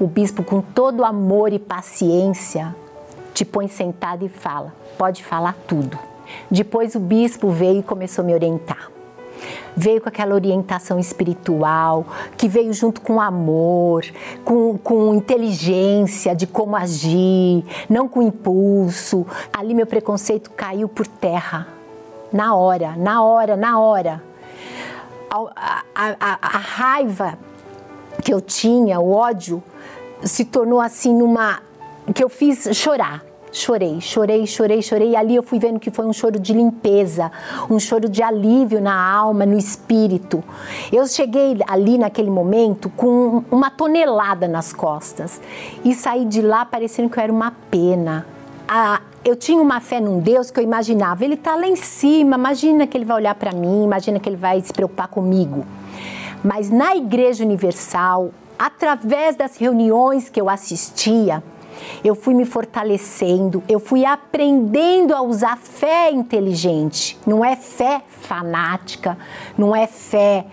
O 0.00 0.06
bispo, 0.06 0.42
com 0.42 0.60
todo 0.60 1.04
amor 1.04 1.52
e 1.52 1.58
paciência, 1.58 2.74
te 3.34 3.44
põe 3.44 3.68
sentado 3.68 4.24
e 4.24 4.28
fala: 4.28 4.74
pode 4.98 5.22
falar 5.22 5.56
tudo. 5.66 5.98
Depois 6.50 6.94
o 6.94 7.00
bispo 7.00 7.50
veio 7.50 7.80
e 7.80 7.82
começou 7.82 8.22
a 8.22 8.26
me 8.26 8.34
orientar 8.34 8.91
veio 9.76 10.00
com 10.00 10.08
aquela 10.08 10.34
orientação 10.34 10.98
espiritual, 10.98 12.06
que 12.36 12.48
veio 12.48 12.72
junto 12.72 13.00
com 13.00 13.20
amor, 13.20 14.04
com, 14.44 14.76
com 14.78 15.14
inteligência 15.14 16.34
de 16.34 16.46
como 16.46 16.76
agir, 16.76 17.64
não 17.88 18.08
com 18.08 18.22
impulso. 18.22 19.26
Ali 19.52 19.74
meu 19.74 19.86
preconceito 19.86 20.50
caiu 20.50 20.88
por 20.88 21.06
terra, 21.06 21.68
na 22.32 22.54
hora, 22.54 22.94
na 22.96 23.22
hora, 23.22 23.56
na 23.56 23.80
hora. 23.80 24.22
A, 25.30 25.82
a, 25.94 26.16
a, 26.20 26.38
a 26.42 26.58
raiva 26.58 27.38
que 28.22 28.32
eu 28.32 28.40
tinha, 28.40 29.00
o 29.00 29.12
ódio, 29.12 29.62
se 30.22 30.44
tornou 30.44 30.80
assim 30.80 31.14
numa. 31.14 31.60
que 32.14 32.22
eu 32.22 32.28
fiz 32.28 32.68
chorar 32.76 33.31
Chorei, 33.52 34.00
chorei, 34.00 34.46
chorei, 34.46 34.80
chorei. 34.80 35.10
E 35.10 35.16
ali 35.16 35.36
eu 35.36 35.42
fui 35.42 35.58
vendo 35.58 35.78
que 35.78 35.90
foi 35.90 36.06
um 36.06 36.12
choro 36.12 36.40
de 36.40 36.54
limpeza, 36.54 37.30
um 37.68 37.78
choro 37.78 38.08
de 38.08 38.22
alívio 38.22 38.80
na 38.80 38.94
alma, 38.94 39.44
no 39.44 39.58
espírito. 39.58 40.42
Eu 40.90 41.06
cheguei 41.06 41.58
ali 41.68 41.98
naquele 41.98 42.30
momento 42.30 42.88
com 42.96 43.44
uma 43.50 43.70
tonelada 43.70 44.48
nas 44.48 44.72
costas 44.72 45.38
e 45.84 45.94
saí 45.94 46.24
de 46.24 46.40
lá 46.40 46.64
parecendo 46.64 47.10
que 47.10 47.18
eu 47.18 47.22
era 47.22 47.32
uma 47.32 47.52
pena. 47.70 48.26
Eu 49.22 49.36
tinha 49.36 49.60
uma 49.60 49.80
fé 49.80 50.00
num 50.00 50.18
Deus 50.18 50.50
que 50.50 50.58
eu 50.58 50.64
imaginava, 50.64 51.22
ele 51.22 51.34
está 51.34 51.54
lá 51.54 51.68
em 51.68 51.76
cima, 51.76 52.36
imagina 52.36 52.86
que 52.86 52.96
ele 52.96 53.04
vai 53.04 53.18
olhar 53.18 53.34
para 53.34 53.52
mim, 53.52 53.84
imagina 53.84 54.18
que 54.18 54.28
ele 54.28 54.36
vai 54.36 54.62
se 54.62 54.72
preocupar 54.72 55.08
comigo. 55.08 55.66
Mas 56.42 56.70
na 56.70 56.96
Igreja 56.96 57.44
Universal, 57.44 58.30
através 58.58 59.36
das 59.36 59.58
reuniões 59.58 60.30
que 60.30 60.40
eu 60.40 60.48
assistia, 60.48 61.42
eu 62.04 62.14
fui 62.14 62.34
me 62.34 62.44
fortalecendo, 62.44 63.62
eu 63.68 63.80
fui 63.80 64.04
aprendendo 64.04 65.14
a 65.14 65.22
usar 65.22 65.56
fé 65.56 66.10
inteligente. 66.10 67.18
Não 67.26 67.44
é 67.44 67.56
fé 67.56 68.02
fanática, 68.08 69.16
não 69.56 69.74
é 69.74 69.86
fé 69.86 70.46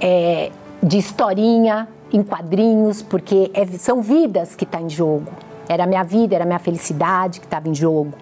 é, 0.00 0.50
de 0.82 0.98
historinha 0.98 1.88
em 2.12 2.22
quadrinhos, 2.22 3.02
porque 3.02 3.50
é, 3.54 3.66
são 3.66 4.00
vidas 4.00 4.54
que 4.54 4.64
estão 4.64 4.80
tá 4.80 4.86
em 4.86 4.90
jogo. 4.90 5.30
Era 5.68 5.84
a 5.84 5.86
minha 5.86 6.04
vida, 6.04 6.34
era 6.34 6.44
a 6.44 6.46
minha 6.46 6.58
felicidade 6.58 7.40
que 7.40 7.46
estava 7.46 7.68
em 7.68 7.74
jogo. 7.74 8.12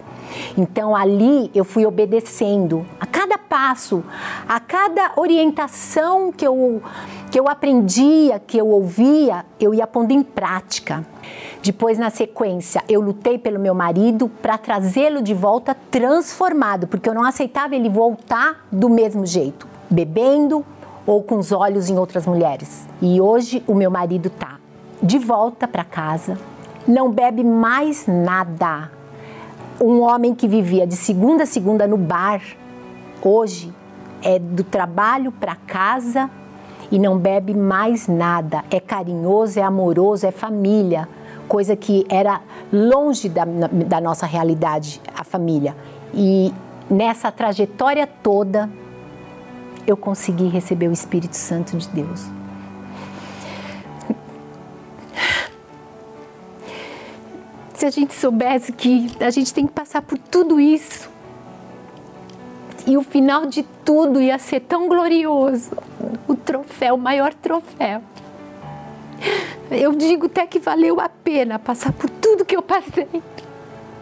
Então 0.57 0.95
ali 0.95 1.51
eu 1.53 1.63
fui 1.63 1.85
obedecendo 1.85 2.85
a 2.99 3.05
cada 3.05 3.37
passo, 3.37 4.03
a 4.47 4.59
cada 4.59 5.13
orientação 5.15 6.31
que 6.31 6.45
eu, 6.45 6.81
que 7.31 7.39
eu 7.39 7.47
aprendia, 7.47 8.39
que 8.39 8.57
eu 8.57 8.67
ouvia, 8.67 9.45
eu 9.59 9.73
ia 9.73 9.85
pondo 9.85 10.11
em 10.11 10.23
prática. 10.23 11.05
Depois, 11.65 11.97
na 11.97 12.11
sequência, 12.11 12.83
eu 12.87 13.01
lutei 13.01 13.39
pelo 13.39 13.59
meu 13.59 13.73
marido 13.73 14.29
para 14.29 14.55
trazê-lo 14.55 15.19
de 15.19 15.33
volta 15.33 15.75
transformado, 15.89 16.85
porque 16.85 17.09
eu 17.09 17.13
não 17.15 17.23
aceitava 17.23 17.75
ele 17.75 17.89
voltar 17.89 18.67
do 18.71 18.87
mesmo 18.87 19.25
jeito, 19.25 19.67
bebendo 19.89 20.63
ou 21.07 21.23
com 21.23 21.39
os 21.39 21.51
olhos 21.51 21.89
em 21.89 21.97
outras 21.97 22.27
mulheres. 22.27 22.87
E 23.01 23.19
hoje 23.19 23.63
o 23.65 23.73
meu 23.73 23.89
marido 23.89 24.29
tá 24.29 24.59
de 25.01 25.17
volta 25.17 25.67
para 25.67 25.83
casa, 25.83 26.37
não 26.87 27.09
bebe 27.09 27.43
mais 27.43 28.05
nada. 28.05 28.91
Um 29.81 30.01
homem 30.01 30.35
que 30.35 30.47
vivia 30.47 30.85
de 30.85 30.95
segunda 30.95 31.45
a 31.45 31.47
segunda 31.47 31.87
no 31.87 31.97
bar, 31.97 32.43
hoje 33.23 33.73
é 34.21 34.37
do 34.37 34.63
trabalho 34.63 35.31
para 35.31 35.55
casa 35.55 36.29
e 36.91 36.99
não 36.99 37.17
bebe 37.17 37.55
mais 37.55 38.07
nada. 38.07 38.63
É 38.69 38.79
carinhoso, 38.79 39.59
é 39.59 39.63
amoroso, 39.63 40.27
é 40.27 40.31
família 40.31 41.09
coisa 41.47 41.75
que 41.75 42.05
era 42.09 42.41
longe 42.71 43.29
da, 43.29 43.45
da 43.45 44.01
nossa 44.01 44.25
realidade, 44.25 45.01
a 45.15 45.23
família. 45.23 45.75
E 46.13 46.53
nessa 46.89 47.31
trajetória 47.31 48.07
toda, 48.07 48.69
eu 49.87 49.95
consegui 49.95 50.47
receber 50.47 50.87
o 50.87 50.91
Espírito 50.91 51.35
Santo 51.35 51.77
de 51.77 51.87
Deus. 51.89 52.25
Se 57.73 57.85
a 57.85 57.89
gente 57.89 58.13
soubesse 58.13 58.71
que 58.71 59.11
a 59.19 59.29
gente 59.29 59.53
tem 59.53 59.67
que 59.67 59.73
passar 59.73 60.01
por 60.01 60.17
tudo 60.17 60.59
isso, 60.59 61.09
e 62.87 62.97
o 62.97 63.01
final 63.01 63.47
de 63.47 63.63
tudo 63.83 64.21
ia 64.21 64.37
ser 64.37 64.61
tão 64.61 64.87
glorioso 64.87 65.71
o 66.27 66.35
troféu, 66.35 66.95
o 66.95 66.97
maior 66.97 67.33
troféu. 67.33 68.01
Eu 69.71 69.93
digo 69.93 70.27
até 70.27 70.45
que 70.45 70.59
valeu 70.59 70.99
a 70.99 71.09
pena 71.09 71.57
passar 71.57 71.91
por 71.91 72.09
tudo 72.09 72.45
que 72.45 72.55
eu 72.55 72.61
passei, 72.61 73.07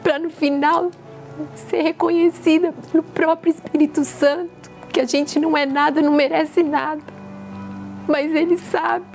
para 0.02 0.20
no 0.20 0.30
final 0.30 0.92
ser 1.56 1.82
reconhecida 1.82 2.74
pelo 2.92 3.04
próprio 3.04 3.52
Espírito 3.52 4.04
Santo, 4.04 4.72
que 4.92 5.00
a 5.00 5.06
gente 5.06 5.40
não 5.40 5.58
é 5.58 5.66
nada, 5.66 6.02
não 6.02 6.14
merece 6.14 6.62
nada, 6.62 7.02
mas 8.08 8.34
Ele 8.34 8.58
sabe 8.58 9.06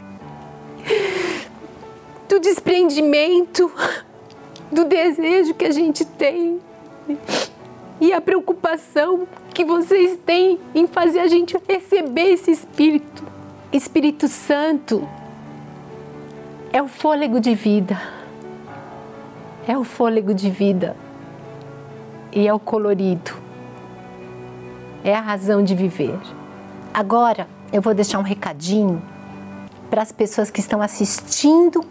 do 2.28 2.38
desprendimento, 2.38 3.70
do 4.70 4.84
desejo 4.84 5.55
que 5.55 5.64
a 5.64 5.70
gente 5.70 6.05
tem 6.05 6.61
e 8.01 8.12
a 8.12 8.20
preocupação 8.20 9.26
que 9.55 9.64
vocês 9.64 10.18
têm 10.24 10.59
em 10.74 10.86
fazer 10.86 11.20
a 11.20 11.26
gente 11.26 11.57
receber 11.68 12.32
esse 12.32 12.51
Espírito. 12.51 13.24
Espírito 13.72 14.28
Santo 14.28 15.07
é 16.79 16.83
o 16.83 16.87
fôlego 16.87 17.41
de 17.41 17.57
vida. 17.57 18.01
É 19.66 19.76
o 19.76 19.83
fôlego 19.83 20.33
de 20.33 20.49
vida. 20.49 20.95
E 22.31 22.47
é 22.47 22.55
o 22.55 22.61
colorido. 22.61 23.33
É 25.03 25.12
a 25.12 25.20
razão 25.20 25.61
de 25.64 25.74
viver. 25.74 26.16
Agora, 26.95 27.49
eu 27.72 27.83
vou 27.83 27.93
deixar 27.95 28.20
um 28.20 28.22
recadinho 28.22 29.03
para 29.91 30.03
as 30.03 30.12
pessoas 30.12 30.53
que 30.53 30.61
estão 30.61 30.81
assistindo 30.81 31.83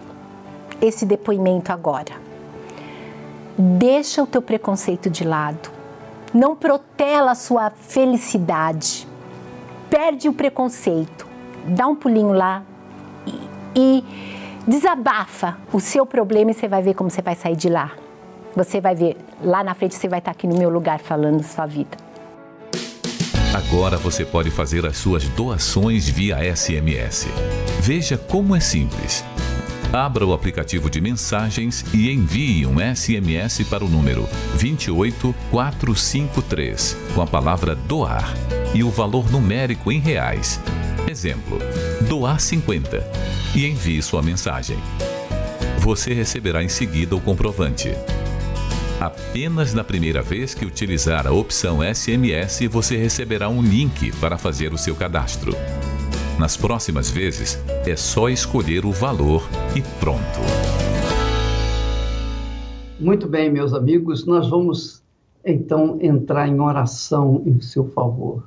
esse 0.82 1.06
depoimento 1.06 1.74
agora. 1.74 2.14
Deixa 3.58 4.24
o 4.24 4.26
teu 4.26 4.42
preconceito 4.42 5.10
de 5.10 5.26
lado. 5.26 5.70
Não 6.34 6.56
protela 6.56 7.32
a 7.32 7.36
sua 7.36 7.72
felicidade. 7.72 9.06
Perde 9.90 10.30
o 10.30 10.34
preconceito. 10.34 11.28
Dá 11.68 11.88
um 11.88 11.96
pulinho 11.96 12.32
lá 12.32 12.64
e, 13.26 13.50
e 13.76 14.37
desabafa 14.68 15.58
o 15.72 15.80
seu 15.80 16.06
problema 16.06 16.52
e 16.52 16.54
você 16.54 16.68
vai 16.68 16.82
ver 16.82 16.94
como 16.94 17.10
você 17.10 17.22
vai 17.22 17.36
sair 17.36 17.56
de 17.56 17.70
lá. 17.70 17.94
Você 18.56 18.82
vai 18.82 18.94
ver, 18.96 19.16
lá 19.42 19.64
na 19.64 19.74
frente 19.74 19.96
você 19.96 20.10
vai 20.10 20.20
estar 20.20 20.32
aqui 20.32 20.46
no 20.46 20.58
meu 20.58 20.70
lugar 20.70 21.00
falando 21.00 21.42
sua 21.44 21.66
vida. 21.66 21.96
Agora 23.54 23.96
você 23.98 24.26
pode 24.26 24.52
fazer 24.52 24.86
as 24.86 24.98
suas 24.98 25.24
doações 25.30 26.10
via 26.10 26.38
SMS. 26.56 27.28
Veja 27.80 28.18
como 28.18 28.54
é 28.56 28.60
simples. 28.60 29.24
Abra 29.94 30.26
o 30.26 30.34
aplicativo 30.34 30.90
de 30.90 31.00
mensagens 31.00 31.86
e 31.94 32.12
envie 32.12 32.66
um 32.66 32.76
SMS 32.80 33.64
para 33.64 33.86
o 33.86 33.88
número 33.88 34.28
28453 34.60 36.98
com 37.16 37.22
a 37.22 37.28
palavra 37.28 37.74
doar 37.74 38.34
e 38.76 38.84
o 38.84 38.92
valor 38.92 39.32
numérico 39.32 39.90
em 39.92 40.00
reais. 40.00 40.60
Exemplo: 41.08 41.58
doar 42.10 42.42
50 42.42 43.37
e 43.56 43.66
envie 43.66 44.02
sua 44.02 44.22
mensagem. 44.22 44.78
Você 45.80 46.14
receberá 46.14 46.64
em 46.64 46.70
seguida 46.70 47.16
o 47.16 47.22
comprovante. 47.22 47.92
Apenas 49.00 49.74
na 49.74 49.84
primeira 49.84 50.22
vez 50.22 50.54
que 50.54 50.66
utilizar 50.66 51.28
a 51.28 51.32
opção 51.32 51.80
SMS, 51.82 52.68
você 52.70 52.98
receberá 52.98 53.48
um 53.48 53.62
link 53.62 54.12
para 54.20 54.38
fazer 54.38 54.74
o 54.74 54.78
seu 54.78 54.96
cadastro. 54.96 55.54
Nas 56.40 56.58
próximas 56.58 57.10
vezes, 57.10 57.60
é 57.86 57.96
só 57.96 58.30
escolher 58.30 58.86
o 58.86 58.92
valor 58.92 59.48
e 59.76 59.82
pronto. 60.00 60.40
Muito 63.00 63.28
bem, 63.28 63.52
meus 63.52 63.74
amigos, 63.74 64.26
nós 64.26 64.50
vamos 64.50 65.04
então 65.46 65.98
entrar 66.02 66.48
em 66.48 66.60
oração 66.60 67.44
em 67.46 67.62
seu 67.62 67.86
favor 67.92 68.44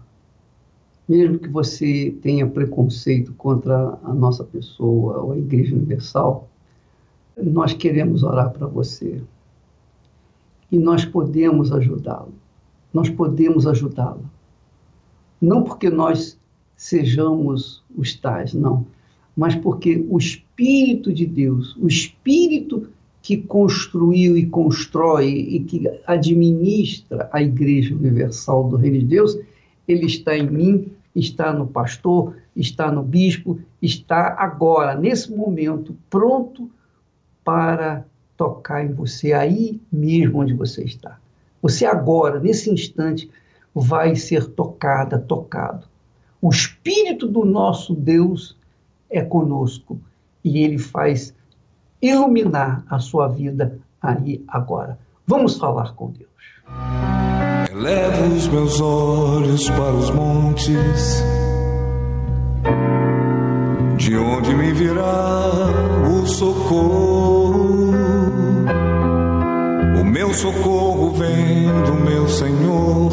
mesmo 1.10 1.40
que 1.40 1.48
você 1.48 2.14
tenha 2.22 2.46
preconceito 2.46 3.32
contra 3.32 3.98
a 4.04 4.14
nossa 4.14 4.44
pessoa 4.44 5.18
ou 5.18 5.32
a 5.32 5.38
Igreja 5.38 5.74
Universal, 5.74 6.48
nós 7.36 7.72
queremos 7.72 8.22
orar 8.22 8.52
para 8.52 8.68
você. 8.68 9.20
E 10.70 10.78
nós 10.78 11.04
podemos 11.04 11.72
ajudá-lo. 11.72 12.32
Nós 12.94 13.10
podemos 13.10 13.66
ajudá-lo. 13.66 14.22
Não 15.42 15.64
porque 15.64 15.90
nós 15.90 16.38
sejamos 16.76 17.82
os 17.96 18.14
tais, 18.14 18.54
não, 18.54 18.86
mas 19.36 19.56
porque 19.56 20.06
o 20.08 20.16
Espírito 20.16 21.12
de 21.12 21.26
Deus, 21.26 21.76
o 21.76 21.88
Espírito 21.88 22.86
que 23.20 23.36
construiu 23.36 24.36
e 24.36 24.46
constrói 24.46 25.28
e 25.28 25.58
que 25.58 25.90
administra 26.06 27.28
a 27.32 27.42
Igreja 27.42 27.96
Universal 27.96 28.68
do 28.68 28.76
Reino 28.76 29.00
de 29.00 29.06
Deus, 29.06 29.36
ele 29.88 30.06
está 30.06 30.38
em 30.38 30.48
mim 30.48 30.92
está 31.14 31.52
no 31.52 31.66
pastor, 31.66 32.36
está 32.54 32.90
no 32.90 33.02
bispo, 33.02 33.60
está 33.80 34.34
agora, 34.38 34.94
nesse 34.94 35.32
momento, 35.32 35.96
pronto 36.08 36.70
para 37.44 38.04
tocar 38.36 38.84
em 38.84 38.92
você, 38.92 39.32
aí 39.32 39.80
mesmo 39.92 40.40
onde 40.40 40.54
você 40.54 40.82
está. 40.84 41.18
Você 41.60 41.84
agora, 41.84 42.40
nesse 42.40 42.70
instante, 42.70 43.30
vai 43.74 44.16
ser 44.16 44.46
tocada, 44.46 45.18
tocado. 45.18 45.86
O 46.40 46.48
Espírito 46.48 47.26
do 47.26 47.44
nosso 47.44 47.94
Deus 47.94 48.56
é 49.10 49.22
conosco 49.22 50.00
e 50.42 50.58
ele 50.58 50.78
faz 50.78 51.34
iluminar 52.00 52.82
a 52.88 52.98
sua 52.98 53.28
vida 53.28 53.78
aí 54.00 54.42
agora. 54.48 54.98
Vamos 55.26 55.58
falar 55.58 55.94
com 55.94 56.10
Deus. 56.10 57.39
Elevo 57.72 58.34
os 58.34 58.48
meus 58.48 58.80
olhos 58.80 59.70
para 59.70 59.92
os 59.92 60.10
montes, 60.10 61.24
de 63.96 64.16
onde 64.16 64.52
me 64.56 64.72
virá 64.72 65.44
o 66.10 66.26
socorro. 66.26 67.94
O 70.00 70.04
meu 70.04 70.34
socorro 70.34 71.12
vem 71.12 71.68
do 71.84 71.94
meu 71.94 72.28
Senhor, 72.28 73.10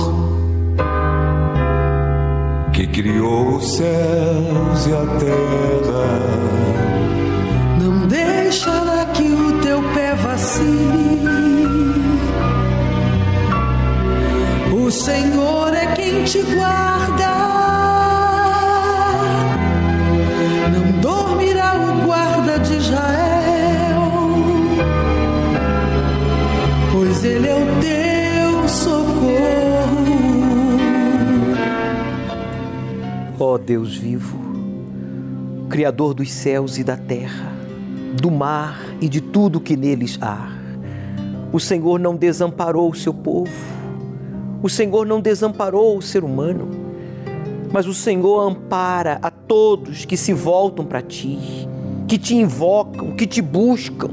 que 2.74 2.88
criou 2.88 3.58
os 3.58 3.76
céus 3.76 4.88
e 4.88 4.94
a 4.94 5.06
terra. 5.20 6.47
Senhor 15.08 15.74
é 15.74 15.96
quem 15.96 16.26
te 16.26 16.42
guarda. 16.42 17.30
Não 20.70 21.00
dormirá 21.00 21.76
o 21.80 22.06
guarda 22.06 22.60
de 22.60 22.74
Israel, 22.76 24.12
pois 26.92 27.24
ele 27.24 27.48
é 27.48 27.56
o 27.56 27.66
teu 27.80 28.68
socorro. 28.68 30.18
Ó 33.40 33.58
Deus 33.58 33.96
vivo, 33.96 34.38
Criador 35.70 36.16
dos 36.16 36.34
céus 36.34 36.78
e 36.78 36.84
da 36.84 36.98
terra, 36.98 37.54
do 38.22 38.30
mar 38.30 38.86
e 39.00 39.08
de 39.08 39.22
tudo 39.22 39.62
que 39.62 39.78
neles 39.78 40.20
há. 40.22 40.50
O 41.54 41.62
Senhor 41.62 41.98
não 41.98 42.14
desamparou 42.14 42.92
o 42.92 42.96
seu 42.96 43.14
povo 43.14 43.77
o 44.62 44.70
Senhor 44.70 45.06
não 45.06 45.22
desamparou 45.22 45.98
o 45.98 46.02
ser 46.02 46.24
humano, 46.24 46.70
mas 47.72 47.86
o 47.86 47.94
Senhor 47.94 48.40
ampara 48.40 49.20
a 49.22 49.30
todos 49.30 50.06
que 50.06 50.18
se 50.18 50.34
voltam 50.34 50.86
para 50.86 51.02
ti, 51.02 51.38
que 52.08 52.18
te 52.18 52.36
invocam, 52.36 53.16
que 53.16 53.28
te 53.28 53.42
buscam, 53.42 54.10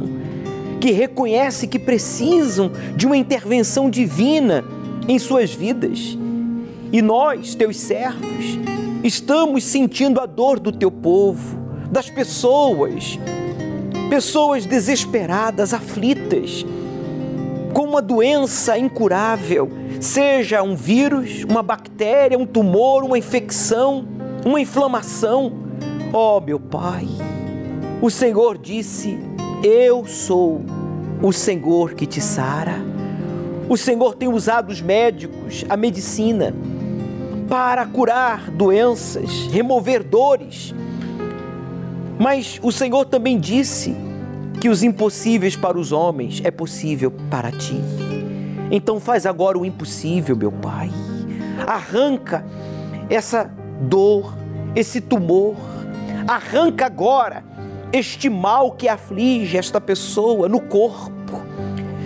que 0.81 0.91
reconhecem 0.91 1.69
que 1.69 1.79
precisam 1.79 2.71
de 2.97 3.07
uma 3.07 3.17
intervenção 3.17 3.89
divina 3.89 4.65
em 5.09 5.19
suas 5.19 5.55
vidas. 5.55 6.19
E 6.93 7.01
nós, 7.01 7.55
teus 7.55 7.77
servos, 7.79 8.59
estamos 9.03 9.65
sentindo 9.65 10.21
a 10.21 10.27
dor 10.27 10.61
do 10.61 10.71
teu 10.71 10.91
povo, 10.91 11.59
das 11.91 12.11
pessoas, 12.11 13.19
pessoas 14.11 14.67
desesperadas, 14.67 15.73
aflitas, 15.73 16.67
com 17.73 17.83
uma 17.85 18.03
doença 18.03 18.79
incurável, 18.79 19.71
seja 20.05 20.63
um 20.63 20.77
vírus, 20.77 21.45
uma 21.45 21.63
bactéria, 21.63 22.39
um 22.39 22.47
tumor, 22.47 23.03
uma 23.03 23.17
infecção, 23.17 24.07
uma 24.45 24.61
inflamação. 24.61 25.53
Oh, 26.13 26.41
meu 26.41 26.61
Pai, 26.61 27.09
o 28.03 28.11
Senhor 28.11 28.59
disse: 28.59 29.19
Eu 29.63 30.07
sou 30.07 30.61
o 31.23 31.33
Senhor 31.33 31.95
que 31.95 32.07
te 32.07 32.21
sara. 32.21 32.75
O 33.69 33.79
Senhor 33.79 34.15
tem 34.15 34.29
usado 34.29 34.71
os 34.71 34.83
médicos, 34.83 35.65
a 35.71 35.77
medicina, 35.77 36.55
para 37.49 37.87
curar 37.87 38.51
doenças, 38.51 39.47
remover 39.51 40.05
dores. 40.05 40.75
Mas 42.19 42.61
o 42.63 42.71
Senhor 42.71 43.07
também 43.07 43.41
disse 43.41 43.97
que 44.61 44.69
os 44.69 44.83
impossíveis 44.83 45.57
para 45.57 45.79
os 45.79 45.93
homens 45.93 46.43
é 46.45 46.51
possível 46.51 47.11
para 47.31 47.51
ti. 47.51 48.04
Então 48.71 48.99
faz 48.99 49.27
agora 49.27 49.59
o 49.59 49.65
impossível, 49.65 50.37
meu 50.37 50.53
Pai. 50.53 50.91
Arranca 51.67 52.45
essa 53.09 53.51
dor, 53.81 54.35
esse 54.75 55.01
tumor. 55.01 55.57
Arranca 56.27 56.87
agora 56.87 57.45
este 57.93 58.29
mal 58.29 58.73
que 58.73 58.89
aflige 58.89 59.57
esta 59.57 59.81
pessoa 59.81 60.49
no 60.49 60.61
corpo. 60.61 61.15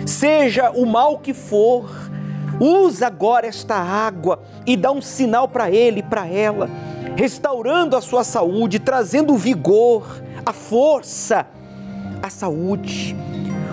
Seja 0.05 0.71
o 0.71 0.85
mal 0.85 1.19
que 1.19 1.33
for, 1.33 1.89
usa 2.59 3.07
agora 3.07 3.47
esta 3.47 3.75
água 3.75 4.41
e 4.65 4.75
dá 4.75 4.91
um 4.91 5.01
sinal 5.01 5.47
para 5.47 5.71
ele, 5.71 6.03
para 6.03 6.27
ela, 6.27 6.69
restaurando 7.15 7.95
a 7.95 8.01
sua 8.01 8.23
saúde, 8.23 8.79
trazendo 8.79 9.35
vigor, 9.35 10.03
a 10.45 10.53
força, 10.53 11.47
a 12.21 12.29
saúde. 12.29 13.15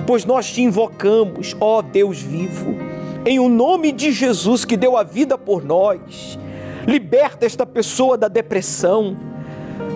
Pois 0.07 0.25
nós 0.25 0.53
te 0.53 0.63
invocamos, 0.63 1.57
ó 1.61 1.83
Deus 1.83 2.23
vivo, 2.23 2.77
em 3.25 3.41
o 3.41 3.49
nome 3.49 3.91
de 3.91 4.13
Jesus 4.13 4.65
que 4.65 4.77
deu 4.77 4.97
a 4.97 5.03
vida 5.03 5.37
por 5.37 5.65
nós. 5.65 6.39
Liberta 6.87 7.45
esta 7.45 7.67
pessoa 7.67 8.17
da 8.17 8.29
depressão, 8.29 9.17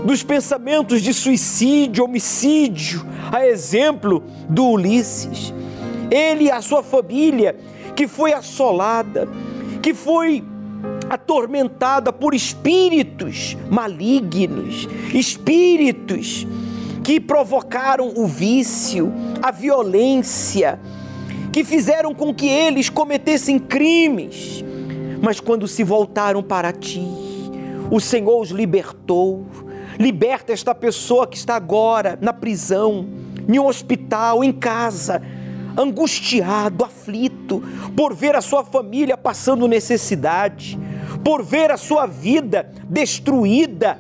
dos 0.04 0.24
pensamentos 0.24 1.00
de 1.00 1.14
suicídio, 1.14 2.04
homicídio, 2.04 3.06
a 3.30 3.46
exemplo 3.46 4.24
do 4.48 4.66
Ulisses. 4.66 5.54
Ele 6.11 6.46
e 6.46 6.50
a 6.50 6.61
sua 6.61 6.82
família, 6.82 7.56
que 7.94 8.08
foi 8.08 8.32
assolada, 8.32 9.28
que 9.80 9.94
foi 9.94 10.44
atormentada 11.08 12.12
por 12.12 12.34
espíritos 12.34 13.56
malignos, 13.70 14.88
espíritos 15.14 16.46
que 17.11 17.18
provocaram 17.18 18.12
o 18.16 18.24
vício, 18.24 19.12
a 19.42 19.50
violência, 19.50 20.78
que 21.52 21.64
fizeram 21.64 22.14
com 22.14 22.32
que 22.32 22.46
eles 22.46 22.88
cometessem 22.88 23.58
crimes. 23.58 24.64
Mas 25.20 25.40
quando 25.40 25.66
se 25.66 25.82
voltaram 25.82 26.40
para 26.40 26.72
ti, 26.72 27.04
o 27.90 27.98
Senhor 27.98 28.40
os 28.40 28.50
libertou, 28.50 29.44
Liberta 29.98 30.52
esta 30.52 30.72
pessoa 30.72 31.26
que 31.26 31.36
está 31.36 31.56
agora 31.56 32.16
na 32.22 32.32
prisão, 32.32 33.06
em 33.46 33.58
um 33.58 33.66
hospital, 33.66 34.44
em 34.44 34.52
casa, 34.52 35.20
angustiado, 35.76 36.84
aflito, 36.84 37.61
por 37.96 38.14
ver 38.14 38.36
a 38.36 38.40
sua 38.40 38.64
família 38.64 39.16
passando 39.16 39.66
necessidade, 39.66 40.78
por 41.24 41.42
ver 41.42 41.72
a 41.72 41.76
sua 41.76 42.06
vida 42.06 42.70
destruída 42.88 43.98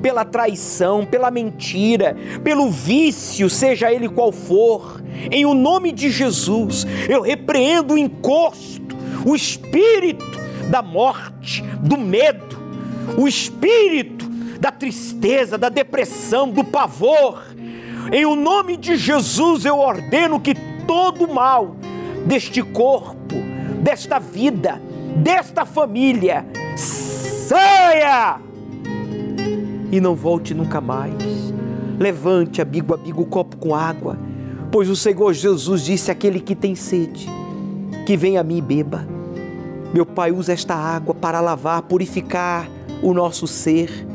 pela 0.00 0.24
traição, 0.24 1.04
pela 1.04 1.30
mentira, 1.30 2.16
pelo 2.42 2.70
vício, 2.70 3.48
seja 3.48 3.92
ele 3.92 4.08
qual 4.08 4.32
for. 4.32 5.02
Em 5.30 5.44
o 5.46 5.54
nome 5.54 5.92
de 5.92 6.10
Jesus, 6.10 6.86
eu 7.08 7.22
repreendo 7.22 7.94
o 7.94 7.98
encosto, 7.98 8.96
o 9.24 9.34
espírito 9.34 10.38
da 10.70 10.82
morte, 10.82 11.62
do 11.80 11.96
medo, 11.96 12.56
o 13.16 13.26
espírito 13.26 14.26
da 14.60 14.70
tristeza, 14.70 15.56
da 15.56 15.68
depressão, 15.68 16.48
do 16.48 16.64
pavor. 16.64 17.42
Em 18.12 18.24
o 18.24 18.36
nome 18.36 18.76
de 18.76 18.96
Jesus 18.96 19.64
eu 19.64 19.78
ordeno 19.78 20.40
que 20.40 20.54
todo 20.86 21.28
mal 21.28 21.76
deste 22.24 22.62
corpo, 22.62 23.34
desta 23.82 24.18
vida, 24.18 24.80
desta 25.16 25.64
família 25.64 26.46
saia 26.76 28.40
e 29.90 30.00
não 30.00 30.14
volte 30.14 30.54
nunca 30.54 30.80
mais. 30.80 31.14
Levante, 31.98 32.60
amigo, 32.60 32.94
amigo, 32.94 33.22
o 33.22 33.26
copo 33.26 33.56
com 33.56 33.74
água, 33.74 34.18
pois 34.70 34.88
o 34.88 34.96
Senhor 34.96 35.32
Jesus 35.32 35.82
disse: 35.84 36.10
aquele 36.10 36.40
que 36.40 36.54
tem 36.54 36.74
sede, 36.74 37.26
que 38.04 38.16
venha 38.16 38.40
a 38.40 38.44
mim 38.44 38.58
e 38.58 38.62
beba. 38.62 39.06
Meu 39.94 40.04
Pai 40.04 40.32
usa 40.32 40.52
esta 40.52 40.74
água 40.74 41.14
para 41.14 41.40
lavar, 41.40 41.82
purificar 41.82 42.68
o 43.02 43.14
nosso 43.14 43.46
ser 43.46 44.06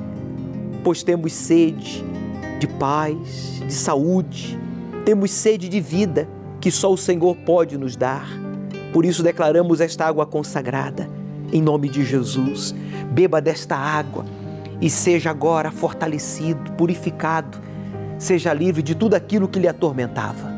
pois 0.83 1.03
temos 1.03 1.33
sede 1.33 2.03
de 2.59 2.67
paz, 2.67 3.61
de 3.65 3.73
saúde, 3.73 4.59
temos 5.05 5.31
sede 5.31 5.67
de 5.67 5.79
vida 5.79 6.27
que 6.59 6.69
só 6.69 6.91
o 6.91 6.97
Senhor 6.97 7.35
pode 7.37 7.77
nos 7.77 7.95
dar. 7.95 8.27
Por 8.93 9.05
isso 9.05 9.23
declaramos 9.23 9.81
esta 9.81 10.05
água 10.05 10.25
consagrada, 10.25 11.09
em 11.51 11.61
nome 11.61 11.89
de 11.89 12.03
Jesus. 12.03 12.75
Beba 13.11 13.41
desta 13.41 13.75
água 13.75 14.25
e 14.81 14.89
seja 14.89 15.29
agora 15.29 15.71
fortalecido, 15.71 16.71
purificado, 16.73 17.59
seja 18.17 18.53
livre 18.53 18.81
de 18.81 18.95
tudo 18.95 19.13
aquilo 19.13 19.47
que 19.47 19.59
lhe 19.59 19.67
atormentava. 19.67 20.51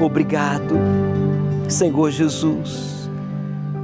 Obrigado, 0.00 0.74
Senhor 1.68 2.10
Jesus 2.10 2.92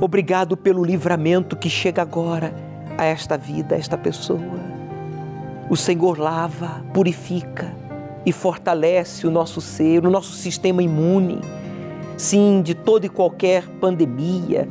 Obrigado 0.01 0.57
pelo 0.57 0.85
livramento 0.85 1.57
que 1.57 1.68
chega 1.68 2.01
agora 2.01 2.55
a 2.97 3.05
esta 3.05 3.37
vida, 3.37 3.74
a 3.74 3.79
esta 3.79 3.99
pessoa. 3.99 4.61
O 5.68 5.76
Senhor 5.76 6.20
lava, 6.20 6.85
purifica 6.95 7.74
e 8.24 8.31
fortalece 8.31 9.26
o 9.26 9.31
nosso 9.31 9.61
ser, 9.61 10.07
o 10.07 10.11
nosso 10.11 10.35
sistema 10.35 10.85
imune. 10.85 11.41
Sim, 12.16 12.62
de 12.62 12.74
toda 12.74 13.07
e 13.07 13.09
qualquer 13.09 13.66
pandemia, 13.81 14.68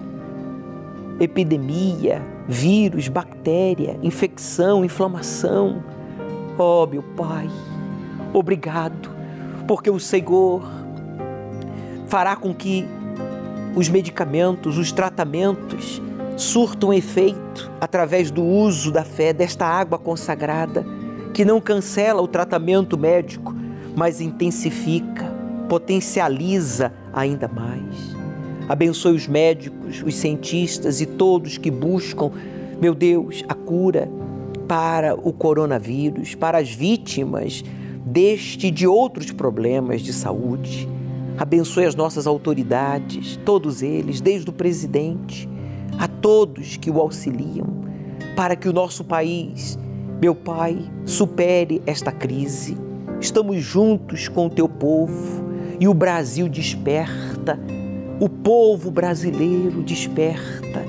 epidemia, 1.19 2.21
vírus, 2.47 3.07
bactéria, 3.07 3.99
infecção, 4.03 4.85
inflamação. 4.85 5.83
Oh, 6.57 6.85
meu 6.85 7.03
Pai, 7.03 7.49
obrigado, 8.33 9.09
porque 9.67 9.89
o 9.89 9.99
Senhor 9.99 10.63
fará 12.07 12.35
com 12.35 12.53
que 12.53 12.85
os 13.75 13.89
medicamentos, 13.89 14.77
os 14.77 14.91
tratamentos 14.91 16.01
surtam 16.35 16.93
efeito 16.93 17.71
através 17.81 18.31
do 18.31 18.43
uso 18.43 18.91
da 18.91 19.03
fé 19.03 19.33
desta 19.33 19.65
água 19.65 19.97
consagrada, 19.97 20.85
que 21.33 21.43
não 21.43 21.59
cancela 21.59 22.21
o 22.21 22.27
tratamento 22.27 22.97
médico, 22.97 23.53
mas 23.95 24.21
intensifica, 24.21 25.25
potencializa 25.67 26.93
ainda 27.13 27.47
mais. 27.47 28.16
Abençoe 28.67 29.15
os 29.15 29.27
médicos, 29.27 30.03
os 30.05 30.15
cientistas 30.15 30.99
e 30.99 31.05
todos 31.05 31.57
que 31.57 31.71
buscam, 31.71 32.31
meu 32.81 32.93
Deus, 32.93 33.43
a 33.47 33.53
cura 33.53 34.09
para 34.67 35.15
o 35.15 35.31
coronavírus, 35.31 36.35
para 36.35 36.57
as 36.57 36.69
vítimas 36.69 37.63
deste 38.05 38.67
e 38.67 38.71
de 38.71 38.85
outros 38.85 39.31
problemas 39.31 40.01
de 40.01 40.11
saúde. 40.11 40.87
Abençoe 41.37 41.85
as 41.85 41.95
nossas 41.95 42.27
autoridades, 42.27 43.39
todos 43.45 43.81
eles, 43.81 44.19
desde 44.19 44.49
o 44.49 44.53
presidente 44.53 45.47
a 45.97 46.07
todos 46.07 46.77
que 46.77 46.91
o 46.91 46.99
auxiliam, 46.99 47.67
para 48.35 48.55
que 48.55 48.67
o 48.67 48.73
nosso 48.73 49.03
país, 49.03 49.77
meu 50.21 50.35
Pai, 50.35 50.77
supere 51.05 51.81
esta 51.85 52.11
crise. 52.11 52.77
Estamos 53.19 53.63
juntos 53.63 54.27
com 54.27 54.47
o 54.47 54.49
teu 54.49 54.69
povo 54.69 55.43
e 55.79 55.87
o 55.87 55.93
Brasil 55.93 56.47
desperta, 56.47 57.59
o 58.19 58.27
povo 58.27 58.89
brasileiro 58.89 59.83
desperta 59.83 60.83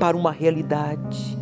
para 0.00 0.16
uma 0.16 0.32
realidade 0.32 1.36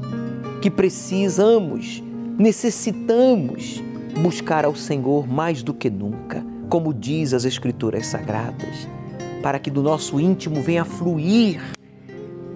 que 0.61 0.71
precisamos, 0.71 2.03
necessitamos 2.39 3.83
buscar 4.21 4.65
ao 4.65 4.75
Senhor 4.75 5.29
mais 5.29 5.63
do 5.63 5.73
que 5.73 5.89
nunca, 5.89 6.45
como 6.69 6.93
diz 6.93 7.33
as 7.33 7.45
Escrituras 7.45 8.07
Sagradas, 8.07 8.89
para 9.43 9.59
que 9.59 9.71
do 9.71 9.83
nosso 9.83 10.19
íntimo 10.19 10.61
venha 10.61 10.85
fluir 10.85 11.61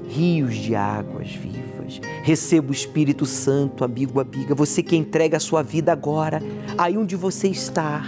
rios 0.09 0.57
de 0.57 0.75
águas 0.75 1.31
vivas. 1.31 2.01
Receba 2.25 2.71
o 2.71 2.73
Espírito 2.73 3.27
Santo, 3.27 3.85
amigo, 3.85 4.19
amiga, 4.19 4.57
você 4.57 4.83
que 4.83 4.97
entrega 4.97 5.37
a 5.37 5.41
sua 5.41 5.63
vida 5.63 5.93
agora, 5.93 6.43
aí 6.77 6.99
onde 6.99 7.15
você 7.15 7.47
está, 7.47 8.05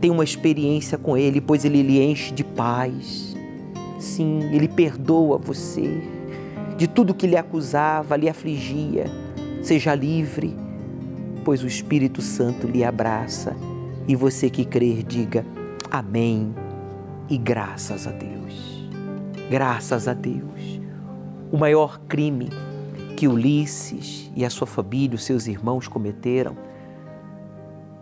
tem 0.00 0.10
uma 0.10 0.22
experiência 0.22 0.96
com 0.96 1.16
Ele, 1.16 1.40
pois 1.40 1.64
Ele 1.64 1.82
lhe 1.82 2.00
enche 2.00 2.32
de 2.32 2.44
paz. 2.44 3.25
Sim, 4.06 4.54
Ele 4.54 4.68
perdoa 4.68 5.36
você 5.36 6.00
de 6.78 6.86
tudo 6.86 7.12
que 7.12 7.26
lhe 7.26 7.36
acusava, 7.36 8.16
lhe 8.16 8.28
afligia. 8.28 9.06
Seja 9.62 9.94
livre, 9.96 10.56
pois 11.44 11.64
o 11.64 11.66
Espírito 11.66 12.22
Santo 12.22 12.68
lhe 12.68 12.84
abraça. 12.84 13.56
E 14.06 14.14
você 14.14 14.48
que 14.48 14.64
crer, 14.64 15.02
diga 15.02 15.44
amém 15.90 16.54
e 17.28 17.36
graças 17.36 18.06
a 18.06 18.12
Deus. 18.12 18.88
Graças 19.50 20.06
a 20.06 20.14
Deus. 20.14 20.80
O 21.50 21.58
maior 21.58 21.98
crime 22.06 22.48
que 23.16 23.26
Ulisses 23.26 24.30
e 24.36 24.44
a 24.44 24.50
sua 24.50 24.68
família, 24.68 25.16
os 25.16 25.24
seus 25.24 25.48
irmãos 25.48 25.88
cometeram, 25.88 26.56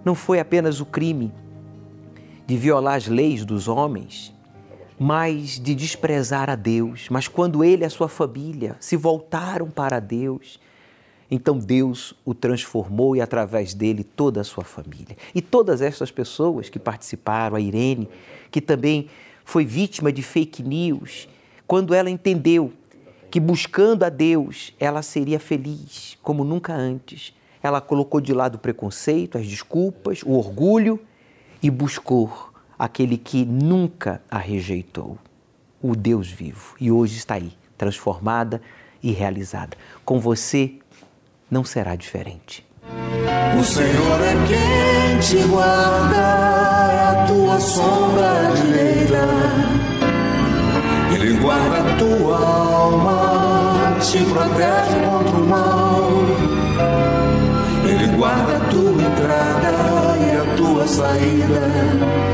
não 0.04 0.14
foi 0.14 0.38
apenas 0.38 0.80
o 0.80 0.86
crime 0.86 1.32
de 2.46 2.58
violar 2.58 2.96
as 2.96 3.06
leis 3.06 3.42
dos 3.42 3.68
homens, 3.68 4.33
mas 4.98 5.58
de 5.58 5.74
desprezar 5.74 6.48
a 6.48 6.54
Deus. 6.54 7.08
Mas 7.10 7.28
quando 7.28 7.64
ele 7.64 7.82
e 7.82 7.86
a 7.86 7.90
sua 7.90 8.08
família 8.08 8.76
se 8.80 8.96
voltaram 8.96 9.70
para 9.70 10.00
Deus, 10.00 10.60
então 11.30 11.58
Deus 11.58 12.14
o 12.24 12.34
transformou 12.34 13.16
e 13.16 13.20
através 13.20 13.74
dele 13.74 14.04
toda 14.04 14.40
a 14.40 14.44
sua 14.44 14.64
família. 14.64 15.16
E 15.34 15.42
todas 15.42 15.80
essas 15.80 16.10
pessoas 16.10 16.68
que 16.68 16.78
participaram, 16.78 17.56
a 17.56 17.60
Irene, 17.60 18.08
que 18.50 18.60
também 18.60 19.08
foi 19.44 19.64
vítima 19.64 20.12
de 20.12 20.22
fake 20.22 20.62
news, 20.62 21.28
quando 21.66 21.94
ela 21.94 22.10
entendeu 22.10 22.72
que 23.30 23.40
buscando 23.40 24.04
a 24.04 24.08
Deus 24.08 24.72
ela 24.78 25.02
seria 25.02 25.40
feliz 25.40 26.16
como 26.22 26.44
nunca 26.44 26.72
antes, 26.72 27.34
ela 27.62 27.80
colocou 27.80 28.20
de 28.20 28.32
lado 28.32 28.56
o 28.56 28.58
preconceito, 28.58 29.38
as 29.38 29.46
desculpas, 29.46 30.22
o 30.22 30.32
orgulho 30.32 31.00
e 31.62 31.70
buscou 31.70 32.53
aquele 32.84 33.16
que 33.16 33.46
nunca 33.46 34.20
a 34.30 34.38
rejeitou, 34.38 35.16
o 35.80 35.96
Deus 35.96 36.30
vivo. 36.30 36.74
E 36.78 36.90
hoje 36.90 37.16
está 37.16 37.34
aí, 37.34 37.52
transformada 37.78 38.60
e 39.02 39.10
realizada. 39.10 39.76
Com 40.04 40.20
você 40.20 40.74
não 41.50 41.64
será 41.64 41.96
diferente. 41.96 42.66
O 43.58 43.64
Senhor 43.64 44.20
é 44.20 44.34
quem 44.46 45.18
te 45.20 45.48
guarda, 45.48 47.22
a 47.22 47.26
tua 47.26 47.58
sombra 47.58 48.52
direita. 48.54 49.28
Ele 51.14 51.38
guarda 51.38 51.78
a 51.78 51.96
tua 51.96 52.38
alma, 52.38 53.96
te 54.00 54.18
protege 54.24 55.00
contra 55.08 55.36
o 55.38 55.46
mal. 55.46 56.10
Ele 57.88 58.16
guarda 58.16 58.56
a 58.56 58.60
tua 58.68 59.02
entrada 59.02 59.94
e 60.18 60.36
a 60.36 60.56
tua 60.56 60.86
saída, 60.86 62.33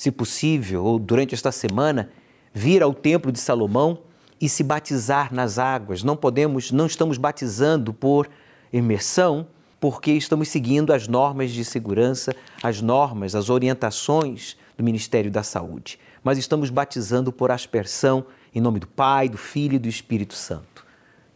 se 0.00 0.10
possível, 0.10 0.82
ou 0.82 0.98
durante 0.98 1.34
esta 1.34 1.52
semana, 1.52 2.08
vir 2.54 2.82
ao 2.82 2.94
Templo 2.94 3.30
de 3.30 3.38
Salomão 3.38 3.98
e 4.40 4.48
se 4.48 4.64
batizar 4.64 5.30
nas 5.30 5.58
águas. 5.58 6.02
Não 6.02 6.16
podemos, 6.16 6.72
não 6.72 6.86
estamos 6.86 7.18
batizando 7.18 7.92
por 7.92 8.26
imersão, 8.72 9.46
porque 9.78 10.12
estamos 10.12 10.48
seguindo 10.48 10.94
as 10.94 11.06
normas 11.06 11.50
de 11.50 11.62
segurança, 11.66 12.34
as 12.62 12.80
normas, 12.80 13.34
as 13.34 13.50
orientações 13.50 14.56
do 14.74 14.82
Ministério 14.82 15.30
da 15.30 15.42
Saúde. 15.42 15.98
Mas 16.24 16.38
estamos 16.38 16.70
batizando 16.70 17.30
por 17.30 17.50
aspersão 17.50 18.24
em 18.54 18.60
nome 18.62 18.80
do 18.80 18.86
Pai, 18.86 19.28
do 19.28 19.36
Filho 19.36 19.74
e 19.74 19.78
do 19.78 19.86
Espírito 19.86 20.32
Santo. 20.32 20.86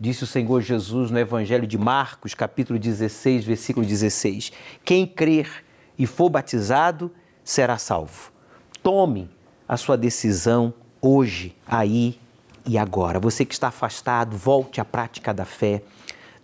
Disse 0.01 0.25
o 0.25 0.27
Senhor 0.27 0.63
Jesus 0.63 1.11
no 1.11 1.19
Evangelho 1.19 1.67
de 1.67 1.77
Marcos, 1.77 2.33
capítulo 2.33 2.79
16, 2.79 3.45
versículo 3.45 3.85
16: 3.85 4.53
Quem 4.83 5.07
crer 5.07 5.63
e 5.99 6.07
for 6.07 6.31
batizado 6.31 7.13
será 7.45 7.77
salvo. 7.77 8.33
Tome 8.85 9.31
a 9.67 9.79
sua 9.79 9.97
decisão 9.97 10.75
hoje, 11.01 11.57
aí 11.67 12.21
e 12.67 12.77
agora. 12.77 13.19
Você 13.19 13.43
que 13.43 13.55
está 13.55 13.69
afastado, 13.69 14.37
volte 14.37 14.79
à 14.79 14.85
prática 14.85 15.33
da 15.33 15.47
fé. 15.47 15.83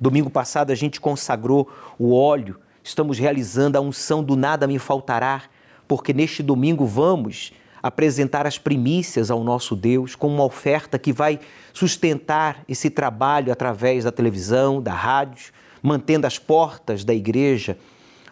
Domingo 0.00 0.30
passado 0.30 0.70
a 0.70 0.74
gente 0.74 1.02
consagrou 1.02 1.70
o 1.98 2.14
óleo, 2.14 2.58
estamos 2.82 3.18
realizando 3.18 3.76
a 3.76 3.80
unção 3.82 4.24
do 4.24 4.36
nada 4.36 4.66
me 4.66 4.78
faltará, 4.78 5.42
porque 5.86 6.14
neste 6.14 6.42
domingo 6.42 6.86
vamos 6.86 7.52
apresentar 7.82 8.46
as 8.46 8.56
primícias 8.56 9.30
ao 9.30 9.44
nosso 9.44 9.76
Deus 9.76 10.14
com 10.14 10.28
uma 10.28 10.44
oferta 10.44 10.98
que 10.98 11.12
vai 11.12 11.38
sustentar 11.74 12.64
esse 12.66 12.88
trabalho 12.88 13.52
através 13.52 14.04
da 14.04 14.10
televisão, 14.10 14.80
da 14.80 14.94
rádio, 14.94 15.52
mantendo 15.82 16.26
as 16.26 16.38
portas 16.38 17.04
da 17.04 17.12
igreja 17.12 17.76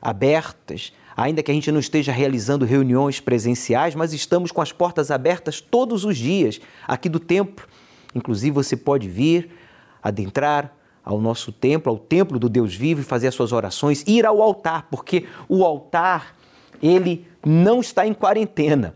abertas, 0.00 0.94
ainda 1.18 1.42
que 1.42 1.50
a 1.50 1.54
gente 1.54 1.72
não 1.72 1.80
esteja 1.80 2.12
realizando 2.12 2.64
reuniões 2.64 3.18
presenciais, 3.18 3.96
mas 3.96 4.12
estamos 4.12 4.52
com 4.52 4.62
as 4.62 4.70
portas 4.70 5.10
abertas 5.10 5.60
todos 5.60 6.04
os 6.04 6.16
dias 6.16 6.60
aqui 6.86 7.08
do 7.08 7.18
templo. 7.18 7.66
Inclusive 8.14 8.52
você 8.52 8.76
pode 8.76 9.08
vir, 9.08 9.50
adentrar 10.00 10.72
ao 11.04 11.20
nosso 11.20 11.50
templo, 11.50 11.90
ao 11.90 11.98
templo 11.98 12.38
do 12.38 12.48
Deus 12.48 12.72
vivo 12.72 13.00
e 13.00 13.04
fazer 13.04 13.26
as 13.26 13.34
suas 13.34 13.50
orações, 13.50 14.04
ir 14.06 14.24
ao 14.24 14.40
altar, 14.40 14.86
porque 14.92 15.26
o 15.48 15.64
altar 15.64 16.36
ele 16.80 17.26
não 17.44 17.80
está 17.80 18.06
em 18.06 18.14
quarentena. 18.14 18.94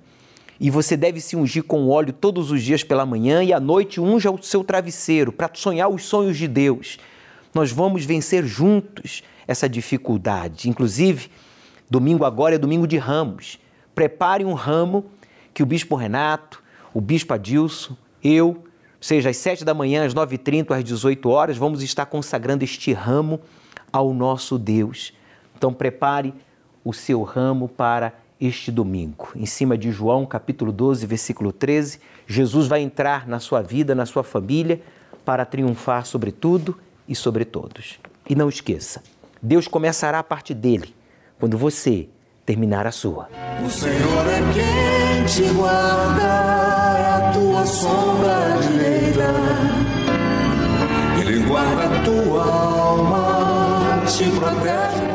E 0.61 0.71
você 0.71 0.97
deve 0.97 1.21
se 1.21 1.35
ungir 1.35 1.65
com 1.65 1.89
óleo 1.89 2.13
todos 2.13 2.53
os 2.53 2.63
dias 2.63 2.85
pela 2.85 3.05
manhã 3.05 3.43
e 3.43 3.53
à 3.53 3.59
noite 3.59 4.01
unja 4.01 4.31
o 4.31 4.41
seu 4.41 4.63
travesseiro 4.63 5.33
para 5.33 5.51
sonhar 5.55 5.89
os 5.89 6.05
sonhos 6.05 6.39
de 6.39 6.47
Deus. 6.47 6.99
Nós 7.53 7.73
vamos 7.73 8.05
vencer 8.05 8.47
juntos 8.47 9.25
essa 9.45 9.69
dificuldade. 9.69 10.69
Inclusive, 10.69 11.29
domingo 11.93 12.25
agora 12.25 12.55
é 12.55 12.59
domingo 12.59 12.87
de 12.87 12.97
ramos. 12.97 13.61
Prepare 13.95 14.47
um 14.47 14.55
ramo 14.55 15.05
que 15.53 15.63
o 15.63 15.67
Bispo 15.67 15.95
Renato, 15.95 16.63
o 16.95 17.03
Bispo 17.03 17.35
Adilson, 17.35 17.95
eu, 18.25 18.65
seja 18.99 19.29
às 19.29 19.37
sete 19.37 19.63
da 19.63 19.75
manhã, 19.75 20.07
às 20.07 20.15
nove 20.15 20.37
e 20.37 20.39
trinta, 20.39 20.75
às 20.75 20.83
dezoito 20.83 21.29
horas, 21.29 21.59
vamos 21.59 21.83
estar 21.83 22.07
consagrando 22.07 22.65
este 22.65 22.95
ramo 22.95 23.41
ao 23.93 24.15
nosso 24.15 24.59
Deus. 24.59 25.13
Então 25.55 25.71
prepare 25.71 26.33
o 26.83 26.95
seu 26.95 27.23
ramo 27.23 27.69
para 27.69 28.15
este 28.41 28.73
domingo. 28.73 29.29
Em 29.37 29.45
cima 29.45 29.77
de 29.77 29.93
João, 29.93 30.25
capítulo 30.25 30.73
12, 30.73 31.05
versículo 31.05 31.53
13, 31.53 32.01
Jesus 32.27 32.69
vai 32.69 32.81
entrar 32.81 33.29
na 33.29 33.39
sua 33.39 33.61
vida, 33.61 33.95
na 33.95 34.07
sua 34.07 34.23
família, 34.23 34.81
para 35.27 35.45
triunfar 35.45 36.07
sobre 36.07 36.33
tudo 36.33 36.75
e 37.07 37.15
sobre 37.15 37.45
todos. 37.45 38.01
E 38.27 38.35
não 38.35 38.49
esqueça, 38.49 39.03
Deus 39.43 39.69
começará 39.69 40.21
a 40.21 40.25
parte 40.25 40.55
dele 40.55 41.02
quando 41.43 41.59
você 41.59 42.09
terminar 42.47 42.87
a 42.87 42.93
sua. 42.93 43.29
O 43.67 43.69
Senhor 43.69 44.27
é 44.29 44.39
quem 44.55 45.25
te 45.25 45.53
guarda, 45.55 46.23
é 46.23 47.05
a 47.17 47.33
tua 47.33 47.67
sombra 47.67 48.59
direita. 48.61 49.35
Ele 51.21 51.41
guarda 51.49 51.83
a 51.83 52.05
tua 52.05 52.45
alma, 52.45 54.03
te 54.07 54.31
protege. 54.39 55.12